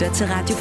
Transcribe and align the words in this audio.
lytter 0.00 0.14
til 0.14 0.26
Radio 0.26 0.56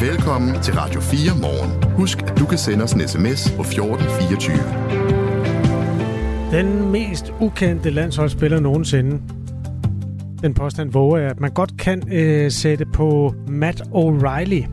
4. 0.00 0.10
Velkommen 0.10 0.62
til 0.62 0.74
Radio 0.74 1.00
4 1.00 1.38
morgen. 1.40 1.92
Husk, 1.96 2.22
at 2.22 2.38
du 2.38 2.46
kan 2.46 2.58
sende 2.58 2.84
os 2.84 2.92
en 2.92 3.08
sms 3.08 3.52
på 3.56 3.62
1424. 3.62 4.56
Den 6.50 6.92
mest 6.92 7.32
ukendte 7.40 7.90
landsholdsspiller 7.90 8.60
nogensinde. 8.60 9.22
Den 10.42 10.54
påstand 10.54 10.92
våger 10.92 11.18
jeg, 11.18 11.30
at 11.30 11.40
man 11.40 11.50
godt 11.50 11.78
kan 11.78 12.12
øh, 12.12 12.50
sætte 12.50 12.86
på 12.86 13.34
Matt 13.48 13.80
O'Reilly. 13.80 14.66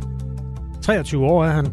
23 0.81 1.25
år 1.25 1.45
er 1.45 1.51
han. 1.51 1.67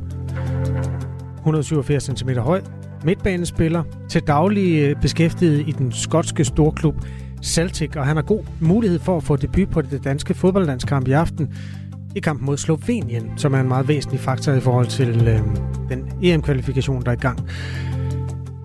187 1.36 2.04
cm 2.04 2.30
høj. 2.30 2.61
Midtbanespiller. 3.04 3.82
Til 4.09 4.22
daglig 4.22 4.82
øh, 4.82 4.96
beskæftiget 5.00 5.68
i 5.68 5.72
den 5.72 5.93
skotske 5.93 6.45
storklub 6.45 6.96
Celtic, 7.45 7.96
og 7.96 8.06
han 8.06 8.16
har 8.16 8.23
god 8.23 8.42
mulighed 8.60 8.98
for 8.98 9.16
at 9.16 9.23
få 9.23 9.37
debut 9.37 9.70
på 9.70 9.82
det 9.82 10.05
danske 10.05 10.34
fodboldlandskamp 10.34 11.09
i 11.09 11.12
aften 11.12 11.48
i 12.14 12.20
kampen 12.20 12.46
mod 12.46 12.56
Slovenien, 12.56 13.32
som 13.36 13.55
er 13.55 13.60
en 13.60 13.69
meget 13.69 13.88
væsentlig 13.88 14.20
faktor 14.20 14.52
i 14.52 14.60
forhold 14.60 14.86
til 14.86 15.28
øh, 15.28 15.41
den 15.88 16.12
EM-kvalifikation, 16.22 17.02
der 17.02 17.09
er 17.09 17.16
i 17.16 17.20
gang. 17.20 17.38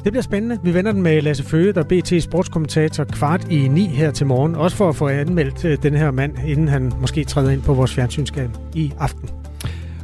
Det 0.04 0.12
bliver 0.12 0.21
spændende. 0.21 0.57
Vi 0.63 0.73
vender 0.73 0.91
den 0.91 1.02
med 1.02 1.21
Lasse 1.21 1.44
Føge, 1.44 1.73
der 1.73 1.80
er 1.80 2.02
BT 2.02 2.23
sportskommentator 2.23 3.04
kvart 3.04 3.52
i 3.52 3.68
ni 3.68 3.85
her 3.85 4.12
til 4.12 4.26
morgen. 4.26 4.55
Også 4.55 4.77
for 4.77 4.90
at 4.90 4.96
få 4.96 5.07
anmeldt 5.07 5.66
øh, 5.66 5.77
den 5.84 5.96
her 5.96 6.12
mand, 6.12 6.34
inden 6.46 6.68
han 6.68 6.91
måske 7.02 7.23
træder 7.23 7.49
ind 7.49 7.62
på 7.62 7.73
vores 7.73 7.93
fjernsynsskab 7.93 8.49
i 8.73 8.93
aften. 8.99 9.38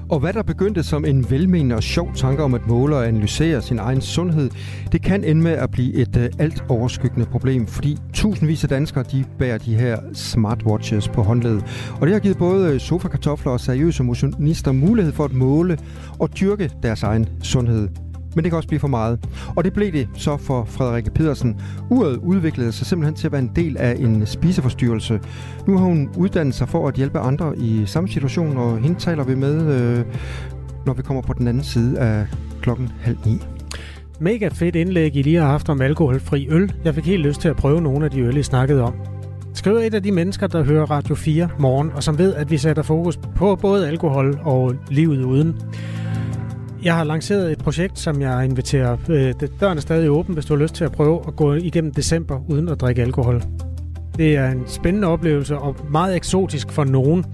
Og 0.10 0.20
hvad 0.20 0.34
der 0.34 0.44
begyndte 0.44 0.84
som 0.84 1.06
en 1.06 1.32
velmenende 1.32 1.76
og 1.76 1.84
sjov 1.84 2.14
tanke 2.16 2.44
om 2.44 2.54
at 2.54 2.68
måle 2.68 2.96
og 2.96 3.08
analysere 3.08 3.62
sin 3.62 3.80
egen 3.80 4.02
sundhed, 4.02 4.50
det 4.92 5.02
kan 5.02 5.24
ende 5.24 5.42
med 5.42 5.52
at 5.52 5.72
blive 5.72 5.94
et 5.94 6.18
øh, 6.18 6.30
alt 6.40 6.64
overskyggende 6.70 7.26
problem, 7.26 7.68
fordi 7.68 7.98
tusindvis 8.14 8.64
af 8.64 8.70
danskere 8.70 9.04
de 9.12 9.26
bærer 9.40 9.58
de 9.58 9.76
her 9.76 10.00
smartwatches 10.14 11.08
på 11.08 11.24
håndledet. 11.24 11.66
Og 12.02 12.08
det 12.08 12.14
har 12.14 12.20
givet 12.20 12.38
både 12.38 12.74
øh, 12.74 12.80
sofakartofler 12.80 13.52
og 13.52 13.60
seriøse 13.60 14.04
motionister 14.04 14.72
mulighed 14.72 15.14
for 15.14 15.26
at 15.26 15.34
måle 15.34 15.78
og 16.20 16.40
dyrke 16.40 16.72
deres 16.84 17.04
egen 17.04 17.30
sundhed 17.44 17.90
men 18.36 18.44
det 18.44 18.52
kan 18.52 18.58
også 18.58 18.68
blive 18.68 18.80
for 18.80 18.88
meget. 18.88 19.20
Og 19.56 19.64
det 19.64 19.74
blev 19.74 19.92
det 19.92 20.08
så 20.14 20.38
for 20.38 20.66
Frederikke 20.66 21.12
Pedersen. 21.12 21.60
Uret 21.90 22.18
udviklede 22.18 22.72
sig 22.72 22.88
simpelthen 22.88 23.16
til 23.16 23.28
at 23.28 23.32
være 23.32 23.42
en 23.42 23.52
del 23.56 23.78
af 23.78 23.96
en 24.00 24.26
spiseforstyrrelse. 24.26 25.20
Nu 25.68 25.78
har 25.78 25.86
hun 25.86 26.10
uddannet 26.18 26.56
sig 26.56 26.70
for 26.70 26.88
at 26.88 26.96
hjælpe 26.96 27.20
andre 27.20 27.58
i 27.58 27.84
samme 27.86 28.10
situation, 28.10 28.58
og 28.58 28.78
hende 28.78 29.00
taler 29.00 29.24
vi 29.24 29.36
med, 29.36 29.62
øh, 29.62 30.06
når 30.86 30.94
vi 30.94 31.02
kommer 31.02 31.22
på 31.22 31.34
den 31.34 31.48
anden 31.48 31.64
side 31.64 32.00
af 32.00 32.26
klokken 32.62 32.92
halv 33.02 33.18
ni. 33.26 33.42
Mega 34.20 34.48
fedt 34.48 34.76
indlæg, 34.76 35.16
I 35.16 35.22
lige 35.22 35.38
har 35.38 35.48
haft 35.48 35.70
om 35.70 35.82
alkoholfri 35.82 36.48
øl. 36.50 36.74
Jeg 36.84 36.96
fik 36.96 37.06
helt 37.06 37.22
lyst 37.22 37.42
til 37.42 37.50
at 37.50 37.56
prøve 37.56 37.82
nogle 37.82 38.06
af 38.06 38.12
de 38.12 38.22
øl, 38.22 38.38
I 38.38 38.44
snakkede 38.44 38.82
om. 38.82 38.94
Skriv 39.54 39.76
et 39.76 39.94
af 39.94 40.04
de 40.04 40.12
mennesker, 40.12 40.48
der 40.48 40.64
hører 40.64 40.86
Radio 40.86 41.16
4 41.16 41.50
morgen, 41.60 41.92
og 41.96 42.04
som 42.04 42.18
ved, 42.18 42.34
at 42.34 42.52
vi 42.52 42.58
sætter 42.58 42.84
fokus 42.84 43.18
på 43.36 43.56
både 43.56 43.88
alkohol 43.88 44.40
og 44.44 44.76
livet 44.90 45.24
uden. 45.24 45.56
Jeg 46.86 46.96
har 46.96 47.04
lanceret 47.04 47.52
et 47.52 47.58
projekt, 47.58 48.00
som 48.00 48.22
jeg 48.22 48.46
inviterer. 48.46 48.98
Øh, 49.10 49.34
døren 49.60 49.78
er 49.78 49.82
stadig 49.82 50.10
åben, 50.10 50.34
hvis 50.34 50.46
du 50.46 50.56
har 50.56 50.62
lyst 50.62 50.76
til 50.76 50.84
at 50.84 50.92
prøve 50.92 51.22
at 51.28 51.36
gå 51.36 51.54
igennem 51.54 51.94
december 51.94 52.40
uden 52.50 52.70
at 52.70 52.82
drikke 52.82 53.02
alkohol. 53.02 53.44
Det 54.18 54.38
er 54.38 54.52
en 54.52 54.64
spændende 54.68 55.08
oplevelse 55.08 55.58
og 55.58 55.76
meget 55.92 56.16
eksotisk 56.16 56.72
for 56.72 56.84
nogen. 56.84 57.26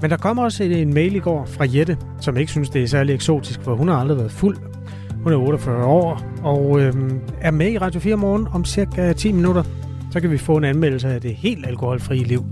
Men 0.00 0.10
der 0.10 0.16
kommer 0.16 0.42
også 0.42 0.64
en 0.64 0.94
mail 0.94 1.16
i 1.16 1.18
går 1.18 1.44
fra 1.46 1.66
Jette, 1.74 1.96
som 2.20 2.36
ikke 2.36 2.52
synes, 2.52 2.70
det 2.70 2.82
er 2.82 2.86
særlig 2.86 3.14
eksotisk, 3.14 3.62
for 3.62 3.74
hun 3.74 3.88
har 3.88 3.96
aldrig 3.96 4.18
været 4.18 4.32
fuld. 4.32 4.56
Hun 5.22 5.32
er 5.32 5.36
48 5.36 5.84
år 5.84 6.22
og 6.42 6.80
øh, 6.80 6.92
er 7.40 7.50
med 7.50 7.72
i 7.72 7.78
Radio 7.78 8.00
4 8.00 8.16
morgen 8.16 8.48
om 8.52 8.64
cirka 8.64 9.12
10 9.12 9.32
minutter. 9.32 9.62
Så 10.10 10.20
kan 10.20 10.30
vi 10.30 10.38
få 10.38 10.56
en 10.56 10.64
anmeldelse 10.64 11.08
af 11.08 11.20
det 11.20 11.34
helt 11.34 11.66
alkoholfrie 11.66 12.24
liv 12.24 12.44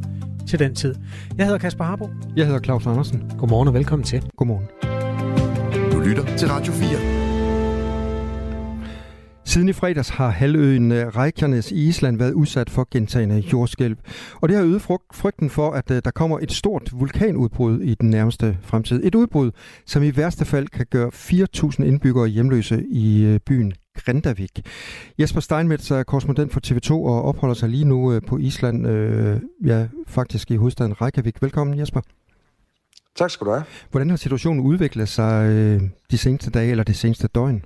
til 0.48 0.58
den 0.58 0.74
tid. 0.74 0.94
Jeg 1.38 1.46
hedder 1.46 1.58
Kasper 1.58 1.84
Harbo. 1.84 2.10
Jeg 2.36 2.46
hedder 2.46 2.60
Claus 2.60 2.86
Andersen. 2.86 3.32
Godmorgen 3.38 3.68
og 3.68 3.74
velkommen 3.74 4.04
til. 4.04 4.22
Godmorgen 4.36 4.95
lytter 6.06 6.36
til 6.36 6.48
Radio 6.48 6.72
4. 6.72 6.88
Siden 9.44 9.68
i 9.68 9.72
fredags 9.72 10.08
har 10.08 10.28
halvøen 10.28 10.92
øh, 10.92 11.06
Reykjanes 11.06 11.72
i 11.72 11.88
Island 11.88 12.18
været 12.18 12.32
udsat 12.32 12.70
for 12.70 12.88
gentagende 12.90 13.38
jordskælv. 13.38 13.96
Og 14.34 14.48
det 14.48 14.56
har 14.56 14.64
øget 14.64 14.82
frygten 15.14 15.50
for, 15.50 15.70
at 15.70 15.90
øh, 15.90 16.02
der 16.04 16.10
kommer 16.10 16.38
et 16.38 16.52
stort 16.52 16.90
vulkanudbrud 16.92 17.80
i 17.80 17.94
den 17.94 18.10
nærmeste 18.10 18.58
fremtid. 18.62 19.00
Et 19.04 19.14
udbrud, 19.14 19.50
som 19.86 20.02
i 20.02 20.16
værste 20.16 20.44
fald 20.44 20.68
kan 20.68 20.86
gøre 20.90 21.10
4.000 21.14 21.84
indbyggere 21.84 22.26
hjemløse 22.26 22.84
i 22.90 23.24
øh, 23.24 23.40
byen 23.46 23.72
Grindavik. 23.96 24.60
Jesper 25.18 25.40
Steinmetz 25.40 25.90
er 25.90 26.02
korrespondent 26.02 26.52
for 26.52 26.60
TV2 26.66 26.90
og 26.90 27.22
opholder 27.22 27.54
sig 27.54 27.68
lige 27.68 27.84
nu 27.84 28.20
på 28.26 28.38
Island, 28.38 28.86
ja, 29.66 29.86
faktisk 30.06 30.50
i 30.50 30.56
hovedstaden 30.56 31.00
Reykjavik. 31.00 31.42
Velkommen 31.42 31.78
Jesper. 31.78 32.00
Tak 33.16 33.30
skal 33.30 33.46
du 33.46 33.50
have. 33.50 33.64
Hvordan 33.90 34.10
har 34.10 34.16
situationen 34.16 34.60
udviklet 34.60 35.08
sig 35.08 35.50
øh, 35.50 35.82
de 36.10 36.18
seneste 36.18 36.50
dage 36.50 36.70
eller 36.70 36.84
det 36.84 36.96
seneste 36.96 37.28
døgn? 37.28 37.64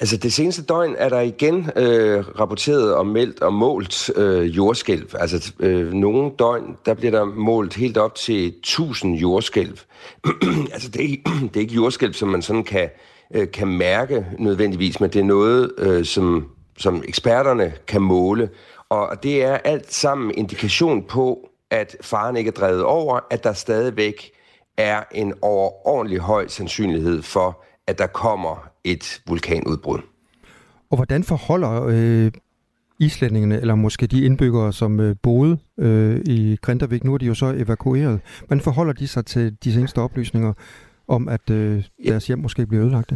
Altså 0.00 0.16
det 0.16 0.32
seneste 0.32 0.62
døgn 0.62 0.94
er 0.98 1.08
der 1.08 1.20
igen 1.20 1.70
øh, 1.76 2.24
rapporteret 2.40 2.94
og 2.94 3.06
meldt 3.06 3.42
og 3.42 3.52
målt 3.52 4.10
øh, 4.16 4.56
jordskælv. 4.56 5.08
Altså 5.14 5.52
øh, 5.60 5.92
nogle 5.92 6.30
døgn, 6.38 6.76
der 6.86 6.94
bliver 6.94 7.10
der 7.10 7.24
målt 7.24 7.74
helt 7.74 7.96
op 7.98 8.14
til 8.14 8.46
1000 8.46 9.16
jordskælv. 9.16 9.78
altså 10.74 10.88
det 10.88 10.96
er, 10.96 11.08
ikke, 11.08 11.22
det 11.48 11.56
er 11.56 11.60
ikke 11.60 11.74
jordskælv, 11.74 12.14
som 12.14 12.28
man 12.28 12.42
sådan 12.42 12.64
kan, 12.64 12.88
øh, 13.34 13.50
kan 13.50 13.68
mærke 13.68 14.26
nødvendigvis, 14.38 15.00
men 15.00 15.10
det 15.10 15.20
er 15.20 15.24
noget, 15.24 15.72
øh, 15.78 16.04
som, 16.04 16.46
som 16.78 17.02
eksperterne 17.08 17.72
kan 17.86 18.02
måle. 18.02 18.48
Og 18.88 19.22
det 19.22 19.44
er 19.44 19.56
alt 19.56 19.94
sammen 19.94 20.34
indikation 20.34 21.02
på, 21.02 21.49
at 21.70 21.96
faren 22.00 22.36
ikke 22.36 22.48
er 22.48 22.52
drevet 22.52 22.82
over, 22.84 23.20
at 23.30 23.44
der 23.44 23.52
stadigvæk 23.52 24.30
er 24.76 25.02
en 25.12 25.34
overordentlig 25.42 26.18
høj 26.18 26.48
sandsynlighed 26.48 27.22
for, 27.22 27.64
at 27.86 27.98
der 27.98 28.06
kommer 28.06 28.70
et 28.84 29.22
vulkanudbrud. 29.28 29.98
Og 30.90 30.96
hvordan 30.96 31.24
forholder 31.24 31.84
øh, 31.88 32.32
islændingene, 32.98 33.60
eller 33.60 33.74
måske 33.74 34.06
de 34.06 34.24
indbyggere, 34.24 34.72
som 34.72 35.00
øh, 35.00 35.16
boede 35.22 35.58
øh, 35.78 36.20
i 36.26 36.56
Grindavik, 36.62 37.04
nu 37.04 37.14
er 37.14 37.18
de 37.18 37.26
jo 37.26 37.34
så 37.34 37.46
evakueret, 37.46 38.20
hvordan 38.46 38.60
forholder 38.60 38.92
de 38.92 39.08
sig 39.08 39.26
til 39.26 39.56
de 39.64 39.72
seneste 39.72 39.98
oplysninger 39.98 40.52
om, 41.08 41.28
at 41.28 41.50
øh, 41.50 41.84
deres 42.06 42.26
hjem 42.26 42.38
måske 42.38 42.66
bliver 42.66 42.84
ødelagt? 42.84 43.12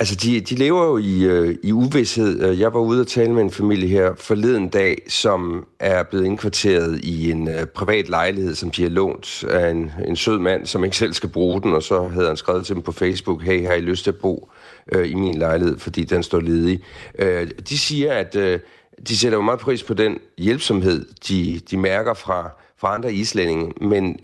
Altså, 0.00 0.14
de, 0.14 0.40
de 0.40 0.54
lever 0.54 0.84
jo 0.84 0.98
i, 0.98 1.24
øh, 1.24 1.56
i 1.62 1.72
uvidshed. 1.72 2.42
Øh, 2.42 2.60
jeg 2.60 2.74
var 2.74 2.80
ude 2.80 3.00
og 3.00 3.06
tale 3.06 3.32
med 3.32 3.42
en 3.42 3.50
familie 3.50 3.88
her 3.88 4.14
forleden 4.14 4.68
dag, 4.68 5.02
som 5.08 5.66
er 5.80 6.02
blevet 6.02 6.24
indkvarteret 6.24 7.04
i 7.04 7.30
en 7.30 7.48
øh, 7.48 7.66
privat 7.66 8.08
lejlighed, 8.08 8.54
som 8.54 8.70
de 8.70 8.82
har 8.82 8.90
lånt 8.90 9.44
af 9.44 9.70
en, 9.70 9.92
en 10.06 10.16
sød 10.16 10.38
mand, 10.38 10.66
som 10.66 10.84
ikke 10.84 10.96
selv 10.96 11.12
skal 11.12 11.28
bruge 11.28 11.62
den, 11.62 11.72
og 11.72 11.82
så 11.82 12.08
havde 12.08 12.26
han 12.26 12.36
skrevet 12.36 12.66
til 12.66 12.74
dem 12.74 12.82
på 12.82 12.92
Facebook, 12.92 13.42
hey, 13.42 13.66
har 13.66 13.74
I 13.74 13.80
lyst 13.80 14.04
til 14.04 14.10
at 14.10 14.18
bo 14.18 14.50
øh, 14.92 15.10
i 15.10 15.14
min 15.14 15.38
lejlighed, 15.38 15.78
fordi 15.78 16.04
den 16.04 16.22
står 16.22 16.40
ledig? 16.40 16.80
Øh, 17.18 17.50
de 17.68 17.78
siger, 17.78 18.12
at 18.12 18.36
øh, 18.36 18.60
de 19.08 19.18
sætter 19.18 19.38
jo 19.38 19.42
meget 19.42 19.60
pris 19.60 19.82
på 19.82 19.94
den 19.94 20.18
hjælpsomhed, 20.38 21.06
de, 21.28 21.60
de 21.70 21.76
mærker 21.76 22.14
fra, 22.14 22.50
fra 22.76 22.94
andre 22.94 23.12
islændinge, 23.12 23.72
men 23.80 24.18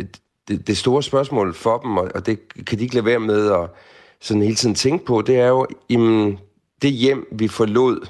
det, 0.48 0.66
det 0.66 0.76
store 0.76 1.02
spørgsmål 1.02 1.54
for 1.54 1.78
dem, 1.78 1.96
og 1.96 2.26
det 2.26 2.38
kan 2.66 2.78
de 2.78 2.82
ikke 2.82 2.94
lade 2.94 3.06
være 3.06 3.20
med 3.20 3.50
at 3.50 3.70
sådan 4.20 4.42
hele 4.42 4.54
tiden 4.54 4.74
tænke 4.74 5.04
på, 5.04 5.22
det 5.22 5.36
er 5.36 5.48
jo, 5.48 5.66
jamen, 5.90 6.38
det 6.82 6.92
hjem, 6.92 7.26
vi 7.32 7.48
forlod 7.48 8.06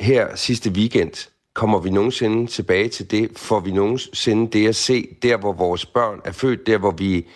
her 0.00 0.36
sidste 0.36 0.70
weekend, 0.70 1.28
kommer 1.54 1.78
vi 1.78 1.90
nogensinde 1.90 2.46
tilbage 2.46 2.88
til 2.88 3.10
det? 3.10 3.38
Får 3.38 3.60
vi 3.60 3.72
nogensinde 3.72 4.50
det 4.58 4.68
at 4.68 4.76
se, 4.76 5.08
der 5.22 5.36
hvor 5.36 5.52
vores 5.52 5.86
børn 5.86 6.20
er 6.24 6.32
født, 6.32 6.66
der 6.66 6.78
hvor, 6.78 6.90
vi, 6.90 7.26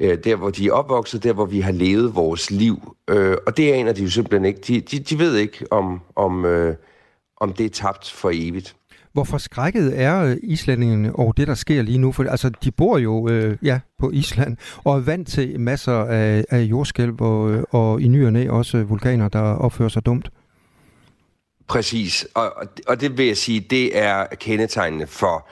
øh, 0.00 0.18
der, 0.24 0.36
hvor 0.36 0.50
de 0.50 0.66
er 0.66 0.72
opvokset, 0.72 1.22
der 1.22 1.32
hvor 1.32 1.44
vi 1.44 1.60
har 1.60 1.72
levet 1.72 2.14
vores 2.14 2.50
liv? 2.50 2.96
Øh, 3.08 3.36
og 3.46 3.56
det 3.56 3.72
aner 3.72 3.92
de 3.92 4.02
jo 4.02 4.10
simpelthen 4.10 4.44
ikke. 4.44 4.60
De, 4.60 4.80
de, 4.80 4.98
de 4.98 5.18
ved 5.18 5.36
ikke, 5.36 5.66
om, 5.70 6.00
om, 6.16 6.44
øh, 6.44 6.76
om 7.36 7.52
det 7.52 7.66
er 7.66 7.70
tabt 7.70 8.10
for 8.10 8.30
evigt. 8.34 8.76
Hvor 9.16 9.24
forskrækket 9.24 10.00
er 10.00 10.22
øh, 10.22 10.36
islændingene 10.42 11.16
over 11.16 11.32
det, 11.32 11.48
der 11.48 11.54
sker 11.54 11.82
lige 11.82 11.98
nu? 11.98 12.12
For 12.12 12.24
altså, 12.24 12.48
de 12.48 12.70
bor 12.70 12.98
jo 12.98 13.28
øh, 13.28 13.58
ja, 13.62 13.80
på 13.98 14.10
Island 14.10 14.56
og 14.84 14.96
er 14.96 15.00
vant 15.00 15.28
til 15.28 15.60
masser 15.60 15.92
af, 15.92 16.44
af 16.50 16.60
jordskælv 16.60 17.20
og, 17.20 17.50
øh, 17.50 17.64
og 17.70 18.00
i 18.00 18.08
ny 18.08 18.26
og 18.26 18.32
næ 18.32 18.48
også 18.48 18.82
vulkaner, 18.82 19.28
der 19.28 19.40
opfører 19.40 19.88
sig 19.88 20.06
dumt. 20.06 20.30
Præcis, 21.68 22.26
og, 22.34 22.52
og 22.86 23.00
det 23.00 23.18
vil 23.18 23.26
jeg 23.26 23.36
sige, 23.36 23.60
det 23.60 23.98
er 23.98 24.26
kendetegnende 24.40 25.06
for 25.06 25.48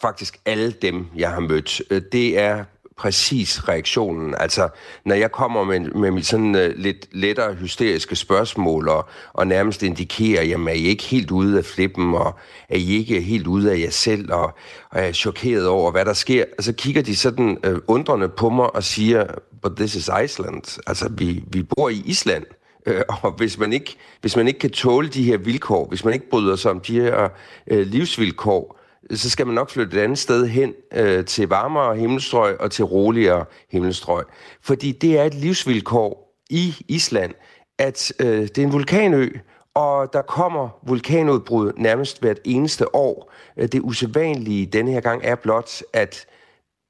faktisk 0.00 0.38
alle 0.46 0.70
dem, 0.70 1.06
jeg 1.16 1.30
har 1.30 1.40
mødt. 1.40 1.82
Øh, 1.90 2.02
det 2.12 2.38
er 2.38 2.64
præcis 2.98 3.68
reaktionen. 3.68 4.34
Altså, 4.38 4.68
når 5.04 5.14
jeg 5.14 5.32
kommer 5.32 5.64
med, 5.64 5.80
med 5.80 6.10
mit 6.10 6.26
sådan 6.26 6.54
uh, 6.54 6.76
lidt 6.76 7.08
lettere 7.12 7.54
hysteriske 7.54 8.16
spørgsmål, 8.16 8.88
og, 8.88 9.08
og 9.32 9.46
nærmest 9.46 9.82
indikerer, 9.82 10.42
jamen 10.42 10.68
er 10.68 10.72
I 10.72 10.82
ikke 10.82 11.04
helt 11.04 11.30
ude 11.30 11.58
af 11.58 11.64
flippen, 11.64 12.14
og 12.14 12.38
er 12.68 12.76
I 12.76 12.96
ikke 12.96 13.20
helt 13.20 13.46
ude 13.46 13.72
af 13.72 13.78
jer 13.78 13.90
selv, 13.90 14.32
og, 14.32 14.44
og 14.90 15.00
er 15.00 15.12
chokeret 15.12 15.66
over, 15.66 15.90
hvad 15.90 16.04
der 16.04 16.12
sker, 16.12 16.44
så 16.60 16.72
kigger 16.72 17.02
de 17.02 17.16
sådan 17.16 17.58
uh, 17.66 17.76
undrende 17.86 18.28
på 18.28 18.50
mig 18.50 18.74
og 18.76 18.84
siger, 18.84 19.26
but 19.62 19.76
this 19.76 19.94
is 19.94 20.10
Iceland. 20.24 20.80
Altså, 20.86 21.08
vi, 21.08 21.44
vi 21.52 21.62
bor 21.62 21.88
i 21.88 22.02
Island. 22.06 22.44
Øh, 22.86 23.02
og 23.22 23.32
hvis 23.32 23.58
man, 23.58 23.72
ikke, 23.72 23.96
hvis 24.20 24.36
man 24.36 24.48
ikke 24.48 24.60
kan 24.60 24.70
tåle 24.70 25.08
de 25.08 25.24
her 25.24 25.36
vilkår, 25.36 25.88
hvis 25.88 26.04
man 26.04 26.14
ikke 26.14 26.30
bryder 26.30 26.56
sig 26.56 26.70
om 26.70 26.80
de 26.80 27.00
her 27.00 27.28
øh, 27.66 27.86
livsvilkår, 27.86 28.77
så 29.14 29.30
skal 29.30 29.46
man 29.46 29.54
nok 29.54 29.70
flytte 29.70 29.96
et 29.96 30.02
andet 30.02 30.18
sted 30.18 30.46
hen 30.46 30.74
øh, 30.94 31.24
til 31.24 31.48
varmere 31.48 31.96
himmelstrøg 31.96 32.60
og 32.60 32.70
til 32.70 32.84
roligere 32.84 33.44
himmelstrøg. 33.70 34.24
Fordi 34.62 34.92
det 34.92 35.18
er 35.18 35.24
et 35.24 35.34
livsvilkår 35.34 36.34
i 36.50 36.74
Island, 36.88 37.34
at 37.78 38.12
øh, 38.20 38.42
det 38.42 38.58
er 38.58 38.62
en 38.62 38.72
vulkanø, 38.72 39.28
og 39.74 40.12
der 40.12 40.22
kommer 40.22 40.68
vulkanudbrud 40.82 41.72
nærmest 41.76 42.20
hvert 42.20 42.38
eneste 42.44 42.94
år. 42.94 43.32
Øh, 43.56 43.68
det 43.68 43.80
usædvanlige 43.80 44.66
denne 44.66 44.90
her 44.90 45.00
gang 45.00 45.20
er 45.24 45.34
blot, 45.34 45.82
at 45.92 46.26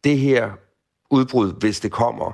det 0.05 0.19
her 0.19 0.51
udbrud, 1.11 1.53
hvis 1.61 1.81
det 1.81 1.93
kommer, 1.93 2.33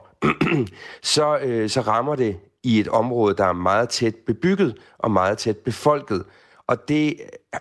så, 1.15 1.39
øh, 1.39 1.71
så 1.71 1.81
rammer 1.81 2.17
det 2.17 2.37
i 2.63 2.81
et 2.81 2.89
område, 2.89 3.37
der 3.37 3.45
er 3.45 3.53
meget 3.53 3.89
tæt 3.89 4.15
bebygget 4.27 4.79
og 4.99 5.11
meget 5.11 5.39
tæt 5.39 5.57
befolket. 5.57 6.25
Og 6.69 6.89
det 6.89 7.17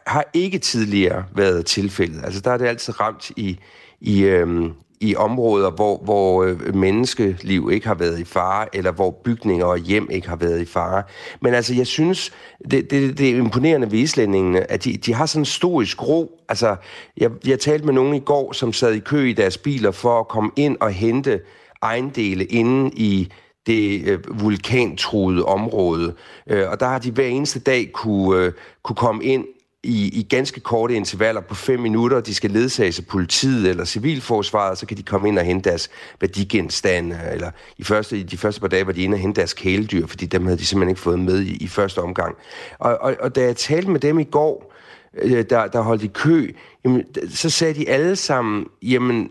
har 0.07 0.25
ikke 0.33 0.59
tidligere 0.59 1.25
været 1.35 1.65
tilfældet. 1.65 2.21
Altså 2.23 2.41
der 2.41 2.51
er 2.51 2.57
det 2.57 2.65
altid 2.65 2.99
ramt 2.99 3.31
i, 3.37 3.59
i, 4.01 4.23
øhm, 4.23 4.73
i 5.01 5.15
områder, 5.15 5.71
hvor, 5.71 5.97
hvor 6.03 6.43
øh, 6.43 6.75
menneskeliv 6.75 7.69
ikke 7.73 7.87
har 7.87 7.95
været 7.95 8.19
i 8.19 8.23
fare, 8.23 8.75
eller 8.75 8.91
hvor 8.91 9.11
bygninger 9.23 9.65
og 9.65 9.77
hjem 9.77 10.07
ikke 10.11 10.29
har 10.29 10.35
været 10.35 10.61
i 10.61 10.65
fare. 10.65 11.03
Men 11.41 11.53
altså, 11.53 11.73
jeg 11.73 11.87
synes, 11.87 12.31
det, 12.71 12.91
det, 12.91 13.17
det 13.17 13.29
er 13.29 13.37
imponerende 13.37 13.91
ved 13.91 13.99
islændingene, 13.99 14.71
at 14.71 14.83
de, 14.83 14.97
de 14.97 15.13
har 15.13 15.25
sådan 15.25 15.41
en 15.41 15.45
storisk 15.45 16.07
ro. 16.07 16.39
Altså, 16.49 16.75
jeg, 17.17 17.31
jeg 17.47 17.59
talte 17.59 17.85
med 17.85 17.93
nogen 17.93 18.15
i 18.15 18.19
går, 18.19 18.51
som 18.51 18.73
sad 18.73 18.93
i 18.93 18.99
kø 18.99 19.29
i 19.29 19.33
deres 19.33 19.57
biler 19.57 19.91
for 19.91 20.19
at 20.19 20.27
komme 20.27 20.51
ind 20.55 20.77
og 20.79 20.91
hente 20.91 21.39
ejendele 21.81 22.45
inde 22.45 22.91
i 22.95 23.31
det 23.67 24.07
øh, 24.07 24.19
vulkantruede 24.41 25.45
område. 25.45 26.13
Øh, 26.47 26.69
og 26.69 26.79
der 26.79 26.85
har 26.85 26.99
de 26.99 27.11
hver 27.11 27.25
eneste 27.25 27.59
dag 27.59 27.91
kunne, 27.93 28.45
øh, 28.45 28.51
kunne 28.83 28.95
komme 28.95 29.23
ind 29.23 29.45
i, 29.83 30.19
i 30.19 30.23
ganske 30.29 30.59
korte 30.59 30.95
intervaller 30.95 31.41
på 31.41 31.55
fem 31.55 31.79
minutter. 31.79 32.21
De 32.21 32.33
skal 32.33 32.51
ledsages 32.51 32.99
af 32.99 33.05
politiet 33.05 33.69
eller 33.69 33.85
civilforsvaret, 33.85 34.77
så 34.77 34.85
kan 34.85 34.97
de 34.97 35.03
komme 35.03 35.27
ind 35.27 35.39
og 35.39 35.45
hente 35.45 35.69
deres 35.69 35.89
værdigenstande. 36.21 37.15
Øh, 37.15 37.33
eller 37.33 37.51
i, 37.77 37.83
første, 37.83 38.17
i 38.17 38.23
de 38.23 38.37
første 38.37 38.61
par 38.61 38.67
dage 38.67 38.87
var 38.87 38.93
de 38.93 39.03
inde 39.03 39.15
og 39.15 39.19
hente 39.19 39.39
deres 39.39 39.53
kæledyr, 39.53 40.07
fordi 40.07 40.25
dem 40.25 40.45
havde 40.45 40.57
de 40.57 40.65
simpelthen 40.65 40.89
ikke 40.89 41.01
fået 41.01 41.19
med 41.19 41.41
i, 41.41 41.55
i 41.55 41.67
første 41.67 41.99
omgang. 41.99 42.35
Og, 42.79 42.97
og, 43.01 43.15
og 43.19 43.35
da 43.35 43.41
jeg 43.41 43.55
talte 43.55 43.89
med 43.89 43.99
dem 43.99 44.19
i 44.19 44.23
går, 44.23 44.73
øh, 45.21 45.45
der, 45.49 45.67
der 45.67 45.81
holdt 45.81 46.03
i 46.03 46.07
kø, 46.07 46.51
jamen, 46.85 47.03
så 47.29 47.49
sagde 47.49 47.73
de 47.73 47.89
alle 47.89 48.15
sammen, 48.15 48.65
jamen, 48.81 49.29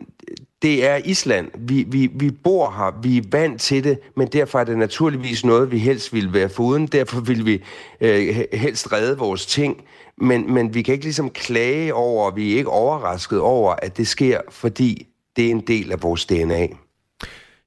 det 0.62 0.86
er 0.86 0.96
Island. 1.04 1.50
Vi, 1.58 1.84
vi, 1.88 2.10
vi 2.14 2.30
bor 2.30 2.70
her, 2.70 3.00
vi 3.02 3.18
er 3.18 3.22
vant 3.30 3.60
til 3.60 3.84
det, 3.84 3.98
men 4.16 4.28
derfor 4.28 4.60
er 4.60 4.64
det 4.64 4.78
naturligvis 4.78 5.44
noget, 5.44 5.72
vi 5.72 5.78
helst 5.78 6.12
ville 6.12 6.32
være 6.32 6.48
foruden. 6.48 6.86
Derfor 6.86 7.20
vil 7.20 7.46
vi 7.46 7.62
øh, 8.00 8.44
helst 8.52 8.92
redde 8.92 9.18
vores 9.18 9.46
ting. 9.46 9.84
Men, 10.16 10.54
men 10.54 10.74
vi 10.74 10.82
kan 10.82 10.92
ikke 10.92 11.04
ligesom 11.04 11.30
klage 11.30 11.94
over, 11.94 12.30
og 12.30 12.36
vi 12.36 12.52
er 12.52 12.56
ikke 12.56 12.70
overrasket 12.70 13.40
over, 13.40 13.74
at 13.82 13.96
det 13.96 14.08
sker, 14.08 14.40
fordi 14.50 15.06
det 15.36 15.46
er 15.46 15.50
en 15.50 15.60
del 15.60 15.92
af 15.92 16.02
vores 16.02 16.26
DNA. 16.26 16.66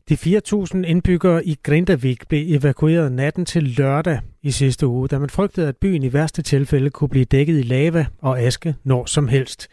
De 0.10 0.14
4.000 0.14 0.84
indbyggere 0.84 1.46
i 1.46 1.58
Grindavik 1.64 2.28
blev 2.28 2.56
evakueret 2.56 3.12
natten 3.12 3.46
til 3.46 3.64
lørdag 3.64 4.20
i 4.44 4.52
sidste 4.52 4.88
uge, 4.88 5.08
da 5.08 5.20
man 5.20 5.30
frygtede, 5.30 5.68
at 5.68 5.78
byen 5.78 6.04
i 6.04 6.14
værste 6.14 6.42
tilfælde 6.42 6.90
kunne 6.90 7.10
blive 7.10 7.26
dækket 7.26 7.60
i 7.60 7.62
lava 7.62 8.06
og 8.22 8.40
aske 8.40 8.76
når 8.84 9.06
som 9.06 9.28
helst. 9.28 9.68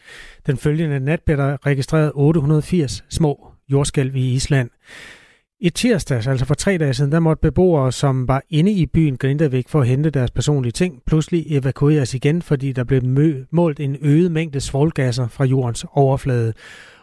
Den 0.47 0.57
følgende 0.57 1.01
nat 1.01 1.21
blev 1.23 1.37
der 1.37 1.67
registreret 1.67 2.13
880 2.15 3.05
små 3.11 3.47
jordskælv 3.69 4.17
i 4.17 4.35
Island. 4.35 4.71
I 5.61 5.71
tirsdags, 5.71 6.27
altså 6.27 6.45
for 6.45 6.55
tre 6.55 6.79
dage 6.79 6.95
siden, 6.95 7.13
der 7.13 7.21
måtte 7.21 7.41
beboere, 7.41 7.93
som 7.93 8.29
var 8.29 8.43
inde 8.51 8.73
i 8.73 8.87
byen 8.87 9.17
Grindavik 9.17 9.69
for 9.69 9.81
at 9.81 9.87
hente 9.87 10.11
deres 10.11 10.31
personlige 10.31 10.73
ting, 10.73 11.03
pludselig 11.07 11.47
evakueres 11.49 12.15
igen, 12.15 12.43
fordi 12.43 12.73
der 12.73 12.85
blev 12.85 13.03
målt 13.51 13.81
en 13.81 13.97
øget 14.03 14.33
mængde 14.33 14.61
svovlgasser 14.61 15.29
fra 15.29 15.45
jordens 15.45 15.87
overflade. 15.93 16.53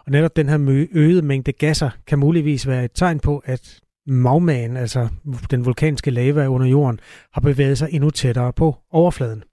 Og 0.09 0.13
netop 0.13 0.35
den 0.35 0.49
her 0.49 0.87
øgede 0.91 1.21
mængde 1.21 1.51
gasser 1.51 1.89
kan 2.07 2.19
muligvis 2.19 2.67
være 2.67 2.85
et 2.85 2.91
tegn 2.93 3.19
på, 3.19 3.41
at 3.45 3.79
magmaen, 4.07 4.77
altså 4.77 5.07
den 5.51 5.65
vulkanske 5.65 6.11
lava 6.11 6.47
under 6.47 6.67
jorden, 6.67 6.99
har 7.33 7.41
bevæget 7.41 7.77
sig 7.77 7.89
endnu 7.91 8.09
tættere 8.09 8.53
på 8.53 8.75
overfladen. 8.91 9.43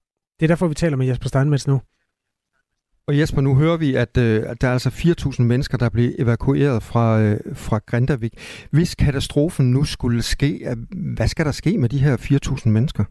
Det 0.40 0.46
er 0.46 0.46
derfor, 0.46 0.68
vi 0.68 0.74
taler 0.74 0.96
med 0.96 1.06
Jesper 1.06 1.28
Steinmetz 1.28 1.66
nu. 1.66 1.80
Og 3.08 3.18
Jesper, 3.18 3.40
nu 3.40 3.54
hører 3.54 3.76
vi, 3.76 3.94
at, 3.94 4.16
øh, 4.16 4.44
at 4.46 4.60
der 4.60 4.68
er 4.68 4.72
altså 4.72 4.90
4.000 4.90 5.42
mennesker, 5.42 5.78
der 5.78 5.88
bliver 5.88 6.12
evakueret 6.18 6.82
fra, 6.82 7.20
øh, 7.20 7.40
fra 7.54 7.80
Grindavik. 7.86 8.32
Hvis 8.70 8.94
katastrofen 8.94 9.70
nu 9.72 9.84
skulle 9.84 10.22
ske, 10.22 10.68
øh, 10.70 10.76
hvad 11.16 11.28
skal 11.28 11.46
der 11.46 11.52
ske 11.52 11.78
med 11.78 11.88
de 11.88 11.98
her 11.98 12.16
4.000 12.16 12.68
mennesker? 12.70 13.04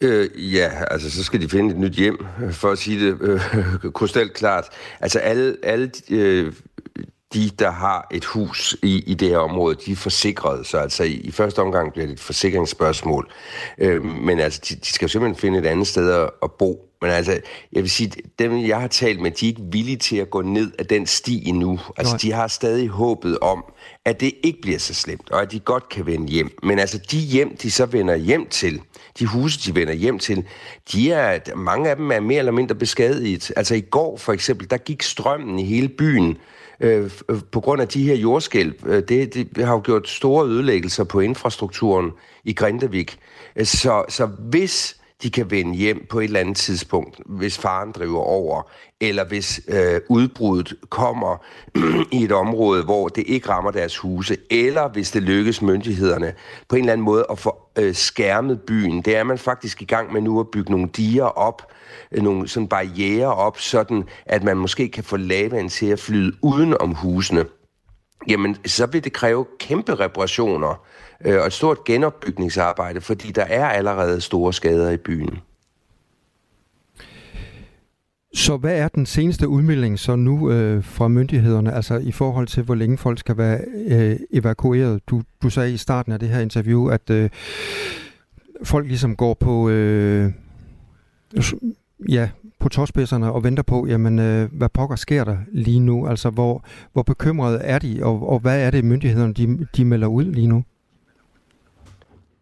Øh, 0.00 0.54
ja, 0.54 0.70
altså 0.90 1.10
så 1.10 1.24
skal 1.24 1.40
de 1.40 1.48
finde 1.48 1.70
et 1.70 1.80
nyt 1.80 1.92
hjem, 1.92 2.26
for 2.50 2.70
at 2.70 2.78
sige 2.78 3.06
det 3.06 3.18
øh, 3.20 3.40
krystalklart. 3.94 4.64
Altså 5.00 5.18
alle, 5.18 5.56
alle 5.62 5.90
øh, 6.10 6.52
de, 7.34 7.50
der 7.58 7.70
har 7.70 8.06
et 8.10 8.24
hus 8.24 8.76
i, 8.82 9.02
i 9.06 9.14
det 9.14 9.28
her 9.28 9.38
område, 9.38 9.76
de 9.86 9.92
er 9.92 9.96
forsikret. 9.96 10.66
Så 10.66 10.78
altså 10.78 11.04
i, 11.04 11.12
i 11.12 11.30
første 11.30 11.58
omgang 11.58 11.92
bliver 11.92 12.06
det 12.06 12.12
et 12.12 12.20
forsikringsspørgsmål. 12.20 13.30
Øh, 13.78 14.04
men 14.04 14.40
altså, 14.40 14.60
de, 14.68 14.74
de 14.74 14.86
skal 14.86 15.06
jo 15.06 15.08
simpelthen 15.08 15.40
finde 15.40 15.58
et 15.58 15.66
andet 15.66 15.86
sted 15.86 16.10
at, 16.10 16.30
at 16.42 16.52
bo. 16.52 16.82
Men 17.02 17.10
altså, 17.10 17.40
jeg 17.72 17.82
vil 17.82 17.90
sige, 17.90 18.12
dem 18.38 18.56
jeg 18.56 18.80
har 18.80 18.88
talt 18.88 19.20
med, 19.20 19.30
de 19.30 19.46
er 19.46 19.48
ikke 19.48 19.62
villige 19.72 19.96
til 19.96 20.16
at 20.16 20.30
gå 20.30 20.42
ned 20.42 20.72
af 20.78 20.86
den 20.86 21.06
sti 21.06 21.48
endnu. 21.48 21.80
Altså, 21.96 22.12
Nej. 22.12 22.18
de 22.18 22.32
har 22.32 22.48
stadig 22.48 22.88
håbet 22.88 23.38
om, 23.38 23.64
at 24.04 24.20
det 24.20 24.32
ikke 24.42 24.60
bliver 24.62 24.78
så 24.78 24.94
slemt, 24.94 25.30
og 25.30 25.42
at 25.42 25.52
de 25.52 25.60
godt 25.60 25.88
kan 25.88 26.06
vende 26.06 26.28
hjem. 26.28 26.58
Men 26.62 26.78
altså, 26.78 26.98
de 27.10 27.18
hjem, 27.18 27.56
de 27.56 27.70
så 27.70 27.86
vender 27.86 28.16
hjem 28.16 28.46
til, 28.48 28.80
de 29.18 29.26
huse, 29.26 29.60
de 29.66 29.74
vender 29.74 29.94
hjem 29.94 30.18
til, 30.18 30.44
de 30.92 31.12
er, 31.12 31.56
mange 31.56 31.90
af 31.90 31.96
dem 31.96 32.10
er 32.10 32.20
mere 32.20 32.38
eller 32.38 32.52
mindre 32.52 32.74
beskadiget. 32.74 33.52
Altså 33.56 33.74
i 33.74 33.80
går 33.80 34.16
for 34.16 34.32
eksempel, 34.32 34.70
der 34.70 34.76
gik 34.76 35.02
strømmen 35.02 35.58
i 35.58 35.64
hele 35.64 35.88
byen, 35.88 36.36
øh, 36.80 37.10
øh 37.28 37.40
på 37.52 37.60
grund 37.60 37.80
af 37.82 37.88
de 37.88 38.04
her 38.04 38.14
jordskælv. 38.14 38.74
Øh, 38.86 39.02
det, 39.08 39.34
det 39.34 39.64
har 39.64 39.72
jo 39.72 39.82
gjort 39.84 40.08
store 40.08 40.46
ødelæggelser 40.46 41.04
på 41.04 41.20
infrastrukturen 41.20 42.10
i 42.44 42.52
Grindavik. 42.52 43.18
Øh, 43.56 43.66
så, 43.66 44.04
så 44.08 44.26
hvis 44.26 44.96
de 45.22 45.30
kan 45.30 45.50
vende 45.50 45.74
hjem 45.74 46.06
på 46.10 46.20
et 46.20 46.24
eller 46.24 46.40
andet 46.40 46.56
tidspunkt, 46.56 47.20
hvis 47.26 47.58
faren 47.58 47.92
driver 47.92 48.20
over, 48.20 48.62
eller 49.00 49.24
hvis 49.24 49.60
øh, 49.68 50.00
udbruddet 50.08 50.74
kommer 50.88 51.44
i 52.18 52.24
et 52.24 52.32
område, 52.32 52.84
hvor 52.84 53.08
det 53.08 53.24
ikke 53.26 53.48
rammer 53.48 53.70
deres 53.70 53.98
huse, 53.98 54.36
eller 54.50 54.88
hvis 54.88 55.10
det 55.10 55.22
lykkes 55.22 55.62
myndighederne 55.62 56.34
på 56.68 56.76
en 56.76 56.82
eller 56.82 56.92
anden 56.92 57.04
måde 57.04 57.26
at 57.30 57.38
få 57.38 57.56
øh, 57.78 57.94
skærmet 57.94 58.60
byen. 58.60 59.02
Det 59.02 59.16
er 59.16 59.24
man 59.24 59.38
faktisk 59.38 59.82
i 59.82 59.84
gang 59.84 60.12
med 60.12 60.20
nu 60.20 60.40
at 60.40 60.48
bygge 60.52 60.70
nogle 60.70 60.88
diger 60.96 61.24
op, 61.24 61.72
øh, 62.12 62.22
nogle 62.22 62.48
sådan 62.48 62.68
barriere 62.68 63.34
op, 63.34 63.58
sådan 63.58 64.04
at 64.26 64.44
man 64.44 64.56
måske 64.56 64.88
kan 64.88 65.04
få 65.04 65.16
lavaen 65.16 65.68
til 65.68 65.86
at 65.86 66.00
flyde 66.00 66.32
uden 66.42 66.80
om 66.80 66.94
husene. 66.94 67.44
Jamen, 68.28 68.56
så 68.66 68.86
vil 68.86 69.04
det 69.04 69.12
kræve 69.12 69.46
kæmpe 69.58 69.94
reparationer 69.94 70.86
øh, 71.24 71.40
og 71.40 71.46
et 71.46 71.52
stort 71.52 71.84
genopbygningsarbejde, 71.84 73.00
fordi 73.00 73.32
der 73.32 73.44
er 73.44 73.68
allerede 73.68 74.20
store 74.20 74.52
skader 74.52 74.90
i 74.90 74.96
byen. 74.96 75.38
Så 78.34 78.56
hvad 78.56 78.78
er 78.78 78.88
den 78.88 79.06
seneste 79.06 79.48
udmelding 79.48 79.98
så 79.98 80.16
nu 80.16 80.50
øh, 80.50 80.84
fra 80.84 81.08
myndighederne, 81.08 81.72
altså 81.72 81.96
i 81.96 82.12
forhold 82.12 82.46
til, 82.46 82.62
hvor 82.62 82.74
længe 82.74 82.98
folk 82.98 83.18
skal 83.18 83.36
være 83.36 83.60
øh, 83.88 84.16
evakueret? 84.32 85.08
Du, 85.10 85.22
du 85.42 85.50
sagde 85.50 85.72
i 85.72 85.76
starten 85.76 86.12
af 86.12 86.18
det 86.18 86.28
her 86.28 86.40
interview, 86.40 86.88
at 86.88 87.10
øh, 87.10 87.30
folk 88.64 88.86
ligesom 88.86 89.16
går 89.16 89.34
på, 89.34 89.68
øh, 89.68 90.32
ja, 92.08 92.28
på 92.60 92.68
tåspidserne 92.68 93.32
og 93.32 93.44
venter 93.44 93.62
på, 93.62 93.86
jamen, 93.86 94.18
øh, 94.18 94.48
hvad 94.52 94.68
pokker 94.68 94.96
sker 94.96 95.24
der 95.24 95.36
lige 95.52 95.80
nu? 95.80 96.06
Altså, 96.06 96.30
hvor, 96.30 96.64
hvor 96.92 97.02
bekymrede 97.02 97.58
er 97.58 97.78
de, 97.78 98.00
og, 98.02 98.28
og 98.28 98.38
hvad 98.38 98.66
er 98.66 98.70
det, 98.70 98.84
myndighederne 98.84 99.34
de, 99.34 99.66
de 99.76 99.84
melder 99.84 100.06
ud 100.06 100.24
lige 100.24 100.46
nu? 100.46 100.64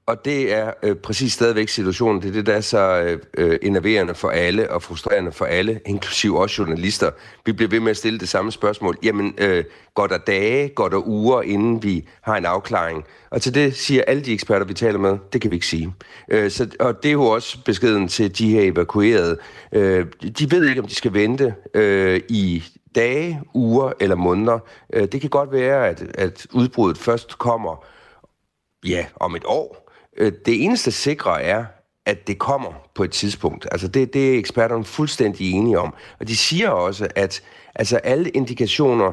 Og 0.07 0.25
det 0.25 0.53
er 0.53 0.73
øh, 0.83 0.97
præcis 0.97 1.33
stadigvæk 1.33 1.69
situationen. 1.69 2.23
Det 2.23 2.29
er 2.29 2.33
det, 2.33 2.47
der 2.47 2.53
er 2.53 2.61
så 2.61 3.03
øh, 3.03 3.19
øh 3.39 3.59
enerverende 3.63 4.15
for 4.15 4.29
alle 4.29 4.71
og 4.71 4.83
frustrerende 4.83 5.33
for 5.33 5.45
alle, 5.45 5.81
inklusive 5.87 6.41
også 6.41 6.63
journalister. 6.63 7.11
Vi 7.47 7.53
bliver 7.53 7.69
ved 7.69 7.81
med 7.81 7.91
at 7.91 7.97
stille 7.97 8.19
det 8.19 8.29
samme 8.29 8.53
spørgsmål. 8.53 8.99
Jamen, 9.03 9.35
øh, 9.39 9.65
går 9.95 10.07
der 10.07 10.19
dage, 10.19 10.69
går 10.69 10.89
der 10.89 11.09
uger, 11.09 11.43
inden 11.43 11.83
vi 11.83 12.09
har 12.23 12.37
en 12.37 12.45
afklaring? 12.45 13.05
Og 13.31 13.43
til 13.43 13.55
det 13.55 13.77
siger 13.77 14.03
alle 14.07 14.23
de 14.23 14.33
eksperter, 14.33 14.67
vi 14.67 14.75
taler 14.75 14.99
med, 14.99 15.19
det 15.33 15.41
kan 15.41 15.51
vi 15.51 15.57
ikke 15.57 15.67
sige. 15.67 15.95
Øh, 16.29 16.51
så, 16.51 16.69
og 16.81 17.03
det 17.03 17.09
er 17.09 17.13
jo 17.13 17.25
også 17.25 17.59
beskeden 17.65 18.09
til 18.09 18.39
de 18.39 18.51
her 18.51 18.63
evakuerede. 18.63 19.39
Øh, 19.73 20.07
de 20.39 20.51
ved 20.51 20.69
ikke, 20.69 20.81
om 20.81 20.89
de 20.89 20.95
skal 20.95 21.15
vente 21.15 21.55
øh, 21.75 22.21
i 22.29 22.65
dage, 22.95 23.41
uger 23.55 23.93
eller 24.01 24.17
måneder. 24.17 24.59
Øh, 24.93 25.09
det 25.13 25.21
kan 25.21 25.31
godt 25.31 25.53
være, 25.53 25.89
at, 25.89 26.03
at 26.15 26.47
udbruddet 26.53 26.99
først 26.99 27.39
kommer 27.39 27.85
ja, 28.87 29.07
om 29.17 29.37
et 29.37 29.45
år, 29.47 29.84
Øh, 30.17 30.33
det 30.47 30.65
eneste 30.65 30.91
sikre 30.91 31.43
er, 31.43 31.65
at 32.07 32.27
det 32.27 32.39
kommer 32.39 32.73
på 32.95 33.05
et 33.05 33.11
tidspunkt. 33.11 33.67
Altså 33.73 33.89
det, 33.89 34.15
det 34.15 34.35
er 34.35 34.39
eksperterne 34.39 34.85
fuldstændig 34.85 35.51
enige 35.53 35.79
om. 35.79 35.95
Og 36.21 36.29
de 36.29 36.37
siger 36.37 36.69
også, 36.69 37.09
at 37.17 37.43
altså 37.75 37.97
alle 37.97 38.31
indikationer 38.31 39.13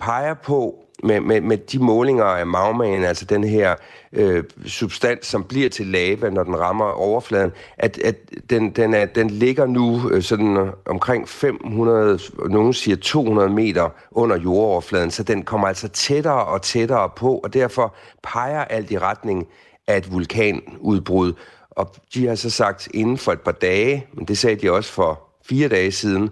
peger 0.00 0.34
på, 0.34 0.74
med, 1.02 1.20
med, 1.20 1.40
med 1.40 1.56
de 1.56 1.78
målinger 1.78 2.24
af 2.24 2.46
magmaen, 2.46 3.04
altså 3.04 3.24
den 3.24 3.44
her 3.44 3.74
øh, 4.12 4.44
substans, 4.66 5.26
som 5.26 5.44
bliver 5.44 5.68
til 5.68 5.86
lava, 5.86 6.30
når 6.30 6.42
den 6.42 6.60
rammer 6.60 6.84
overfladen, 6.84 7.52
at, 7.78 7.98
at 7.98 8.16
den, 8.50 8.70
den, 8.70 8.94
er, 8.94 9.06
den 9.06 9.30
ligger 9.30 9.66
nu 9.66 10.10
øh, 10.10 10.22
sådan 10.22 10.70
omkring 10.86 11.28
500, 11.28 12.18
nogen 12.48 12.72
siger 12.72 12.96
200 12.96 13.48
meter 13.48 13.88
under 14.10 14.38
jordoverfladen, 14.38 15.10
så 15.10 15.22
den 15.22 15.42
kommer 15.42 15.68
altså 15.68 15.88
tættere 15.88 16.44
og 16.44 16.62
tættere 16.62 17.10
på, 17.16 17.34
og 17.44 17.54
derfor 17.54 17.94
peger 18.22 18.64
alt 18.64 18.90
i 18.90 18.98
retning 18.98 19.48
af 19.90 19.96
et 19.96 20.12
vulkanudbrud. 20.12 21.32
Og 21.70 21.94
de 22.14 22.26
har 22.26 22.34
så 22.34 22.50
sagt 22.50 22.88
inden 22.94 23.18
for 23.18 23.32
et 23.32 23.40
par 23.40 23.52
dage, 23.52 24.06
men 24.12 24.24
det 24.24 24.38
sagde 24.38 24.56
de 24.56 24.72
også 24.72 24.92
for 24.92 25.20
fire 25.48 25.68
dage 25.68 25.92
siden, 25.92 26.30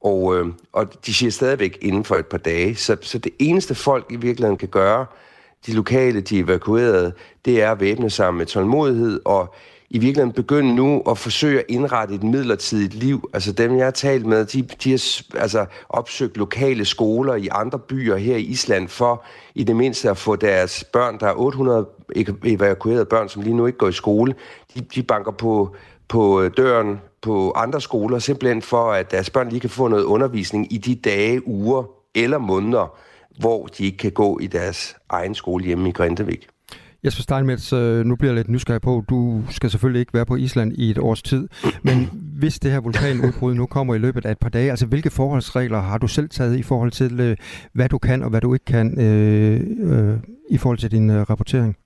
og, 0.00 0.36
øh, 0.36 0.46
og 0.72 1.06
de 1.06 1.14
siger 1.14 1.30
stadigvæk 1.30 1.78
inden 1.80 2.04
for 2.04 2.14
et 2.14 2.26
par 2.26 2.38
dage. 2.38 2.76
Så, 2.76 2.96
så 3.00 3.18
det 3.18 3.32
eneste 3.38 3.74
folk 3.74 4.06
i 4.10 4.16
virkeligheden 4.16 4.58
kan 4.58 4.68
gøre, 4.68 5.06
de 5.66 5.72
lokale, 5.72 6.20
de 6.20 6.38
evakuerede, 6.38 7.12
det 7.44 7.62
er 7.62 7.70
at 7.70 7.80
væbne 7.80 8.10
sig 8.10 8.34
med 8.34 8.46
tålmodighed 8.46 9.20
og 9.24 9.54
i 9.90 9.98
virkeligheden 9.98 10.32
begynde 10.32 10.74
nu 10.74 11.02
at 11.10 11.18
forsøge 11.18 11.58
at 11.58 11.64
indrette 11.68 12.14
et 12.14 12.22
midlertidigt 12.22 12.94
liv. 12.94 13.30
Altså 13.32 13.52
dem, 13.52 13.76
jeg 13.76 13.86
har 13.86 13.90
talt 13.90 14.26
med, 14.26 14.44
de, 14.44 14.62
de 14.62 14.90
har 14.90 15.22
altså, 15.40 15.66
opsøgt 15.88 16.36
lokale 16.36 16.84
skoler 16.84 17.34
i 17.34 17.48
andre 17.52 17.78
byer 17.78 18.16
her 18.16 18.36
i 18.36 18.42
Island 18.42 18.88
for 18.88 19.24
i 19.54 19.64
det 19.64 19.76
mindste 19.76 20.10
at 20.10 20.16
få 20.16 20.36
deres 20.36 20.84
børn, 20.84 21.20
der 21.20 21.26
er 21.26 21.34
800 21.34 21.86
evakuerede 22.44 23.04
børn, 23.04 23.28
som 23.28 23.42
lige 23.42 23.56
nu 23.56 23.66
ikke 23.66 23.78
går 23.78 23.88
i 23.88 23.92
skole, 23.92 24.34
de, 24.74 24.80
de 24.80 25.02
banker 25.02 25.32
på, 25.32 25.76
på 26.08 26.42
øh, 26.42 26.50
døren 26.56 27.00
på 27.22 27.52
andre 27.56 27.80
skoler, 27.80 28.18
simpelthen 28.18 28.62
for, 28.62 28.92
at 28.92 29.10
deres 29.10 29.30
børn 29.30 29.48
lige 29.48 29.60
kan 29.60 29.70
få 29.70 29.88
noget 29.88 30.04
undervisning 30.04 30.72
i 30.72 30.78
de 30.78 30.94
dage, 30.94 31.48
uger 31.48 31.84
eller 32.14 32.38
måneder, 32.38 32.98
hvor 33.38 33.66
de 33.66 33.84
ikke 33.84 33.98
kan 33.98 34.12
gå 34.12 34.38
i 34.38 34.46
deres 34.46 34.96
egen 35.08 35.34
skole 35.34 35.64
hjemme 35.64 35.88
i 35.88 35.92
Grindavik. 35.92 36.48
Jesper 37.04 37.22
Steinmetz, 37.22 37.72
øh, 37.72 38.04
nu 38.04 38.16
bliver 38.16 38.32
jeg 38.32 38.36
lidt 38.36 38.48
nysgerrig 38.48 38.80
på, 38.80 39.04
du 39.10 39.42
skal 39.50 39.70
selvfølgelig 39.70 40.00
ikke 40.00 40.14
være 40.14 40.26
på 40.26 40.36
Island 40.36 40.72
i 40.72 40.90
et 40.90 40.98
års 40.98 41.22
tid, 41.22 41.48
men 41.82 42.10
hvis 42.38 42.58
det 42.58 42.70
her 42.70 42.80
vulkanudbrud 42.80 43.54
nu 43.54 43.66
kommer 43.66 43.94
i 43.94 43.98
løbet 43.98 44.26
af 44.26 44.30
et 44.30 44.38
par 44.38 44.48
dage, 44.48 44.70
altså 44.70 44.86
hvilke 44.86 45.10
forholdsregler 45.10 45.80
har 45.80 45.98
du 45.98 46.08
selv 46.08 46.28
taget 46.28 46.58
i 46.58 46.62
forhold 46.62 46.90
til, 46.90 47.20
øh, 47.20 47.36
hvad 47.72 47.88
du 47.88 47.98
kan 47.98 48.22
og 48.22 48.30
hvad 48.30 48.40
du 48.40 48.54
ikke 48.54 48.64
kan 48.64 49.00
øh, 49.00 49.60
øh, 49.92 50.16
i 50.50 50.58
forhold 50.58 50.78
til 50.78 50.90
din 50.90 51.10
øh, 51.10 51.30
rapportering? 51.30 51.76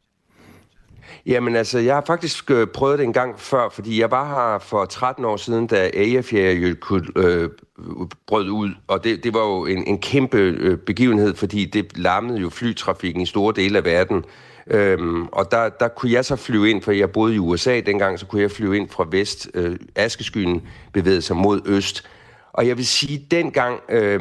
Jamen 1.26 1.56
altså, 1.56 1.78
jeg 1.78 1.94
har 1.94 2.04
faktisk 2.06 2.50
øh, 2.50 2.66
prøvet 2.66 2.98
det 2.98 3.04
en 3.04 3.12
gang 3.12 3.40
før, 3.40 3.68
fordi 3.72 4.00
jeg 4.00 4.10
var 4.10 4.28
her 4.28 4.58
for 4.58 4.84
13 4.84 5.24
år 5.24 5.36
siden, 5.36 5.66
da 5.66 5.90
Eyjafjallajökull 5.94 7.08
øh, 7.16 7.50
brød 8.26 8.48
ud, 8.48 8.70
og 8.86 9.04
det, 9.04 9.24
det 9.24 9.34
var 9.34 9.40
jo 9.40 9.66
en, 9.66 9.84
en 9.86 9.98
kæmpe 9.98 10.38
øh, 10.38 10.78
begivenhed, 10.78 11.34
fordi 11.34 11.64
det 11.64 11.98
lammede 11.98 12.38
jo 12.38 12.50
flytrafikken 12.50 13.22
i 13.22 13.26
store 13.26 13.52
dele 13.56 13.78
af 13.78 13.84
verden. 13.84 14.24
Øhm, 14.66 15.26
og 15.26 15.50
der, 15.50 15.68
der 15.68 15.88
kunne 15.88 16.12
jeg 16.12 16.24
så 16.24 16.36
flyve 16.36 16.70
ind, 16.70 16.82
for 16.82 16.92
jeg 16.92 17.10
boede 17.10 17.34
i 17.34 17.38
USA 17.38 17.80
dengang, 17.80 18.18
så 18.18 18.26
kunne 18.26 18.42
jeg 18.42 18.50
flyve 18.50 18.76
ind 18.76 18.88
fra 18.88 19.06
vest. 19.10 19.48
Øh, 19.54 19.78
askeskyen 19.94 20.62
bevægede 20.92 21.22
sig 21.22 21.36
mod 21.36 21.60
øst. 21.66 22.08
Og 22.52 22.68
jeg 22.68 22.76
vil 22.76 22.86
sige, 22.86 23.26
dengang 23.30 23.80
øh, 23.88 24.20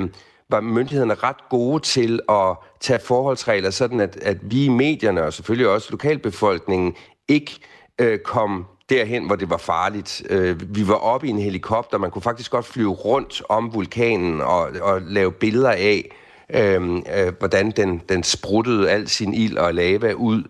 var 0.49 0.61
myndighederne 0.61 1.13
ret 1.13 1.49
gode 1.49 1.83
til 1.83 2.19
at 2.29 2.55
tage 2.79 2.99
forholdsregler, 2.99 3.69
sådan 3.69 3.99
at, 3.99 4.17
at 4.21 4.37
vi 4.41 4.65
i 4.65 4.69
medierne, 4.69 5.23
og 5.23 5.33
selvfølgelig 5.33 5.67
også 5.67 5.87
lokalbefolkningen, 5.91 6.95
ikke 7.27 7.59
øh, 7.99 8.19
kom 8.19 8.65
derhen, 8.89 9.25
hvor 9.25 9.35
det 9.35 9.49
var 9.49 9.57
farligt. 9.57 10.23
Øh, 10.29 10.75
vi 10.75 10.87
var 10.87 10.95
oppe 10.95 11.27
i 11.27 11.29
en 11.29 11.39
helikopter, 11.39 11.97
man 11.97 12.11
kunne 12.11 12.21
faktisk 12.21 12.51
godt 12.51 12.65
flyve 12.65 12.91
rundt 12.91 13.41
om 13.49 13.73
vulkanen 13.73 14.41
og, 14.41 14.69
og 14.81 15.01
lave 15.01 15.31
billeder 15.31 15.71
af, 15.71 16.11
øh, 16.53 16.95
øh, 16.95 17.33
hvordan 17.39 17.71
den, 17.71 18.01
den 18.09 18.23
spruttede 18.23 18.89
al 18.89 19.07
sin 19.07 19.33
ild 19.33 19.57
og 19.57 19.73
lava 19.73 20.13
ud, 20.13 20.43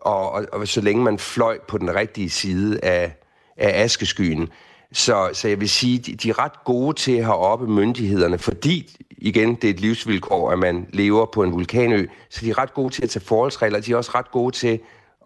og, 0.00 0.32
og, 0.32 0.46
og 0.52 0.68
så 0.68 0.80
længe 0.80 1.04
man 1.04 1.18
fløj 1.18 1.58
på 1.68 1.78
den 1.78 1.94
rigtige 1.94 2.30
side 2.30 2.84
af, 2.84 3.16
af 3.56 3.84
askeskyen. 3.84 4.48
Så, 4.92 5.30
så 5.32 5.48
jeg 5.48 5.60
vil 5.60 5.68
sige, 5.68 5.98
de, 5.98 6.14
de 6.14 6.30
er 6.30 6.38
ret 6.38 6.64
gode 6.64 6.96
til 6.96 7.12
at 7.12 7.24
have 7.24 7.36
oppe 7.36 7.66
myndighederne, 7.66 8.38
fordi, 8.38 8.96
igen, 9.10 9.54
det 9.54 9.64
er 9.64 9.74
et 9.74 9.80
livsvilkår, 9.80 10.50
at 10.50 10.58
man 10.58 10.86
lever 10.92 11.26
på 11.26 11.42
en 11.42 11.52
vulkanø, 11.52 12.06
så 12.30 12.40
de 12.40 12.50
er 12.50 12.58
ret 12.58 12.74
gode 12.74 12.94
til 12.94 13.02
at 13.02 13.10
tage 13.10 13.24
forholdsregler. 13.24 13.80
De 13.80 13.92
er 13.92 13.96
også 13.96 14.10
ret 14.14 14.30
gode 14.30 14.54
til 14.54 14.80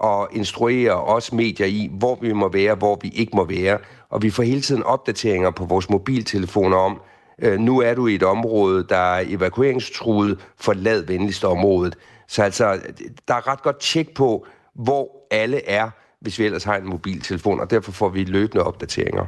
at 0.04 0.26
instruere 0.32 0.92
os 1.04 1.32
medier 1.32 1.66
i, 1.66 1.90
hvor 1.92 2.18
vi 2.20 2.32
må 2.32 2.48
være, 2.48 2.74
hvor 2.74 2.98
vi 3.02 3.08
ikke 3.14 3.36
må 3.36 3.44
være. 3.44 3.78
Og 4.10 4.22
vi 4.22 4.30
får 4.30 4.42
hele 4.42 4.60
tiden 4.60 4.82
opdateringer 4.82 5.50
på 5.50 5.64
vores 5.64 5.90
mobiltelefoner 5.90 6.76
om, 6.76 7.00
øh, 7.38 7.58
nu 7.58 7.80
er 7.80 7.94
du 7.94 8.06
i 8.06 8.14
et 8.14 8.22
område, 8.22 8.86
der 8.88 8.96
er 8.96 9.24
evakueringstruet, 9.26 10.38
forlad 10.56 11.02
venligst 11.02 11.44
området. 11.44 11.96
Så 12.28 12.42
altså, 12.42 12.80
der 13.28 13.34
er 13.34 13.48
ret 13.48 13.62
godt 13.62 13.80
tjek 13.80 14.14
på, 14.14 14.46
hvor 14.74 15.26
alle 15.30 15.68
er, 15.68 15.90
hvis 16.20 16.38
vi 16.38 16.44
ellers 16.44 16.64
har 16.64 16.76
en 16.76 16.88
mobiltelefon, 16.88 17.60
og 17.60 17.70
derfor 17.70 17.92
får 17.92 18.08
vi 18.08 18.24
løbende 18.24 18.64
opdateringer. 18.64 19.26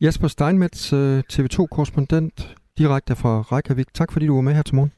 Jesper 0.00 0.28
Steinmetz, 0.28 0.92
øh, 0.92 1.22
TV2-korrespondent, 1.32 2.56
direkte 2.78 3.16
fra 3.16 3.42
Reykjavik. 3.52 3.94
Tak 3.94 4.12
fordi 4.12 4.26
du 4.26 4.34
var 4.34 4.40
med 4.40 4.54
her 4.54 4.62
til 4.62 4.74
morgen. 4.74 4.92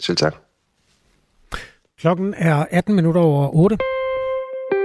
Selv 0.00 0.16
tak. 0.16 0.34
Klokken 1.98 2.34
er 2.36 2.66
18 2.70 2.94
minutter 2.94 3.20
over 3.20 3.54
8. 3.54 3.78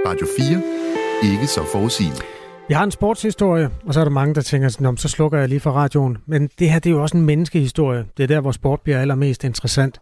Radio 0.06 0.26
4. 0.38 1.32
Ikke 1.32 1.46
så 1.46 1.64
forudsigende. 1.72 2.41
Jeg 2.72 2.78
har 2.78 2.84
en 2.84 2.90
sportshistorie, 2.90 3.70
og 3.86 3.94
så 3.94 4.00
er 4.00 4.04
der 4.04 4.10
mange, 4.10 4.34
der 4.34 4.40
tænker 4.40 4.68
sådan, 4.68 4.96
så 4.96 5.08
slukker 5.08 5.38
jeg 5.38 5.48
lige 5.48 5.60
for 5.60 5.70
radioen. 5.70 6.18
Men 6.26 6.50
det 6.58 6.70
her, 6.70 6.78
det 6.78 6.90
er 6.90 6.94
jo 6.94 7.02
også 7.02 7.16
en 7.16 7.26
menneskehistorie. 7.26 8.04
Det 8.16 8.22
er 8.22 8.26
der, 8.26 8.40
hvor 8.40 8.52
sport 8.52 8.80
bliver 8.80 9.00
allermest 9.00 9.44
interessant. 9.44 9.98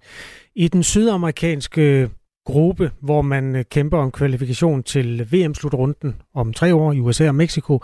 I 0.55 0.69
den 0.69 0.83
sydamerikanske 0.83 1.83
øh, 1.83 2.09
gruppe, 2.47 2.91
hvor 3.03 3.23
man 3.23 3.57
øh, 3.57 3.65
kæmper 3.71 3.99
om 3.99 4.11
kvalifikation 4.11 4.83
til 4.83 5.29
VM-slutrunden 5.33 6.17
om 6.35 6.53
tre 6.53 6.75
år 6.75 6.93
i 6.93 7.01
USA 7.01 7.29
og 7.29 7.35
Mexico, 7.35 7.81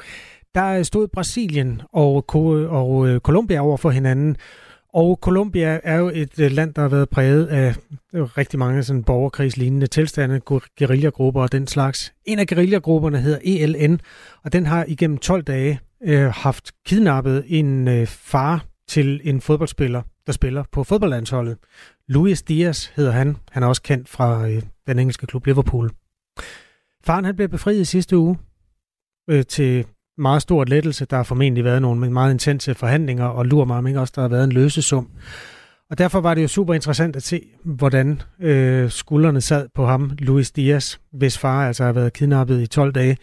der 0.54 0.66
øh, 0.66 0.84
stod 0.84 1.08
Brasilien 1.08 1.82
og, 1.92 2.24
og 2.68 3.20
Colombia 3.20 3.60
over 3.60 3.76
for 3.76 3.90
hinanden. 3.90 4.36
Og 4.96 5.18
Colombia 5.22 5.80
er 5.84 5.96
jo 5.96 6.10
et 6.14 6.40
øh, 6.40 6.50
land, 6.50 6.74
der 6.74 6.82
har 6.82 6.88
været 6.88 7.08
præget 7.08 7.46
af 7.46 7.74
øh, 8.14 8.22
rigtig 8.22 8.58
mange 8.58 8.82
sådan 8.82 9.04
borgerkrigslignende 9.04 9.86
tilstande, 9.86 10.40
guerillagrupper 10.78 11.42
og 11.42 11.52
den 11.52 11.66
slags. 11.66 12.14
En 12.24 12.38
af 12.38 12.46
guerillagrupperne 12.46 13.20
hedder 13.20 13.38
ELN, 13.44 14.00
og 14.44 14.52
den 14.52 14.66
har 14.66 14.84
igennem 14.88 15.18
12 15.18 15.42
dage 15.42 15.80
øh, 16.04 16.26
haft 16.26 16.72
kidnappet 16.86 17.44
en 17.46 17.88
øh, 17.88 18.06
far 18.06 18.64
til 18.88 19.20
en 19.24 19.40
fodboldspiller, 19.40 20.02
der 20.26 20.32
spiller 20.32 20.64
på 20.72 20.84
fodboldlandsholdet. 20.84 21.58
Luis 22.08 22.42
Diaz 22.42 22.86
hedder 22.86 23.12
han. 23.12 23.36
Han 23.50 23.62
er 23.62 23.66
også 23.66 23.82
kendt 23.82 24.08
fra 24.08 24.48
øh, 24.48 24.62
den 24.86 24.98
engelske 24.98 25.26
klub 25.26 25.46
Liverpool. 25.46 25.90
Faren 27.04 27.24
han 27.24 27.36
blev 27.36 27.48
befriet 27.48 27.80
i 27.80 27.84
sidste 27.84 28.16
uge 28.16 28.38
øh, 29.30 29.44
til 29.44 29.86
meget 30.18 30.42
stor 30.42 30.64
lettelse. 30.64 31.04
Der 31.04 31.16
har 31.16 31.22
formentlig 31.22 31.64
været 31.64 31.82
nogle 31.82 32.10
meget 32.10 32.32
intense 32.32 32.74
forhandlinger, 32.74 33.24
og 33.24 33.46
lurer 33.46 33.64
mig 33.64 33.76
om 33.78 33.86
ikke 33.86 34.00
også, 34.00 34.12
der 34.16 34.22
har 34.22 34.28
været 34.28 34.44
en 34.44 34.52
løsesum. 34.52 35.08
Og 35.90 35.98
derfor 35.98 36.20
var 36.20 36.34
det 36.34 36.42
jo 36.42 36.48
super 36.48 36.74
interessant 36.74 37.16
at 37.16 37.22
se, 37.22 37.42
hvordan 37.64 38.22
øh, 38.40 38.90
skuldrene 38.90 39.40
sad 39.40 39.68
på 39.74 39.86
ham, 39.86 40.10
Luis 40.18 40.50
Diaz, 40.50 40.96
hvis 41.12 41.38
far 41.38 41.66
altså 41.66 41.84
har 41.84 41.92
været 41.92 42.12
kidnappet 42.12 42.60
i 42.60 42.66
12 42.66 42.92
dage, 42.92 43.16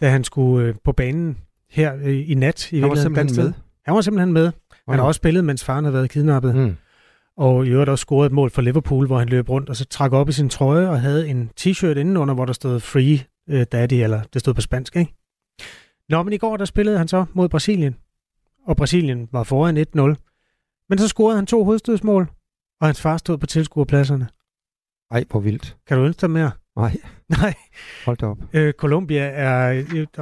da 0.00 0.08
han 0.08 0.24
skulle 0.24 0.68
øh, 0.68 0.74
på 0.84 0.92
banen 0.92 1.36
her 1.70 1.92
øh, 2.04 2.30
i 2.30 2.34
nat. 2.34 2.72
I 2.72 2.80
han 2.80 2.88
var 2.88 2.94
simpelthen 2.94 3.44
med? 3.44 3.52
Han 3.84 3.94
var 3.94 4.00
simpelthen 4.00 4.32
med. 4.32 4.50
Han 4.88 4.98
har 4.98 5.06
også 5.06 5.18
spillet, 5.18 5.44
mens 5.44 5.64
faren 5.64 5.84
har 5.84 5.92
været 5.92 6.10
kidnappet. 6.10 6.54
Mm. 6.54 6.76
Og 7.36 7.66
i 7.66 7.68
øvrigt 7.68 7.90
også 7.90 8.02
scoret 8.02 8.26
et 8.26 8.32
mål 8.32 8.50
for 8.50 8.62
Liverpool, 8.62 9.06
hvor 9.06 9.18
han 9.18 9.28
løb 9.28 9.48
rundt 9.48 9.68
og 9.68 9.76
så 9.76 9.84
trak 9.84 10.12
op 10.12 10.28
i 10.28 10.32
sin 10.32 10.48
trøje 10.48 10.88
og 10.88 11.00
havde 11.00 11.28
en 11.28 11.50
t-shirt 11.60 11.98
indenunder, 11.98 12.34
hvor 12.34 12.44
der 12.44 12.52
stod 12.52 12.80
Free 12.80 13.20
øh, 13.50 13.66
Daddy, 13.72 13.94
eller 13.94 14.20
det 14.32 14.40
stod 14.40 14.54
på 14.54 14.60
spansk, 14.60 14.96
ikke? 14.96 15.14
Nå, 16.08 16.22
men 16.22 16.32
i 16.32 16.36
går 16.36 16.56
der 16.56 16.64
spillede 16.64 16.98
han 16.98 17.08
så 17.08 17.24
mod 17.32 17.48
Brasilien, 17.48 17.96
og 18.66 18.76
Brasilien 18.76 19.28
var 19.32 19.42
foran 19.42 19.76
1-0. 19.76 20.14
Men 20.88 20.98
så 20.98 21.08
scorede 21.08 21.36
han 21.36 21.46
to 21.46 21.64
hovedstødsmål, 21.64 22.30
og 22.80 22.88
hans 22.88 23.00
far 23.00 23.16
stod 23.16 23.38
på 23.38 23.46
tilskuerpladserne. 23.46 24.28
Ej, 25.10 25.24
hvor 25.30 25.40
vildt. 25.40 25.76
Kan 25.86 25.98
du 25.98 26.04
ønske 26.04 26.20
dig 26.20 26.30
mere? 26.30 26.50
Nej. 26.76 26.96
Nej. 27.40 27.54
Hold 28.04 28.16
da 28.16 28.26
op. 28.26 28.38
Øh, 28.52 28.72
Colombia 28.72 29.22
er 29.22 29.68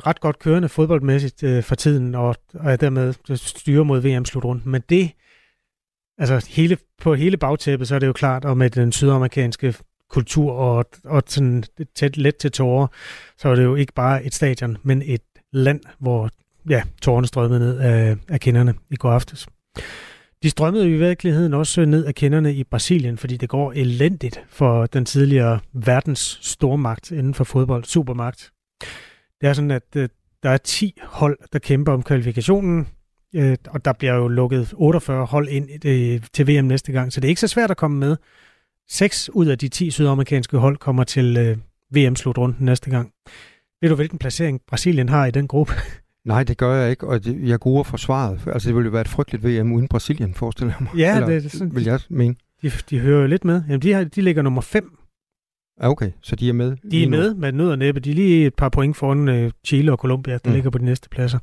ret 0.06 0.20
godt 0.20 0.38
kørende 0.38 0.68
fodboldmæssigt 0.68 1.42
øh, 1.42 1.62
for 1.62 1.74
tiden, 1.74 2.14
og, 2.14 2.36
og 2.54 2.72
er 2.72 2.76
dermed 2.76 3.36
styrer 3.36 3.84
mod 3.84 4.00
VM-slutrunden. 4.00 4.70
Men 4.70 4.82
det, 4.88 5.12
altså 6.18 6.46
hele, 6.50 6.78
på 6.98 7.14
hele 7.14 7.36
bagtæppet, 7.36 7.88
så 7.88 7.94
er 7.94 7.98
det 7.98 8.06
jo 8.06 8.12
klart, 8.12 8.44
og 8.44 8.56
med 8.56 8.70
den 8.70 8.92
sydamerikanske 8.92 9.74
kultur 10.08 10.52
og, 10.52 10.84
og 11.04 11.22
sådan 11.26 11.64
tæt 11.94 12.16
let 12.16 12.36
til 12.36 12.52
tårer, 12.52 12.86
så 13.38 13.48
er 13.48 13.54
det 13.54 13.64
jo 13.64 13.74
ikke 13.74 13.92
bare 13.92 14.24
et 14.24 14.34
stadion, 14.34 14.76
men 14.82 15.02
et 15.02 15.22
land, 15.52 15.80
hvor 15.98 16.30
ja, 16.70 16.82
tårerne 17.02 17.26
strømmede 17.26 17.60
ned 17.60 17.78
af, 17.78 18.16
af 18.28 18.40
kenderne 18.40 18.74
i 18.90 18.96
går 18.96 19.10
aftes. 19.10 19.46
De 20.42 20.50
strømmede 20.50 20.90
i 20.90 20.92
virkeligheden 20.92 21.54
også 21.54 21.84
ned 21.84 22.04
af 22.04 22.14
kenderne 22.14 22.54
i 22.54 22.64
Brasilien, 22.64 23.18
fordi 23.18 23.36
det 23.36 23.48
går 23.48 23.72
elendigt 23.72 24.40
for 24.48 24.86
den 24.86 25.04
tidligere 25.04 25.60
verdens 25.72 26.38
stormagt 26.42 27.10
inden 27.10 27.34
for 27.34 27.44
fodbold, 27.44 27.84
supermagt. 27.84 28.52
Det 29.40 29.48
er 29.48 29.52
sådan, 29.52 29.70
at 29.70 29.96
øh, 29.96 30.08
der 30.42 30.50
er 30.50 30.56
10 30.56 31.00
hold, 31.02 31.38
der 31.52 31.58
kæmper 31.58 31.92
om 31.92 32.02
kvalifikationen. 32.02 32.88
Øh, 33.34 33.56
og 33.68 33.84
der 33.84 33.92
bliver 33.92 34.14
jo 34.14 34.28
lukket 34.28 34.72
48 34.76 35.26
hold 35.26 35.48
ind 35.48 35.68
til 36.32 36.48
VM 36.48 36.64
næste 36.64 36.92
gang, 36.92 37.12
så 37.12 37.20
det 37.20 37.28
er 37.28 37.28
ikke 37.28 37.40
så 37.40 37.48
svært 37.48 37.70
at 37.70 37.76
komme 37.76 37.98
med. 37.98 38.16
6 38.88 39.30
ud 39.32 39.46
af 39.46 39.58
de 39.58 39.68
10 39.68 39.90
sydamerikanske 39.90 40.58
hold 40.58 40.76
kommer 40.76 41.04
til 41.04 41.36
øh, 41.36 41.56
VM-slutrunden 41.96 42.64
næste 42.64 42.90
gang. 42.90 43.12
Ved 43.82 43.88
du, 43.88 43.94
hvilken 43.94 44.18
placering 44.18 44.60
Brasilien 44.66 45.08
har 45.08 45.26
i 45.26 45.30
den 45.30 45.48
gruppe? 45.48 45.72
Nej, 46.24 46.44
det 46.44 46.58
gør 46.58 46.74
jeg 46.74 46.90
ikke, 46.90 47.08
og 47.08 47.24
det, 47.24 47.48
jeg 47.48 47.60
går 47.60 47.82
for 47.82 47.96
svaret. 47.96 48.40
Altså, 48.46 48.68
det 48.68 48.76
ville 48.76 48.86
jo 48.86 48.90
være 48.90 49.00
et 49.00 49.08
frygteligt 49.08 49.44
VM 49.44 49.72
uden 49.72 49.88
Brasilien, 49.88 50.34
forestiller 50.34 50.74
jeg 50.78 50.82
mig. 50.82 50.98
Ja, 51.00 51.14
Eller, 51.14 51.28
det, 51.28 51.42
det 51.42 51.52
sådan, 51.52 51.74
vil 51.74 51.84
jeg 51.84 52.00
mene. 52.08 52.34
De, 52.62 52.72
de 52.90 52.98
hører 52.98 53.20
jo 53.20 53.26
lidt 53.26 53.44
med. 53.44 53.62
Jamen, 53.68 53.82
de, 53.82 53.92
har, 53.92 54.04
de 54.04 54.20
ligger 54.20 54.42
nummer 54.42 54.60
5. 54.60 54.98
Ja, 55.82 55.90
okay, 55.90 56.10
så 56.22 56.36
de 56.36 56.48
er 56.48 56.52
med? 56.52 56.76
De 56.90 57.04
er 57.04 57.08
med 57.08 57.34
med 57.34 57.52
nød 57.52 57.70
og 57.70 57.78
næppe. 57.78 58.00
De 58.00 58.10
er 58.10 58.14
lige 58.14 58.46
et 58.46 58.54
par 58.54 58.68
point 58.68 58.96
foran 58.96 59.28
uh, 59.28 59.50
Chile 59.66 59.92
og 59.92 59.98
Colombia, 59.98 60.32
der 60.32 60.50
mm. 60.50 60.54
ligger 60.54 60.70
på 60.70 60.78
de 60.78 60.84
næste 60.84 61.08
pladser. 61.08 61.38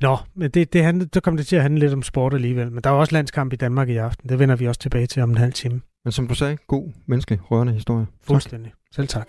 Nå, 0.00 0.16
men 0.34 0.50
det, 0.50 0.72
det, 0.72 0.84
handler, 0.84 1.06
så 1.14 1.20
kommer 1.20 1.36
det 1.36 1.46
til 1.46 1.56
at 1.56 1.62
handle 1.62 1.80
lidt 1.80 1.92
om 1.92 2.02
sport 2.02 2.34
alligevel. 2.34 2.72
Men 2.72 2.84
der 2.84 2.90
er 2.90 2.94
også 2.94 3.12
landskamp 3.12 3.52
i 3.52 3.56
Danmark 3.56 3.88
i 3.88 3.96
aften. 3.96 4.28
Det 4.28 4.38
vender 4.38 4.56
vi 4.56 4.68
også 4.68 4.80
tilbage 4.80 5.06
til 5.06 5.22
om 5.22 5.30
en 5.30 5.38
halv 5.38 5.52
time. 5.52 5.80
Men 6.04 6.12
som 6.12 6.28
du 6.28 6.34
sagde, 6.34 6.56
god, 6.66 6.92
menneskelig, 7.06 7.50
rørende 7.50 7.72
historie. 7.72 8.06
Fuldstændig. 8.22 8.70
Tak. 8.70 8.94
Selv 8.94 9.08
tak. 9.08 9.28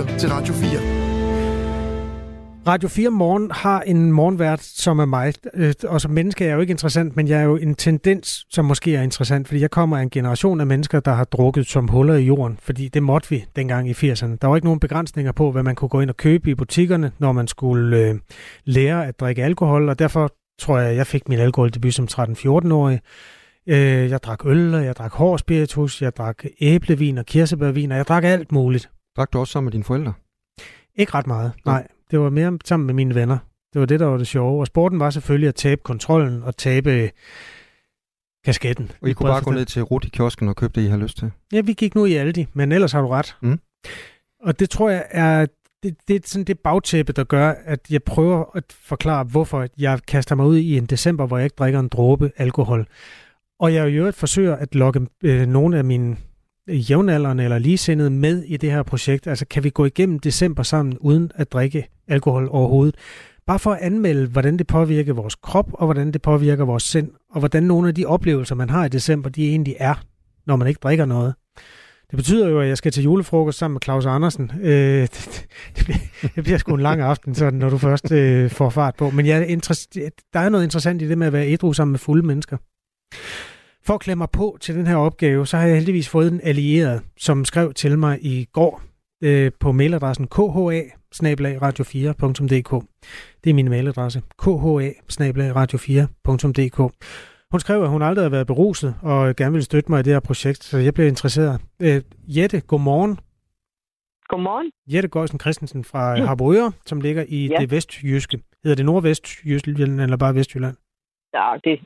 Lytter 0.00 0.18
til 0.18 0.28
Radio 0.28 0.54
4. 0.54 0.80
Radio 2.66 2.88
4 2.88 3.10
Morgen 3.10 3.50
har 3.50 3.80
en 3.80 4.12
morgenvært, 4.12 4.62
som 4.62 4.98
er 4.98 5.04
mig. 5.04 5.34
Øh, 5.54 5.74
og 5.88 6.00
som 6.00 6.10
menneske 6.10 6.44
er 6.44 6.48
jeg 6.48 6.54
jo 6.54 6.60
ikke 6.60 6.70
interessant, 6.70 7.16
men 7.16 7.28
jeg 7.28 7.40
er 7.40 7.42
jo 7.42 7.56
en 7.56 7.74
tendens, 7.74 8.46
som 8.50 8.64
måske 8.64 8.96
er 8.96 9.02
interessant, 9.02 9.48
fordi 9.48 9.60
jeg 9.60 9.70
kommer 9.70 9.98
af 9.98 10.02
en 10.02 10.10
generation 10.10 10.60
af 10.60 10.66
mennesker, 10.66 11.00
der 11.00 11.12
har 11.12 11.24
drukket 11.24 11.66
som 11.66 11.88
huller 11.88 12.14
i 12.14 12.22
jorden, 12.22 12.58
fordi 12.62 12.88
det 12.88 13.02
måtte 13.02 13.30
vi 13.30 13.44
dengang 13.56 13.88
i 13.88 13.92
80'erne. 13.92 14.36
Der 14.42 14.46
var 14.46 14.56
ikke 14.56 14.66
nogen 14.66 14.80
begrænsninger 14.80 15.32
på, 15.32 15.52
hvad 15.52 15.62
man 15.62 15.74
kunne 15.74 15.88
gå 15.88 16.00
ind 16.00 16.10
og 16.10 16.16
købe 16.16 16.50
i 16.50 16.54
butikkerne, 16.54 17.12
når 17.18 17.32
man 17.32 17.48
skulle 17.48 17.96
øh, 17.96 18.14
lære 18.64 19.06
at 19.06 19.20
drikke 19.20 19.44
alkohol, 19.44 19.88
og 19.88 19.98
derfor 19.98 20.32
tror 20.60 20.78
jeg, 20.78 20.96
jeg 20.96 21.06
fik 21.06 21.28
min 21.28 21.38
alkoholdebut 21.38 21.94
som 21.94 22.08
13-14-årig. 22.12 23.00
Øh, 23.66 24.10
jeg 24.10 24.22
drak 24.22 24.46
øl, 24.46 24.74
og 24.74 24.84
jeg 24.84 24.96
drak 24.96 25.12
hård 25.12 25.38
spiritus, 25.38 26.02
jeg 26.02 26.16
drak 26.16 26.44
æblevin 26.60 27.18
og 27.18 27.26
kirsebærvin, 27.26 27.92
og 27.92 27.98
jeg 27.98 28.06
drak 28.06 28.24
alt 28.24 28.52
muligt. 28.52 28.90
Drak 29.16 29.32
du 29.32 29.38
også 29.38 29.52
sammen 29.52 29.66
med 29.66 29.72
dine 29.72 29.84
forældre? 29.84 30.12
Ikke 30.94 31.14
ret 31.14 31.26
meget, 31.26 31.52
nej. 31.64 31.88
Det 32.10 32.20
var 32.20 32.30
mere 32.30 32.58
sammen 32.64 32.86
med 32.86 32.94
mine 32.94 33.14
venner. 33.14 33.38
Det 33.72 33.80
var 33.80 33.86
det, 33.86 34.00
der 34.00 34.06
var 34.06 34.16
det 34.16 34.26
sjove. 34.26 34.60
Og 34.60 34.66
sporten 34.66 35.00
var 35.00 35.10
selvfølgelig 35.10 35.48
at 35.48 35.54
tabe 35.54 35.80
kontrollen 35.84 36.42
og 36.42 36.56
tabe 36.56 37.10
kasketten. 38.44 38.90
Og 39.00 39.08
I 39.08 39.12
kunne 39.12 39.28
bare 39.28 39.44
gå 39.44 39.50
ned 39.50 39.64
til 39.64 39.82
Rut 39.82 40.04
i 40.04 40.08
kiosken 40.08 40.48
og 40.48 40.56
købe 40.56 40.72
det, 40.80 40.86
I 40.86 40.88
har 40.88 40.96
lyst 40.96 41.18
til? 41.18 41.30
Ja, 41.52 41.60
vi 41.60 41.72
gik 41.72 41.94
nu 41.94 42.04
i 42.04 42.14
Aldi, 42.14 42.46
men 42.52 42.72
ellers 42.72 42.92
har 42.92 43.00
du 43.00 43.08
ret. 43.08 43.36
Mm. 43.42 43.60
Og 44.42 44.60
det 44.60 44.70
tror 44.70 44.90
jeg 44.90 45.06
er 45.10 45.46
det, 45.82 45.96
det 46.08 46.16
er 46.16 46.20
sådan 46.24 46.44
det 46.44 46.58
bagtæppe, 46.58 47.12
der 47.12 47.24
gør, 47.24 47.54
at 47.64 47.80
jeg 47.90 48.02
prøver 48.02 48.44
at 48.54 48.64
forklare, 48.68 49.24
hvorfor 49.24 49.66
jeg 49.78 50.00
kaster 50.06 50.34
mig 50.34 50.46
ud 50.46 50.56
i 50.56 50.78
en 50.78 50.86
december, 50.86 51.26
hvor 51.26 51.38
jeg 51.38 51.44
ikke 51.44 51.56
drikker 51.58 51.80
en 51.80 51.88
dråbe 51.88 52.32
alkohol. 52.36 52.86
Og 53.60 53.74
jeg 53.74 53.88
jo 53.88 54.12
forsøger 54.12 54.56
at 54.56 54.74
lokke 54.74 55.06
øh, 55.24 55.46
nogle 55.46 55.78
af 55.78 55.84
mine 55.84 56.16
jævnaldrende 56.72 57.44
eller 57.44 57.58
ligesindede 57.58 58.10
med 58.10 58.42
i 58.42 58.56
det 58.56 58.70
her 58.70 58.82
projekt? 58.82 59.26
Altså 59.26 59.46
kan 59.46 59.64
vi 59.64 59.70
gå 59.70 59.84
igennem 59.84 60.18
december 60.18 60.62
sammen 60.62 60.98
uden 60.98 61.30
at 61.34 61.52
drikke 61.52 61.88
alkohol 62.08 62.48
overhovedet? 62.50 62.94
Bare 63.46 63.58
for 63.58 63.72
at 63.72 63.78
anmelde, 63.80 64.26
hvordan 64.26 64.56
det 64.56 64.66
påvirker 64.66 65.12
vores 65.12 65.34
krop, 65.34 65.70
og 65.72 65.86
hvordan 65.86 66.12
det 66.12 66.22
påvirker 66.22 66.64
vores 66.64 66.82
sind, 66.82 67.10
og 67.30 67.38
hvordan 67.38 67.62
nogle 67.62 67.88
af 67.88 67.94
de 67.94 68.06
oplevelser, 68.06 68.54
man 68.54 68.70
har 68.70 68.84
i 68.84 68.88
december, 68.88 69.30
de 69.30 69.48
egentlig 69.48 69.76
er, 69.78 69.94
når 70.46 70.56
man 70.56 70.68
ikke 70.68 70.80
drikker 70.82 71.04
noget. 71.04 71.34
Det 72.10 72.16
betyder 72.16 72.48
jo, 72.48 72.60
at 72.60 72.68
jeg 72.68 72.76
skal 72.76 72.92
til 72.92 73.02
julefrokost 73.02 73.58
sammen 73.58 73.74
med 73.74 73.80
Claus 73.84 74.06
Andersen. 74.06 74.52
Øh, 74.62 75.02
det, 75.02 75.46
det, 75.76 75.84
bliver, 75.84 75.98
det 76.34 76.44
bliver 76.44 76.58
sgu 76.58 76.74
en 76.74 76.80
lang 76.80 77.00
aften, 77.00 77.34
sådan, 77.34 77.58
når 77.58 77.70
du 77.70 77.78
først 77.78 78.12
øh, 78.12 78.50
får 78.50 78.70
fart 78.70 78.94
på. 78.94 79.10
Men 79.10 79.26
jeg 79.26 79.42
er 79.42 80.10
der 80.32 80.40
er 80.40 80.48
noget 80.48 80.64
interessant 80.64 81.02
i 81.02 81.08
det 81.08 81.18
med 81.18 81.26
at 81.26 81.32
være 81.32 81.48
ædru 81.48 81.72
sammen 81.72 81.92
med 81.92 81.98
fulde 81.98 82.26
mennesker. 82.26 82.56
For 83.90 83.94
at 83.94 84.00
klemme 84.00 84.20
mig 84.20 84.30
på 84.30 84.58
til 84.60 84.74
den 84.74 84.86
her 84.86 84.96
opgave, 84.96 85.46
så 85.46 85.56
har 85.56 85.66
jeg 85.66 85.76
heldigvis 85.76 86.08
fået 86.08 86.32
en 86.32 86.40
allieret, 86.44 87.02
som 87.16 87.44
skrev 87.44 87.74
til 87.74 87.98
mig 87.98 88.18
i 88.22 88.46
går 88.52 88.82
øh, 89.22 89.52
på 89.60 89.72
mailadressen 89.72 90.26
kha 90.26 90.42
radio4.dk. 90.42 92.84
Det 93.44 93.50
er 93.50 93.54
min 93.54 93.70
mailadresse, 93.70 94.22
kha 94.38 94.50
radio4.dk. 94.50 96.78
Hun 97.50 97.60
skrev, 97.60 97.82
at 97.82 97.88
hun 97.88 98.02
aldrig 98.02 98.24
har 98.24 98.30
været 98.30 98.46
beruset 98.46 98.94
og 99.02 99.36
gerne 99.36 99.52
vil 99.52 99.62
støtte 99.62 99.92
mig 99.92 100.00
i 100.00 100.02
det 100.02 100.12
her 100.12 100.20
projekt, 100.20 100.64
så 100.64 100.78
jeg 100.78 100.94
blev 100.94 101.06
interesseret. 101.06 101.60
Øh, 101.80 102.02
Jette, 102.28 102.60
godmorgen. 102.60 103.18
Godmorgen. 104.28 104.70
Jette 104.92 105.08
Gøjsen 105.08 105.40
Christensen 105.40 105.84
fra 105.84 106.16
mm. 106.16 106.22
Harboøre, 106.22 106.72
som 106.86 107.00
ligger 107.00 107.24
i 107.28 107.46
ja. 107.46 107.56
det 107.60 107.70
vestjyske. 107.70 108.40
Hedder 108.64 108.76
det 108.76 108.86
nordvestjylland 108.86 110.00
eller 110.00 110.16
bare 110.16 110.34
Vestjylland? 110.34 110.76
Ja, 111.34 111.56
det, 111.64 111.80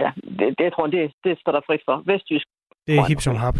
ja, 0.00 0.10
det, 0.38 0.46
det 0.58 0.64
jeg 0.64 0.72
tror 0.72 0.86
det, 0.86 1.12
det 1.24 1.40
står 1.40 1.52
der 1.52 1.60
frit 1.66 1.80
for. 1.84 2.02
Vestjysk. 2.06 2.46
Det 2.86 2.98
er 2.98 3.08
hip 3.08 3.20
som 3.20 3.36
hap. 3.36 3.56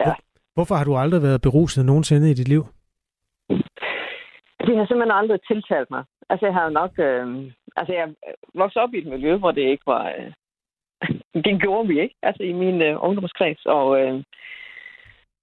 Ja. 0.00 0.12
Hvorfor 0.54 0.74
har 0.74 0.84
du 0.84 0.96
aldrig 0.96 1.22
været 1.22 1.42
beruset 1.42 1.86
nogensinde 1.86 2.30
i 2.30 2.34
dit 2.34 2.48
liv? 2.48 2.62
Det 4.66 4.76
har 4.76 4.86
simpelthen 4.86 5.18
aldrig 5.20 5.40
tiltalt 5.50 5.90
mig. 5.90 6.04
Altså, 6.30 6.46
jeg 6.46 6.54
har 6.54 6.68
nok... 6.68 6.92
Øh, 6.98 7.52
altså, 7.76 7.92
jeg 7.92 8.14
voksede 8.54 8.82
op 8.82 8.94
i 8.94 8.98
et 8.98 9.06
miljø, 9.06 9.36
hvor 9.36 9.50
det 9.50 9.62
ikke 9.62 9.86
var... 9.86 10.04
Øh, 10.18 10.32
det 11.44 11.60
gjorde 11.62 11.88
vi 11.88 12.00
ikke, 12.00 12.16
altså 12.22 12.42
i 12.42 12.52
min 12.52 12.82
øh, 12.82 13.04
ungdomskreds. 13.04 13.66
Og 13.66 14.00
øh, 14.00 14.22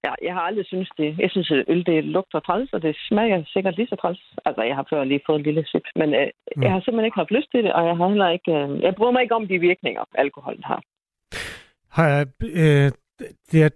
Ja, 0.04 0.12
jeg 0.22 0.34
har 0.34 0.40
aldrig 0.40 0.66
synes 0.66 0.90
det. 0.98 1.18
Jeg 1.18 1.30
synes, 1.30 1.50
at 1.50 1.64
øl 1.68 1.86
det 1.86 2.04
lugter 2.04 2.40
træls, 2.40 2.72
og 2.72 2.82
det 2.82 2.96
smager 3.08 3.44
sikkert 3.46 3.76
lige 3.76 3.88
så 3.88 3.96
træls. 3.96 4.20
Altså, 4.44 4.62
jeg 4.62 4.76
har 4.76 4.86
før 4.90 5.04
lige 5.04 5.26
fået 5.26 5.38
en 5.38 5.42
lille 5.42 5.64
sip, 5.66 5.86
men 5.96 6.14
øh, 6.14 6.26
mm. 6.56 6.62
jeg 6.62 6.70
har 6.72 6.80
simpelthen 6.80 7.04
ikke 7.04 7.20
haft 7.22 7.30
lyst 7.30 7.50
til 7.50 7.64
det, 7.64 7.72
og 7.72 7.86
jeg 7.86 7.96
har 7.96 8.08
heller 8.08 8.30
ikke... 8.36 8.52
Øh, 8.52 8.82
jeg 8.82 8.94
bryder 8.94 9.12
mig 9.12 9.22
ikke 9.22 9.34
om 9.34 9.48
de 9.48 9.58
virkninger, 9.58 10.02
alkoholen 10.14 10.64
har. 10.64 10.82
Har 11.90 12.08
jeg, 12.08 12.26
øh, 12.42 12.90
det 13.50 13.62
er, 13.62 13.68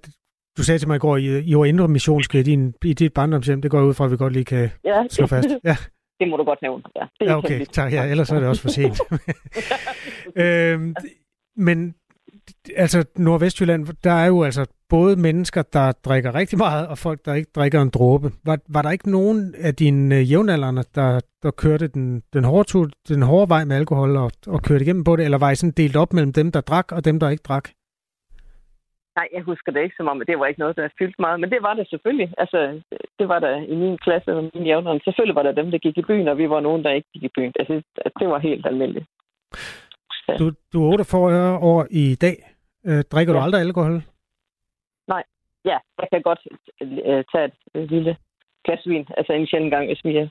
du 0.57 0.63
sagde 0.63 0.79
til 0.79 0.89
mig 0.89 0.97
i 0.97 1.05
går, 1.07 1.17
I, 1.17 1.27
I 1.51 1.55
var 1.57 1.65
indre 1.65 1.89
missionske 1.89 2.41
i, 2.41 2.43
din, 2.43 2.75
i 2.85 2.93
dit 2.93 3.15
barndomshjem. 3.15 3.63
Det 3.63 3.71
går 3.71 3.83
ud 3.83 3.95
fra, 3.95 4.05
at 4.05 4.11
vi 4.11 4.17
godt 4.17 4.33
lige 4.33 4.45
kan 4.45 4.69
ja. 4.85 5.05
slå 5.11 5.27
fast. 5.27 5.49
Ja. 5.65 5.77
Det 6.21 6.29
må 6.29 6.37
du 6.37 6.45
godt 6.45 6.63
nævne. 6.63 6.83
Ja, 6.97 7.07
det 7.21 7.27
er 7.27 7.31
ja 7.31 7.39
okay. 7.39 7.65
Tak. 7.65 7.93
Ja, 7.93 8.05
ellers 8.05 8.31
er 8.31 8.41
det 8.41 8.49
også 8.49 8.63
for 8.63 8.69
sent. 8.69 9.01
øhm, 10.43 10.95
men 11.57 11.95
altså 12.77 13.05
Nordvestjylland, 13.17 13.87
der 14.05 14.13
er 14.13 14.27
jo 14.27 14.43
altså 14.43 14.67
både 14.89 15.17
mennesker, 15.17 15.63
der 15.63 15.93
drikker 16.05 16.35
rigtig 16.35 16.59
meget, 16.59 16.89
og 16.89 16.99
folk, 16.99 17.21
der 17.25 17.35
ikke 17.35 17.51
drikker 17.57 17.81
en 17.83 17.91
dråbe. 17.91 18.29
Var, 18.45 18.59
var 18.69 18.83
der 18.83 18.91
ikke 18.91 19.11
nogen 19.11 19.55
af 19.59 19.75
dine 19.75 20.17
øh, 20.17 20.31
jævnaldrende, 20.33 20.85
der, 20.95 21.21
der 21.43 21.51
kørte 21.51 21.89
den, 21.89 22.23
den, 22.33 22.45
hårde 22.45 22.69
tur, 22.69 22.89
den 23.09 23.23
hårde 23.23 23.49
vej 23.49 23.65
med 23.65 23.77
alkohol 23.77 24.17
og, 24.17 24.31
og 24.47 24.63
kørte 24.63 24.85
igennem 24.85 25.05
på 25.05 25.17
det, 25.17 25.25
eller 25.25 25.39
var 25.39 25.51
I 25.51 25.55
sådan 25.55 25.75
delt 25.77 25.97
op 25.97 26.13
mellem 26.13 26.33
dem, 26.33 26.53
der 26.53 26.61
drak, 26.61 26.93
og 26.93 27.05
dem, 27.05 27.21
der 27.21 27.29
ikke 27.29 27.49
drak? 27.49 27.69
Nej, 29.19 29.29
jeg 29.37 29.43
husker 29.43 29.73
det 29.73 29.83
ikke 29.83 29.97
som 29.97 30.09
om, 30.09 30.21
at 30.21 30.27
det 30.27 30.39
var 30.39 30.47
ikke 30.47 30.61
noget, 30.61 30.77
der 30.77 30.89
fyldte 30.99 31.21
meget. 31.21 31.41
Men 31.41 31.51
det 31.51 31.63
var 31.63 31.75
det 31.75 31.87
selvfølgelig. 31.91 32.35
Altså, 32.39 32.81
det 33.19 33.29
var 33.29 33.39
der 33.39 33.57
i 33.73 33.75
min 33.75 33.99
klasse 33.99 34.35
og 34.37 34.51
min 34.55 34.67
jævnaldrende. 34.67 35.05
Selvfølgelig 35.05 35.35
var 35.35 35.43
der 35.43 35.53
dem, 35.53 35.71
der 35.71 35.79
gik 35.79 35.99
i 35.99 36.09
byen, 36.11 36.29
og 36.29 36.39
vi 36.39 36.51
var 36.51 36.61
nogen, 36.61 36.85
der 36.85 36.91
ikke 36.91 37.09
gik 37.15 37.23
i 37.23 37.35
byen. 37.37 37.53
Altså, 37.61 37.75
det 38.21 38.29
var 38.29 38.39
helt 38.39 38.67
almindeligt. 38.67 39.07
Du, 40.39 40.53
du 40.73 40.85
er 40.85 40.93
48 40.93 41.59
år 41.59 41.87
i 41.91 42.15
dag. 42.15 42.37
Øh, 42.87 43.05
drikker 43.13 43.33
ja. 43.33 43.39
du 43.39 43.45
aldrig 43.45 43.61
alkohol? 43.61 44.03
Nej. 45.09 45.25
Ja, 45.65 45.79
jeg 45.99 46.09
kan 46.13 46.23
godt 46.23 46.41
øh, 46.83 47.25
tage 47.33 47.45
et 47.45 47.53
øh, 47.75 47.91
lille 47.91 48.17
glas 48.65 48.87
vin. 48.87 49.07
Altså 49.17 49.33
en 49.33 49.47
sjældent 49.47 49.73
gang, 49.73 49.87
hvis 49.87 50.05
vi 50.05 50.17
er 50.17 50.29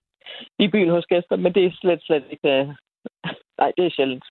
i 0.59 0.67
byen 0.67 0.89
hos 0.89 1.05
gæster. 1.05 1.35
Men 1.35 1.53
det 1.53 1.65
er 1.65 1.71
slet, 1.81 2.01
slet 2.03 2.23
ikke... 2.29 2.49
Øh, 2.49 2.67
nej, 3.59 3.71
det 3.77 3.85
er 3.85 3.89
sjældent. 3.95 4.25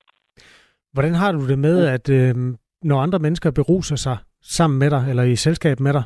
Hvordan 0.93 1.15
har 1.15 1.33
du 1.33 1.49
det 1.49 1.59
med, 1.59 1.87
at 1.87 2.11
øh, 2.11 2.35
når 2.83 3.01
andre 3.01 3.19
mennesker 3.19 3.51
beruser 3.51 3.97
sig 3.97 4.17
sammen 4.43 4.79
med 4.79 4.91
dig, 4.91 5.11
eller 5.11 5.23
i 5.23 5.37
selskab 5.37 5.81
med 5.81 5.93
dig? 5.93 6.05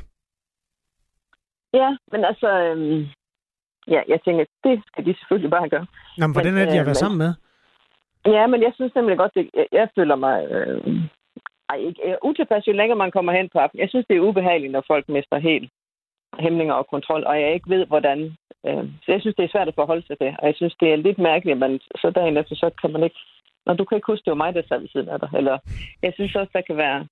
Ja, 1.74 1.96
men 2.12 2.24
altså... 2.24 2.48
Øh, 2.60 3.08
ja, 3.88 4.00
jeg 4.08 4.20
tænker, 4.24 4.44
det 4.64 4.82
skal 4.86 5.04
de 5.06 5.14
selvfølgelig 5.18 5.50
bare 5.50 5.68
gøre. 5.68 5.86
Nå, 6.18 6.26
men 6.26 6.32
hvordan 6.32 6.56
er 6.56 6.64
det, 6.64 6.72
de 6.72 6.80
at 6.80 6.86
være 6.86 6.94
sammen 6.94 7.18
med? 7.18 7.34
Ja, 8.26 8.46
men 8.46 8.62
jeg 8.62 8.72
synes 8.74 8.94
nemlig 8.94 9.18
godt, 9.18 9.34
det, 9.34 9.50
jeg, 9.54 9.66
jeg 9.72 9.88
føler 9.96 10.16
mig 10.16 10.46
øh, 10.50 10.80
ej, 11.68 11.76
ikke, 11.76 12.10
øh, 12.10 12.16
utilpas, 12.22 12.66
jo 12.66 12.72
længere 12.72 12.98
man 12.98 13.10
kommer 13.10 13.32
hen 13.32 13.48
på 13.52 13.58
appen. 13.58 13.80
Jeg 13.80 13.88
synes, 13.88 14.06
det 14.08 14.16
er 14.16 14.28
ubehageligt, 14.28 14.72
når 14.72 14.84
folk 14.86 15.08
mister 15.08 15.38
helt 15.38 15.70
hæmninger 16.38 16.74
og 16.74 16.86
kontrol, 16.86 17.24
og 17.24 17.40
jeg 17.40 17.54
ikke 17.54 17.70
ved, 17.70 17.86
hvordan. 17.86 18.36
Øh, 18.66 18.84
så 19.02 19.12
jeg 19.12 19.20
synes, 19.20 19.36
det 19.36 19.44
er 19.44 19.52
svært 19.52 19.68
at 19.68 19.74
forholde 19.74 20.06
sig 20.06 20.18
til, 20.18 20.36
og 20.38 20.46
jeg 20.46 20.54
synes, 20.56 20.74
det 20.80 20.92
er 20.92 20.96
lidt 20.96 21.18
mærkeligt, 21.18 21.54
at 21.54 21.58
man 21.58 21.80
så 21.96 22.10
dagen 22.10 22.36
efter, 22.36 22.54
så 22.54 22.70
kan 22.80 22.92
man 22.92 23.02
ikke... 23.02 23.16
Når 23.66 23.74
du 23.74 23.84
kan 23.84 23.96
ikke 23.96 24.12
huske, 24.12 24.24
det 24.24 24.30
var 24.30 24.44
mig, 24.44 24.54
der 24.54 24.62
sad 24.68 24.80
ved 24.80 24.88
siden 24.88 25.08
af 25.08 25.20
dig. 25.20 25.30
Eller, 25.36 25.58
jeg 26.02 26.12
synes 26.14 26.34
også, 26.36 26.50
der 26.52 26.60
kan 26.60 26.76
være 26.76 27.06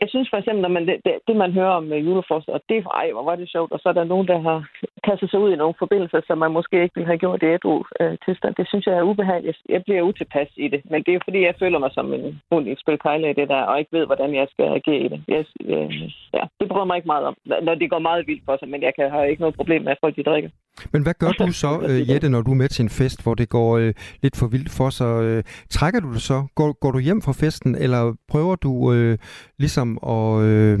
jeg 0.00 0.08
synes 0.08 0.28
for 0.30 0.36
eksempel, 0.36 0.62
når 0.62 0.68
man, 0.76 0.86
det, 0.86 1.18
det, 1.28 1.36
man 1.36 1.52
hører 1.52 1.74
om 1.80 1.92
øh, 1.92 2.06
julefrost, 2.06 2.48
og 2.48 2.60
det, 2.68 2.86
ej, 3.00 3.10
hvor 3.12 3.24
var 3.30 3.36
det 3.36 3.48
sjovt, 3.48 3.72
og 3.72 3.78
så 3.80 3.88
er 3.88 3.92
der 3.92 4.04
nogen, 4.04 4.26
der 4.28 4.38
har 4.48 4.58
kastet 5.04 5.30
sig 5.30 5.40
ud 5.40 5.52
i 5.52 5.60
nogle 5.62 5.74
forbindelser, 5.78 6.20
som 6.26 6.38
man 6.38 6.52
måske 6.52 6.82
ikke 6.82 6.94
ville 6.94 7.12
have 7.12 7.22
gjort 7.24 7.42
i 7.42 7.46
et 7.46 7.64
øh, 8.00 8.18
tilstand. 8.24 8.54
Det 8.54 8.68
synes 8.68 8.86
jeg 8.86 8.96
er 8.96 9.08
ubehageligt. 9.10 9.58
Jeg 9.68 9.84
bliver 9.84 10.02
utilpas 10.02 10.50
i 10.56 10.68
det, 10.68 10.80
men 10.90 11.02
det 11.02 11.14
er 11.14 11.20
fordi, 11.24 11.40
jeg 11.40 11.54
føler 11.58 11.78
mig 11.78 11.90
som 11.92 12.12
en 12.12 12.40
hund 12.50 12.68
i 12.68 12.72
et 12.72 12.80
spil 12.80 12.98
i 13.30 13.32
det 13.40 13.48
der, 13.48 13.62
og 13.62 13.78
ikke 13.78 13.96
ved, 13.96 14.06
hvordan 14.06 14.34
jeg 14.34 14.46
skal 14.50 14.64
agere 14.78 15.04
i 15.06 15.08
det. 15.08 15.20
Jeg, 15.28 15.44
øh, 15.60 16.02
ja, 16.36 16.42
det 16.60 16.68
bryder 16.68 16.84
mig 16.84 16.96
ikke 16.96 17.12
meget 17.14 17.26
om, 17.26 17.36
når 17.62 17.74
det 17.74 17.90
går 17.90 17.98
meget 17.98 18.26
vildt 18.26 18.44
for 18.44 18.56
sig, 18.56 18.68
men 18.68 18.82
jeg 18.82 18.92
kan, 18.94 19.10
har 19.10 19.24
ikke 19.24 19.40
noget 19.40 19.56
problem 19.56 19.82
med, 19.82 19.92
at 19.92 19.98
folk 20.00 20.16
de 20.16 20.22
drikker. 20.22 20.50
Men 20.92 21.02
hvad 21.02 21.14
gør 21.22 21.32
du 21.42 21.52
så, 21.52 21.72
øh, 21.88 22.10
Jette, 22.10 22.28
når 22.30 22.42
du 22.42 22.50
er 22.50 22.60
med 22.62 22.68
til 22.68 22.82
en 22.82 22.96
fest, 23.00 23.18
hvor 23.24 23.34
det 23.34 23.48
går 23.48 23.70
øh, 23.78 23.92
lidt 24.22 24.36
for 24.40 24.46
vildt 24.54 24.70
for 24.78 24.90
sig? 24.90 25.12
Øh, 25.24 25.42
trækker 25.76 26.00
du 26.00 26.12
det 26.12 26.22
så? 26.22 26.38
Går, 26.54 26.72
går 26.82 26.90
du 26.90 26.98
hjem 26.98 27.22
fra 27.22 27.38
festen, 27.42 27.74
eller 27.84 28.02
prøver 28.32 28.56
du 28.56 28.92
øh, 28.92 29.18
ligesom 29.58 29.88
at 30.16 30.42
øh, 30.50 30.78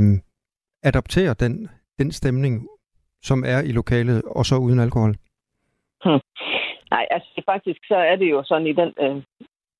adoptere 0.82 1.34
den, 1.34 1.68
den 1.98 2.12
stemning, 2.12 2.68
som 3.22 3.44
er 3.46 3.60
i 3.68 3.72
lokalet, 3.72 4.22
og 4.36 4.44
så 4.44 4.56
uden 4.56 4.80
alkohol? 4.80 5.14
Hmm. 6.04 6.20
Nej, 6.90 7.06
altså 7.10 7.42
faktisk 7.44 7.80
så 7.88 7.96
er 7.96 8.16
det 8.16 8.30
jo 8.30 8.42
sådan 8.44 8.66
i 8.66 8.72
den, 8.72 8.90
øh, 9.00 9.22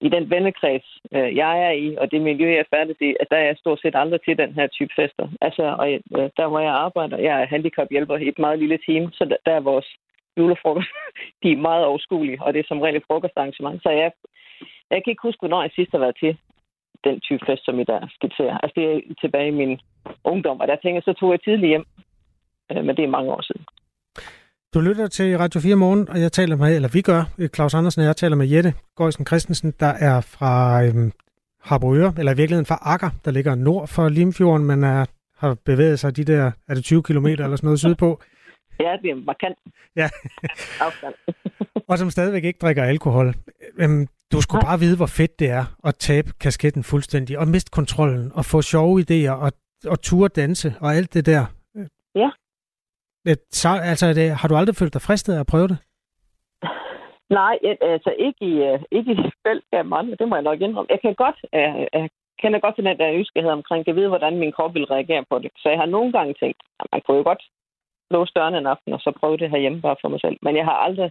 i 0.00 0.08
den 0.08 0.30
vennekreds, 0.30 0.86
øh, 1.12 1.36
jeg 1.36 1.52
er 1.68 1.70
i, 1.70 1.96
og 2.00 2.10
det 2.10 2.20
miljø, 2.22 2.48
jeg 2.50 2.58
er 2.58 2.76
færdig 2.76 2.96
i, 3.00 3.16
at 3.20 3.26
der 3.30 3.36
er 3.36 3.44
jeg 3.44 3.56
stort 3.58 3.80
set 3.80 3.94
aldrig 3.94 4.20
til 4.22 4.38
den 4.38 4.52
her 4.54 4.66
type 4.66 4.92
fester. 4.96 5.28
Altså, 5.40 5.62
og 5.80 5.92
øh, 5.92 6.30
der 6.36 6.46
hvor 6.48 6.60
jeg 6.60 6.72
arbejder, 6.72 7.18
jeg 7.18 7.42
er 7.42 7.46
handicaphjælper 7.46 8.16
i 8.16 8.28
et 8.28 8.38
meget 8.38 8.58
lille 8.58 8.78
team, 8.86 9.12
så 9.12 9.24
der, 9.24 9.36
der 9.46 9.52
er 9.52 9.60
vores 9.60 9.88
julefrokost, 10.38 10.88
de 11.42 11.48
er 11.52 11.66
meget 11.68 11.84
overskuelige, 11.84 12.42
og 12.44 12.52
det 12.52 12.60
er 12.60 12.68
som 12.68 12.80
regel 12.80 12.96
et 12.96 13.08
frokostarrangement. 13.08 13.82
Så 13.82 13.90
jeg, 13.90 14.10
jeg 14.90 14.98
kan 15.00 15.10
ikke 15.12 15.26
huske, 15.28 15.40
hvornår 15.40 15.62
jeg 15.62 15.72
sidst 15.74 15.92
har 15.92 15.98
været 15.98 16.16
til 16.22 16.32
den 17.04 17.20
type 17.26 17.42
fest, 17.46 17.64
som 17.64 17.80
I 17.80 17.84
der 17.84 18.00
skitserer. 18.16 18.56
Altså, 18.62 18.74
det 18.78 18.84
er 18.90 19.00
tilbage 19.20 19.48
i 19.48 19.58
min 19.62 19.72
ungdom, 20.24 20.60
og 20.60 20.68
der 20.68 20.76
tænker 20.76 21.00
så 21.00 21.12
tog 21.12 21.32
jeg 21.32 21.40
tidligt 21.42 21.72
hjem, 21.72 21.84
øh, 22.70 22.84
men 22.84 22.96
det 22.96 23.04
er 23.04 23.16
mange 23.16 23.30
år 23.36 23.42
siden. 23.42 23.64
Du 24.74 24.80
lytter 24.80 25.06
til 25.06 25.38
Radio 25.38 25.60
4 25.60 25.76
Morgen, 25.76 26.08
og 26.08 26.20
jeg 26.20 26.32
taler 26.32 26.56
med, 26.56 26.76
eller 26.76 26.90
vi 26.92 27.02
gør, 27.02 27.22
øh, 27.38 27.48
Claus 27.48 27.74
Andersen 27.74 28.00
og 28.00 28.06
jeg 28.06 28.16
taler 28.16 28.36
med 28.36 28.46
Jette 28.46 28.72
Gøjsen 28.96 29.26
Christensen, 29.26 29.74
der 29.80 29.92
er 30.10 30.20
fra 30.20 30.84
øhm, 30.84 31.12
Harboøre, 31.62 32.12
eller 32.18 32.32
i 32.32 32.36
virkeligheden 32.36 32.66
fra 32.66 32.78
Akker, 32.82 33.10
der 33.24 33.30
ligger 33.30 33.54
nord 33.54 33.88
for 33.88 34.08
Limfjorden, 34.08 34.66
men 34.66 34.84
er, 34.84 35.04
har 35.38 35.56
bevæget 35.64 35.98
sig 35.98 36.16
de 36.16 36.24
der, 36.24 36.50
er 36.68 36.74
det 36.74 36.84
20 36.84 37.02
km 37.02 37.26
eller 37.26 37.56
sådan 37.56 37.66
noget 37.66 37.80
sydpå? 37.80 38.20
Ja, 38.80 38.96
det 39.02 39.10
er 39.10 39.14
markant 39.14 39.58
Ja, 39.96 40.08
afstand. 40.86 41.14
og 41.90 41.98
som 41.98 42.10
stadigvæk 42.10 42.44
ikke 42.44 42.58
drikker 42.62 42.84
alkohol. 42.84 43.34
Øhm, 43.78 44.06
du 44.32 44.40
skulle 44.40 44.62
bare 44.66 44.78
vide, 44.78 44.96
hvor 44.96 45.06
fedt 45.06 45.38
det 45.38 45.50
er 45.50 45.64
at 45.84 45.94
tabe 45.94 46.28
kasketten 46.40 46.84
fuldstændig, 46.84 47.38
og 47.38 47.48
miste 47.48 47.70
kontrollen, 47.70 48.32
og 48.34 48.44
få 48.44 48.62
sjove 48.62 49.00
idéer, 49.00 49.30
og, 49.44 49.52
og 49.92 50.00
ture 50.02 50.28
danse, 50.28 50.74
og 50.80 50.94
alt 50.94 51.14
det 51.14 51.26
der. 51.26 51.44
Ja. 52.14 52.30
Øh, 53.28 53.36
Så, 53.50 53.68
altså, 53.82 54.06
det, 54.12 54.30
har 54.30 54.48
du 54.48 54.56
aldrig 54.56 54.76
følt 54.76 54.94
dig 54.94 55.02
fristet 55.02 55.34
af 55.34 55.40
at 55.40 55.46
prøve 55.46 55.68
det? 55.68 55.78
Nej, 57.30 57.54
jeg- 57.62 57.78
altså 57.94 58.10
ikke 58.26 58.42
i, 58.52 58.54
øh, 58.68 58.78
ikke 58.98 59.12
i 59.12 59.30
fællesskab 59.46 59.86
med 59.86 59.96
andre, 59.98 60.16
det 60.20 60.28
må 60.28 60.34
jeg 60.36 60.42
nok 60.48 60.60
indrømme. 60.60 60.90
Jeg 60.94 61.00
kan 61.04 61.14
godt, 61.24 61.38
øh, 61.54 61.74
jeg 61.92 62.10
kender 62.42 62.58
godt 62.60 62.74
til 62.74 62.84
den 62.84 62.98
der 62.98 63.12
nysgerrighed 63.18 63.52
omkring, 63.52 63.80
jeg 63.86 63.96
ved, 63.96 64.08
hvordan 64.08 64.38
min 64.42 64.52
krop 64.56 64.74
vil 64.74 64.84
reagere 64.94 65.24
på 65.30 65.38
det. 65.38 65.50
Så 65.62 65.66
jeg 65.72 65.78
har 65.78 65.86
nogle 65.96 66.12
gange 66.12 66.34
tænkt, 66.42 66.60
at 66.80 66.86
man 66.92 67.00
kunne 67.02 67.16
jo 67.16 67.22
godt 67.30 67.42
låse 68.10 68.32
dørene 68.36 68.58
en 68.58 68.72
aften, 68.74 68.92
og 68.92 69.00
så 69.00 69.10
prøve 69.20 69.36
det 69.36 69.50
herhjemme 69.50 69.80
bare 69.80 69.96
for 70.00 70.08
mig 70.08 70.20
selv. 70.20 70.36
Men 70.42 70.56
jeg 70.56 70.64
har 70.64 70.78
aldrig, 70.86 71.10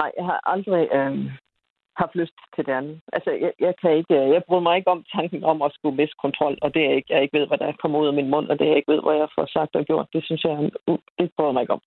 nej, 0.00 0.10
jeg 0.18 0.24
har 0.30 0.40
aldrig 0.54 0.82
øh, 0.96 1.14
haft 2.00 2.14
lyst 2.20 2.36
til 2.54 2.62
det 2.66 2.72
andet. 2.80 2.96
Altså, 3.12 3.30
jeg, 3.44 3.52
jeg 3.66 3.74
kan 3.80 3.92
ikke, 3.98 4.14
øh, 4.20 4.28
jeg 4.34 4.42
bryder 4.46 4.66
mig 4.66 4.76
ikke 4.76 4.90
om 4.94 5.04
tanken 5.16 5.44
om 5.44 5.62
at 5.62 5.74
skulle 5.74 5.96
miste 5.96 6.16
kontrol, 6.24 6.54
og 6.64 6.68
det 6.74 6.82
er 6.84 6.92
ikke, 6.98 7.10
jeg 7.14 7.22
ikke 7.22 7.38
ved, 7.38 7.46
hvad 7.48 7.58
der 7.58 7.80
kommer 7.82 7.98
ud 8.02 8.06
af 8.10 8.14
min 8.18 8.30
mund, 8.34 8.46
og 8.50 8.58
det 8.58 8.66
jeg 8.66 8.76
ikke 8.76 8.92
ved, 8.92 9.02
hvad 9.02 9.16
jeg 9.22 9.28
får 9.36 9.46
sagt 9.56 9.72
og 9.78 9.84
gjort. 9.84 10.06
Det 10.14 10.24
synes 10.24 10.44
jeg, 10.44 10.52
er 10.52 10.58
en 10.58 10.72
u- 10.90 11.06
det 11.18 11.26
bryder 11.36 11.50
jeg 11.50 11.54
mig 11.54 11.62
ikke 11.64 11.76
om. 11.78 11.82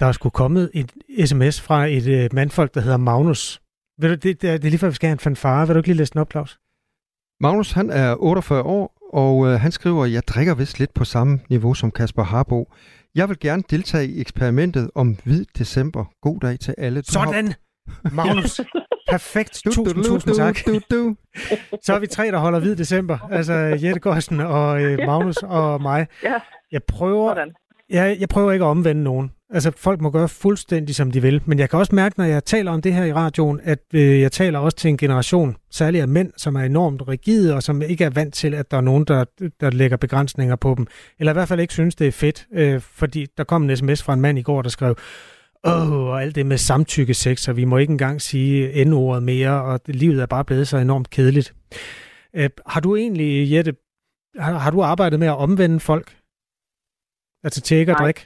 Der 0.00 0.06
er 0.06 0.12
sgu 0.12 0.30
kommet 0.30 0.70
et 0.80 0.90
sms 1.28 1.56
fra 1.66 1.78
et 1.96 2.06
øh, 2.16 2.24
mandfolk, 2.32 2.74
der 2.74 2.80
hedder 2.80 2.96
Magnus. 3.10 3.42
Ved 4.00 4.08
du, 4.08 4.14
det, 4.14 4.42
det, 4.42 4.50
er, 4.50 4.56
det 4.58 4.66
er 4.66 4.70
lige 4.70 4.78
før, 4.84 4.94
vi 4.94 4.98
skal 5.00 5.08
have 5.08 5.18
en 5.20 5.26
fanfare. 5.28 5.66
Vil 5.66 5.74
du 5.74 5.78
ikke 5.78 5.88
lige 5.88 5.98
læse 5.98 6.12
den 6.12 6.20
op, 6.20 6.30
Claus? 6.32 6.58
Magnus, 7.40 7.72
han 7.72 7.90
er 7.90 8.16
48 8.18 8.62
år, 8.62 8.97
og 9.12 9.46
øh, 9.46 9.60
han 9.60 9.72
skriver, 9.72 10.06
jeg 10.06 10.22
drikker 10.28 10.54
vist 10.54 10.78
lidt 10.78 10.94
på 10.94 11.04
samme 11.04 11.40
niveau 11.50 11.74
som 11.74 11.90
Kasper 11.90 12.22
Harbo. 12.22 12.72
Jeg 13.14 13.28
vil 13.28 13.38
gerne 13.40 13.62
deltage 13.70 14.06
i 14.08 14.20
eksperimentet 14.20 14.90
om 14.94 15.16
hvid 15.24 15.44
december. 15.58 16.04
God 16.22 16.40
dag 16.40 16.58
til 16.60 16.74
alle. 16.78 17.02
Du 17.02 17.18
har- 17.18 17.26
Sådan! 17.26 17.54
Magnus! 18.12 18.60
Perfekt. 19.10 19.60
Du, 19.64 19.70
Tusind, 19.72 19.94
du, 19.96 20.02
tusind 20.08 20.32
du, 20.32 20.38
tak. 20.38 20.56
Du, 20.66 20.80
du. 20.90 21.16
Så 21.84 21.94
er 21.94 21.98
vi 21.98 22.06
tre, 22.06 22.26
der 22.30 22.38
holder 22.38 22.58
hvid 22.60 22.76
december. 22.76 23.18
Altså 23.30 23.52
Jette 23.54 24.00
Gøjsen 24.00 24.40
og 24.40 24.82
øh, 24.82 24.98
Magnus 25.06 25.36
og 25.36 25.82
mig. 25.82 26.06
Ja, 26.22 26.34
Jeg 26.72 26.80
prøver, 26.88 27.30
sådan 27.34 27.52
jeg, 27.90 28.16
jeg 28.20 28.28
prøver 28.28 28.52
ikke 28.52 28.64
at 28.64 28.68
omvende 28.68 29.02
nogen. 29.02 29.30
Altså, 29.50 29.72
folk 29.76 30.00
må 30.00 30.10
gøre 30.10 30.28
fuldstændig, 30.28 30.94
som 30.94 31.10
de 31.10 31.22
vil. 31.22 31.42
Men 31.44 31.58
jeg 31.58 31.70
kan 31.70 31.78
også 31.78 31.94
mærke, 31.94 32.18
når 32.18 32.24
jeg 32.24 32.44
taler 32.44 32.70
om 32.70 32.82
det 32.82 32.94
her 32.94 33.04
i 33.04 33.12
radioen, 33.12 33.60
at 33.62 33.78
øh, 33.94 34.20
jeg 34.20 34.32
taler 34.32 34.58
også 34.58 34.76
til 34.76 34.88
en 34.88 34.96
generation, 34.96 35.56
særligt 35.70 36.02
af 36.02 36.08
mænd, 36.08 36.32
som 36.36 36.56
er 36.56 36.60
enormt 36.60 37.08
rigide, 37.08 37.54
og 37.54 37.62
som 37.62 37.82
ikke 37.82 38.04
er 38.04 38.10
vant 38.10 38.34
til, 38.34 38.54
at 38.54 38.70
der 38.70 38.76
er 38.76 38.80
nogen, 38.80 39.04
der, 39.04 39.24
der 39.60 39.70
lægger 39.70 39.96
begrænsninger 39.96 40.56
på 40.56 40.74
dem. 40.76 40.86
Eller 41.18 41.32
i 41.32 41.34
hvert 41.34 41.48
fald 41.48 41.60
ikke 41.60 41.72
synes, 41.72 41.94
det 41.94 42.06
er 42.06 42.12
fedt. 42.12 42.46
Øh, 42.54 42.80
fordi 42.80 43.26
der 43.36 43.44
kom 43.44 43.62
en 43.62 43.76
sms 43.76 44.02
fra 44.02 44.14
en 44.14 44.20
mand 44.20 44.38
i 44.38 44.42
går, 44.42 44.62
der 44.62 44.68
skrev, 44.68 44.96
Åh, 45.64 45.92
og 45.92 46.22
alt 46.22 46.34
det 46.34 46.46
med 46.46 46.58
samtykke 46.58 47.14
sex, 47.14 47.48
og 47.48 47.56
vi 47.56 47.64
må 47.64 47.78
ikke 47.78 47.90
engang 47.90 48.22
sige 48.22 48.84
N-ordet 48.84 49.22
mere, 49.22 49.62
og 49.62 49.86
det, 49.86 49.96
livet 49.96 50.22
er 50.22 50.26
bare 50.26 50.44
blevet 50.44 50.68
så 50.68 50.76
enormt 50.76 51.10
kedeligt. 51.10 51.54
Øh, 52.36 52.50
har 52.66 52.80
du 52.80 52.96
egentlig, 52.96 53.52
Jette, 53.52 53.74
har, 54.38 54.58
har 54.58 54.70
du 54.70 54.82
arbejdet 54.82 55.18
med 55.18 55.28
at 55.28 55.36
omvende 55.36 55.80
folk? 55.80 56.17
Altså 57.44 57.74
at 57.80 57.86
Nej. 57.88 58.04
drikke? 58.04 58.22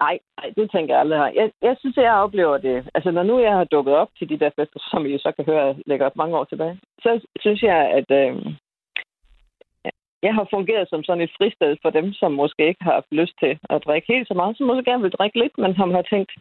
Nej, 0.00 0.18
nej, 0.38 0.48
det 0.56 0.70
tænker 0.70 0.94
jeg 0.94 1.00
aldrig. 1.00 1.18
har. 1.18 1.30
Jeg, 1.40 1.52
jeg 1.62 1.76
synes, 1.80 1.98
at 1.98 2.04
jeg 2.04 2.22
oplever 2.24 2.58
det. 2.58 2.88
Altså, 2.94 3.10
når 3.10 3.22
nu 3.22 3.40
jeg 3.40 3.52
har 3.52 3.64
dukket 3.64 3.94
op 3.94 4.10
til 4.18 4.28
de 4.28 4.38
der 4.38 4.50
fester, 4.56 4.80
som 4.90 5.06
I 5.06 5.10
jo 5.12 5.18
så 5.18 5.32
kan 5.36 5.44
høre 5.44 5.76
lægger 5.86 6.06
op 6.06 6.16
mange 6.16 6.36
år 6.38 6.44
tilbage, 6.44 6.80
så 7.02 7.26
synes 7.40 7.62
jeg, 7.62 7.80
at 7.98 8.10
øh, 8.20 8.32
jeg 10.26 10.34
har 10.38 10.46
fungeret 10.54 10.86
som 10.88 11.04
sådan 11.04 11.24
et 11.26 11.36
fristed 11.38 11.76
for 11.82 11.90
dem, 11.90 12.12
som 12.12 12.32
måske 12.32 12.62
ikke 12.68 12.84
har 12.84 12.92
haft 12.92 13.12
lyst 13.20 13.36
til 13.42 13.52
at 13.70 13.84
drikke 13.86 14.12
helt 14.12 14.28
så 14.28 14.34
meget, 14.34 14.56
som 14.56 14.66
måske 14.66 14.90
gerne 14.90 15.02
vil 15.02 15.16
drikke 15.18 15.38
lidt, 15.38 15.58
men 15.58 15.74
som 15.74 15.90
har 15.90 16.02
tænkt, 16.02 16.32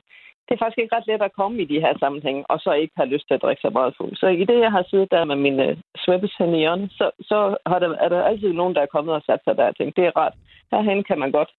det 0.45 0.51
er 0.53 0.61
faktisk 0.63 0.81
ikke 0.81 0.95
ret 0.95 1.07
let 1.07 1.21
at 1.21 1.37
komme 1.39 1.61
i 1.61 1.65
de 1.65 1.79
her 1.85 1.93
sammenhænge, 1.99 2.41
og 2.51 2.59
så 2.59 2.71
ikke 2.71 2.93
har 2.97 3.05
lyst 3.05 3.27
til 3.27 3.33
at 3.33 3.41
drikke 3.41 3.61
så 3.61 3.69
meget 3.69 3.93
fuld. 3.97 4.15
Så 4.15 4.27
i 4.27 4.45
det, 4.45 4.59
jeg 4.59 4.71
har 4.71 4.83
siddet 4.89 5.11
der 5.11 5.23
med 5.25 5.35
mine 5.35 5.63
øh, 6.07 6.29
hen 6.39 6.55
i 6.55 6.59
hjørnet, 6.63 6.91
så, 6.91 7.11
så 7.29 7.57
har 7.65 7.79
der, 7.79 7.89
er 8.05 8.09
der 8.09 8.23
altid 8.23 8.53
nogen, 8.53 8.75
der 8.75 8.81
er 8.81 8.93
kommet 8.95 9.13
og 9.15 9.21
sat 9.25 9.41
sig 9.43 9.57
der 9.57 9.67
og 9.67 9.77
tænkt, 9.77 9.97
det 9.97 10.05
er 10.05 10.17
rart. 10.17 10.35
Herhen 10.73 11.03
kan 11.03 11.19
man 11.19 11.31
godt 11.31 11.51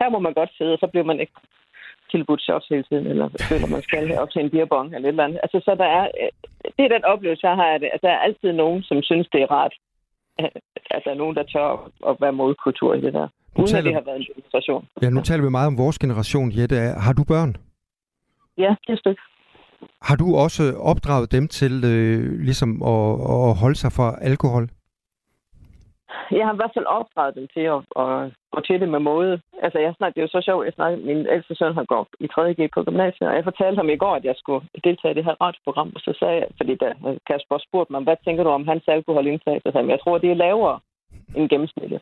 her 0.00 0.08
må 0.14 0.18
man 0.18 0.34
godt 0.40 0.50
sidde, 0.58 0.72
og 0.72 0.78
så 0.82 0.86
bliver 0.92 1.06
man 1.10 1.20
ikke 1.20 1.32
tilbudt 2.12 2.42
shots 2.42 2.66
hele 2.72 2.84
tiden, 2.88 3.06
eller 3.06 3.26
føler, 3.50 3.66
man 3.76 3.82
skal 3.82 4.06
have 4.08 4.20
op 4.22 4.30
til 4.30 4.40
en 4.42 4.50
beerbong 4.50 4.86
eller 4.94 5.08
et 5.08 5.12
eller 5.12 5.24
andet. 5.24 5.40
Altså, 5.44 5.58
så 5.66 5.74
der 5.82 5.88
er, 5.98 6.04
øh, 6.20 6.30
det 6.76 6.82
er 6.84 6.94
den 6.96 7.04
oplevelse, 7.04 7.46
jeg 7.48 7.56
har 7.56 7.68
af 7.74 7.80
det, 7.80 7.90
at 7.94 8.00
der 8.02 8.10
er 8.16 8.20
altid 8.26 8.52
nogen, 8.52 8.82
som 8.82 9.02
synes, 9.02 9.28
det 9.32 9.42
er 9.42 9.50
rart, 9.58 9.74
at 10.38 10.50
at 10.94 11.02
der 11.04 11.10
er 11.10 11.14
nogen, 11.22 11.36
der 11.36 11.42
tør 11.42 11.90
at 12.10 12.16
være 12.20 12.32
modkultur 12.32 12.94
i 12.94 13.00
det 13.00 13.12
der. 13.12 13.28
Uden 13.56 13.66
taler- 13.66 13.78
at 13.78 13.84
det 13.84 13.94
har 13.94 14.04
været 14.08 14.16
en 14.16 14.26
demonstration. 14.34 14.88
Ja, 15.02 15.10
nu 15.10 15.20
taler 15.20 15.44
vi 15.44 15.50
meget 15.50 15.66
om 15.66 15.78
vores 15.78 15.98
generation, 15.98 16.52
Jette. 16.58 16.76
Har 17.06 17.12
du 17.12 17.24
børn? 17.24 17.56
Ja, 18.58 18.74
det 18.86 18.92
er 18.92 18.96
stykke. 18.96 19.22
Har 20.02 20.16
du 20.16 20.36
også 20.36 20.62
opdraget 20.90 21.32
dem 21.32 21.48
til 21.48 21.72
øh, 21.84 22.40
ligesom 22.48 22.82
at, 22.82 23.10
at 23.36 23.56
holde 23.62 23.78
sig 23.82 23.92
fra 23.92 24.08
alkohol? 24.20 24.68
Jeg 26.38 26.44
har 26.46 26.54
i 26.54 26.60
hvert 26.60 26.74
fald 26.76 26.94
opdraget 26.98 27.34
dem 27.38 27.46
til 27.54 27.64
at, 27.74 27.80
at 28.04 28.12
gå 28.54 28.60
til 28.68 28.80
det 28.80 28.88
med 28.94 29.02
måde. 29.12 29.32
Altså, 29.64 29.78
jeg 29.78 29.94
snakker, 29.96 30.14
det 30.14 30.20
er 30.20 30.28
jo 30.28 30.36
så 30.36 30.42
sjovt, 30.48 30.66
jeg 30.68 30.76
snakker, 30.78 30.96
min 31.10 31.20
ældste 31.34 31.54
søn 31.54 31.78
har 31.80 31.86
gået 31.92 32.08
i 32.24 32.26
3.G 32.34 32.60
på 32.74 32.80
gymnasiet, 32.88 33.28
og 33.30 33.34
jeg 33.36 33.44
fortalte 33.50 33.78
ham 33.80 33.90
i 33.90 34.00
går, 34.04 34.14
at 34.16 34.24
jeg 34.30 34.36
skulle 34.42 34.62
deltage 34.86 35.12
i 35.12 35.18
det 35.18 35.24
her 35.28 35.36
radioprogram, 35.44 35.90
og 35.96 36.00
så 36.06 36.12
sagde 36.20 36.36
jeg, 36.40 36.48
fordi 36.58 36.74
da 36.82 36.88
Kasper 37.28 37.58
spurgte 37.66 37.92
mig, 37.92 38.00
hvad 38.06 38.16
tænker 38.24 38.42
du 38.44 38.50
om 38.58 38.68
hans 38.70 38.84
alkoholindtag? 38.96 39.56
Så 39.62 39.68
sagde 39.72 39.84
jeg, 39.86 39.92
jeg 39.94 40.00
tror, 40.02 40.18
det 40.18 40.30
er 40.30 40.42
lavere 40.46 40.76
end 41.36 41.48
gennemsnittet. 41.52 42.00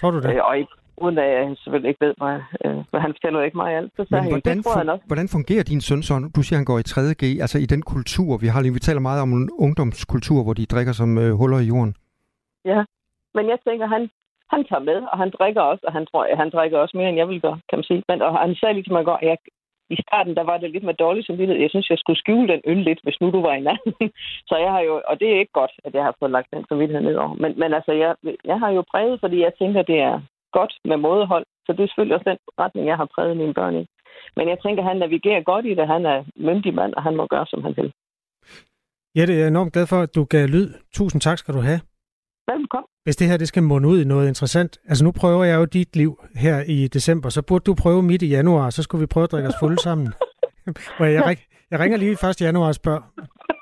Tror 0.00 0.10
du 0.10 0.18
det? 0.22 0.30
Øh, 0.34 0.40
og 0.48 0.58
ikke, 0.58 0.72
uden 1.04 1.18
at 1.18 1.28
jeg 1.34 1.56
selvfølgelig 1.62 1.88
ikke 1.88 2.06
ved, 2.06 2.14
hvad, 2.22 2.38
øh, 2.64 2.78
hvad 2.90 3.00
han 3.00 3.12
fortæller 3.16 3.42
ikke 3.42 3.56
mig 3.56 3.70
alt. 3.78 3.92
Så 3.96 4.06
Men 4.10 4.20
han, 4.22 4.30
hvordan, 4.32 4.58
det 4.58 4.66
fun- 4.66 5.06
hvordan 5.06 5.28
fungerer 5.36 5.62
din 5.62 5.80
søn 5.80 6.02
så? 6.02 6.14
Du 6.36 6.42
siger, 6.42 6.56
han 6.60 6.68
går 6.70 6.78
i 6.78 6.86
3.G, 6.94 7.22
altså 7.44 7.58
i 7.58 7.66
den 7.74 7.82
kultur, 7.82 8.36
vi 8.36 8.46
har 8.46 8.60
lige. 8.62 8.72
Vi 8.72 8.78
taler 8.88 9.00
meget 9.00 9.22
om 9.22 9.32
en 9.32 9.50
ungdomskultur, 9.58 10.42
hvor 10.44 10.54
de 10.60 10.66
drikker 10.66 10.92
som 10.92 11.18
øh, 11.18 11.30
huller 11.40 11.58
i 11.58 11.68
jorden. 11.72 11.94
Ja. 12.64 12.84
Men 13.36 13.44
jeg 13.52 13.58
tænker, 13.66 13.86
han, 13.94 14.02
han 14.52 14.62
tager 14.68 14.84
med, 14.90 14.98
og 15.12 15.16
han 15.22 15.30
drikker 15.36 15.62
også, 15.70 15.82
og 15.88 15.92
han, 15.96 16.04
tror, 16.06 16.36
han 16.42 16.50
drikker 16.54 16.78
også 16.78 16.96
mere, 16.96 17.08
end 17.08 17.20
jeg 17.22 17.28
vil 17.28 17.40
gøre, 17.46 17.58
kan 17.68 17.78
man 17.78 17.88
sige. 17.90 18.02
Men 18.08 18.22
og 18.22 18.30
han 18.44 18.54
sagde 18.54 18.74
lige 18.74 18.86
til 18.86 18.96
mig 18.96 19.04
går, 19.04 19.18
at 19.22 19.28
jeg, 19.30 19.36
i 19.94 19.96
starten, 20.04 20.34
der 20.38 20.44
var 20.50 20.56
det 20.58 20.70
lidt 20.70 20.84
med 20.88 20.94
dårlig 20.94 21.22
samvittighed. 21.24 21.62
Jeg 21.62 21.70
synes, 21.70 21.90
jeg 21.90 21.98
skulle 21.98 22.22
skjule 22.22 22.48
den 22.52 22.60
øl 22.70 22.80
lidt, 22.88 23.00
hvis 23.02 23.20
nu 23.20 23.26
du 23.30 23.40
var 23.46 23.54
i 23.54 23.66
nærheden. 23.68 24.08
Så 24.48 24.54
jeg 24.64 24.70
har 24.74 24.82
jo, 24.88 24.94
og 25.10 25.14
det 25.20 25.28
er 25.28 25.38
ikke 25.42 25.58
godt, 25.60 25.74
at 25.84 25.94
jeg 25.94 26.04
har 26.04 26.14
fået 26.18 26.30
lagt 26.36 26.48
den 26.54 26.64
samvittighed 26.68 27.02
ned 27.04 27.16
over. 27.16 27.34
Men, 27.42 27.50
men 27.60 27.70
altså, 27.78 27.92
jeg, 27.92 28.10
jeg 28.50 28.58
har 28.62 28.70
jo 28.76 28.82
præget, 28.92 29.20
fordi 29.20 29.36
jeg 29.46 29.52
tænker, 29.58 29.82
det 29.82 29.98
er 30.10 30.14
godt 30.58 30.72
med 30.84 30.96
mådehold. 30.96 31.46
Så 31.66 31.72
det 31.72 31.82
er 31.82 31.88
selvfølgelig 31.88 32.16
også 32.16 32.30
den 32.30 32.38
retning, 32.62 32.86
jeg 32.86 32.96
har 32.96 33.08
præget 33.14 33.36
mine 33.36 33.54
børn 33.54 33.76
i. 33.80 33.84
Men 34.36 34.48
jeg 34.48 34.58
tænker, 34.64 34.82
han 34.82 34.96
navigerer 34.96 35.42
godt 35.42 35.66
i 35.66 35.74
det. 35.74 35.86
Han 35.94 36.06
er 36.06 36.18
myndig 36.36 36.74
mand, 36.74 36.92
og 36.94 37.02
han 37.02 37.16
må 37.16 37.26
gøre, 37.26 37.46
som 37.46 37.62
han 37.62 37.74
vil. 37.76 37.92
Jette, 39.16 39.34
jeg 39.34 39.42
er 39.42 39.48
enormt 39.48 39.72
glad 39.72 39.86
for, 39.86 40.00
at 40.06 40.14
du 40.14 40.24
gav 40.24 40.46
lyd. 40.46 40.68
Tusind 40.94 41.20
tak 41.20 41.38
skal 41.38 41.54
du 41.54 41.60
have. 41.60 41.80
Velkommen. 42.52 42.88
Hvis 43.04 43.16
det 43.16 43.26
her 43.28 43.36
det 43.36 43.48
skal 43.48 43.62
munde 43.62 43.88
ud 43.88 44.00
i 44.00 44.04
noget 44.04 44.28
interessant, 44.28 44.78
altså 44.84 45.04
nu 45.04 45.12
prøver 45.12 45.44
jeg 45.44 45.56
jo 45.56 45.64
dit 45.64 45.96
liv 45.96 46.20
her 46.34 46.62
i 46.66 46.88
december, 46.88 47.28
så 47.28 47.42
burde 47.42 47.64
du 47.64 47.74
prøve 47.74 48.02
midt 48.02 48.22
i 48.22 48.26
januar, 48.28 48.70
så 48.70 48.82
skulle 48.82 49.00
vi 49.00 49.06
prøve 49.06 49.24
at 49.24 49.32
drikke 49.32 49.48
os 49.48 49.54
fulde 49.60 49.82
sammen. 49.82 50.08
Jeg, 51.00 51.26
ring, 51.26 51.40
jeg 51.70 51.80
ringer 51.80 51.98
lige 51.98 52.28
1. 52.30 52.40
januar 52.40 52.66
og 52.66 52.74
spørger. 52.74 53.00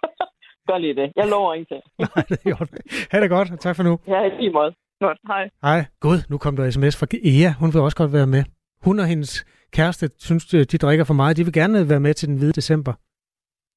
Gør 0.68 0.78
lige 0.78 0.94
det. 0.94 1.12
Jeg 1.16 1.28
lover 1.28 1.54
ingenting. 1.54 1.82
Nej, 2.16 2.24
det 2.28 2.38
er 2.44 2.56
godt. 2.56 2.70
Ha' 3.10 3.20
det 3.20 3.30
godt, 3.30 3.50
og 3.52 3.60
tak 3.60 3.76
for 3.76 3.82
nu. 3.82 3.98
Ja, 4.08 4.20
i 4.24 4.30
lige 4.40 4.52
måde. 4.52 4.74
Godt. 5.00 5.18
Hej. 5.26 5.50
Hej. 5.62 5.84
Gud, 6.00 6.18
nu 6.28 6.38
kom 6.38 6.56
der 6.56 6.70
sms 6.70 6.96
fra 6.96 7.06
Ea. 7.24 7.52
Hun 7.52 7.72
vil 7.72 7.80
også 7.80 7.96
godt 7.96 8.12
være 8.12 8.26
med. 8.26 8.44
Hun 8.82 8.98
og 8.98 9.06
hendes 9.06 9.44
kæreste 9.72 10.10
synes, 10.18 10.46
de 10.46 10.64
drikker 10.64 11.04
for 11.04 11.14
meget. 11.14 11.36
De 11.36 11.44
vil 11.44 11.52
gerne 11.52 11.88
være 11.88 12.00
med 12.00 12.14
til 12.14 12.28
den 12.28 12.36
hvide 12.36 12.52
december. 12.52 12.92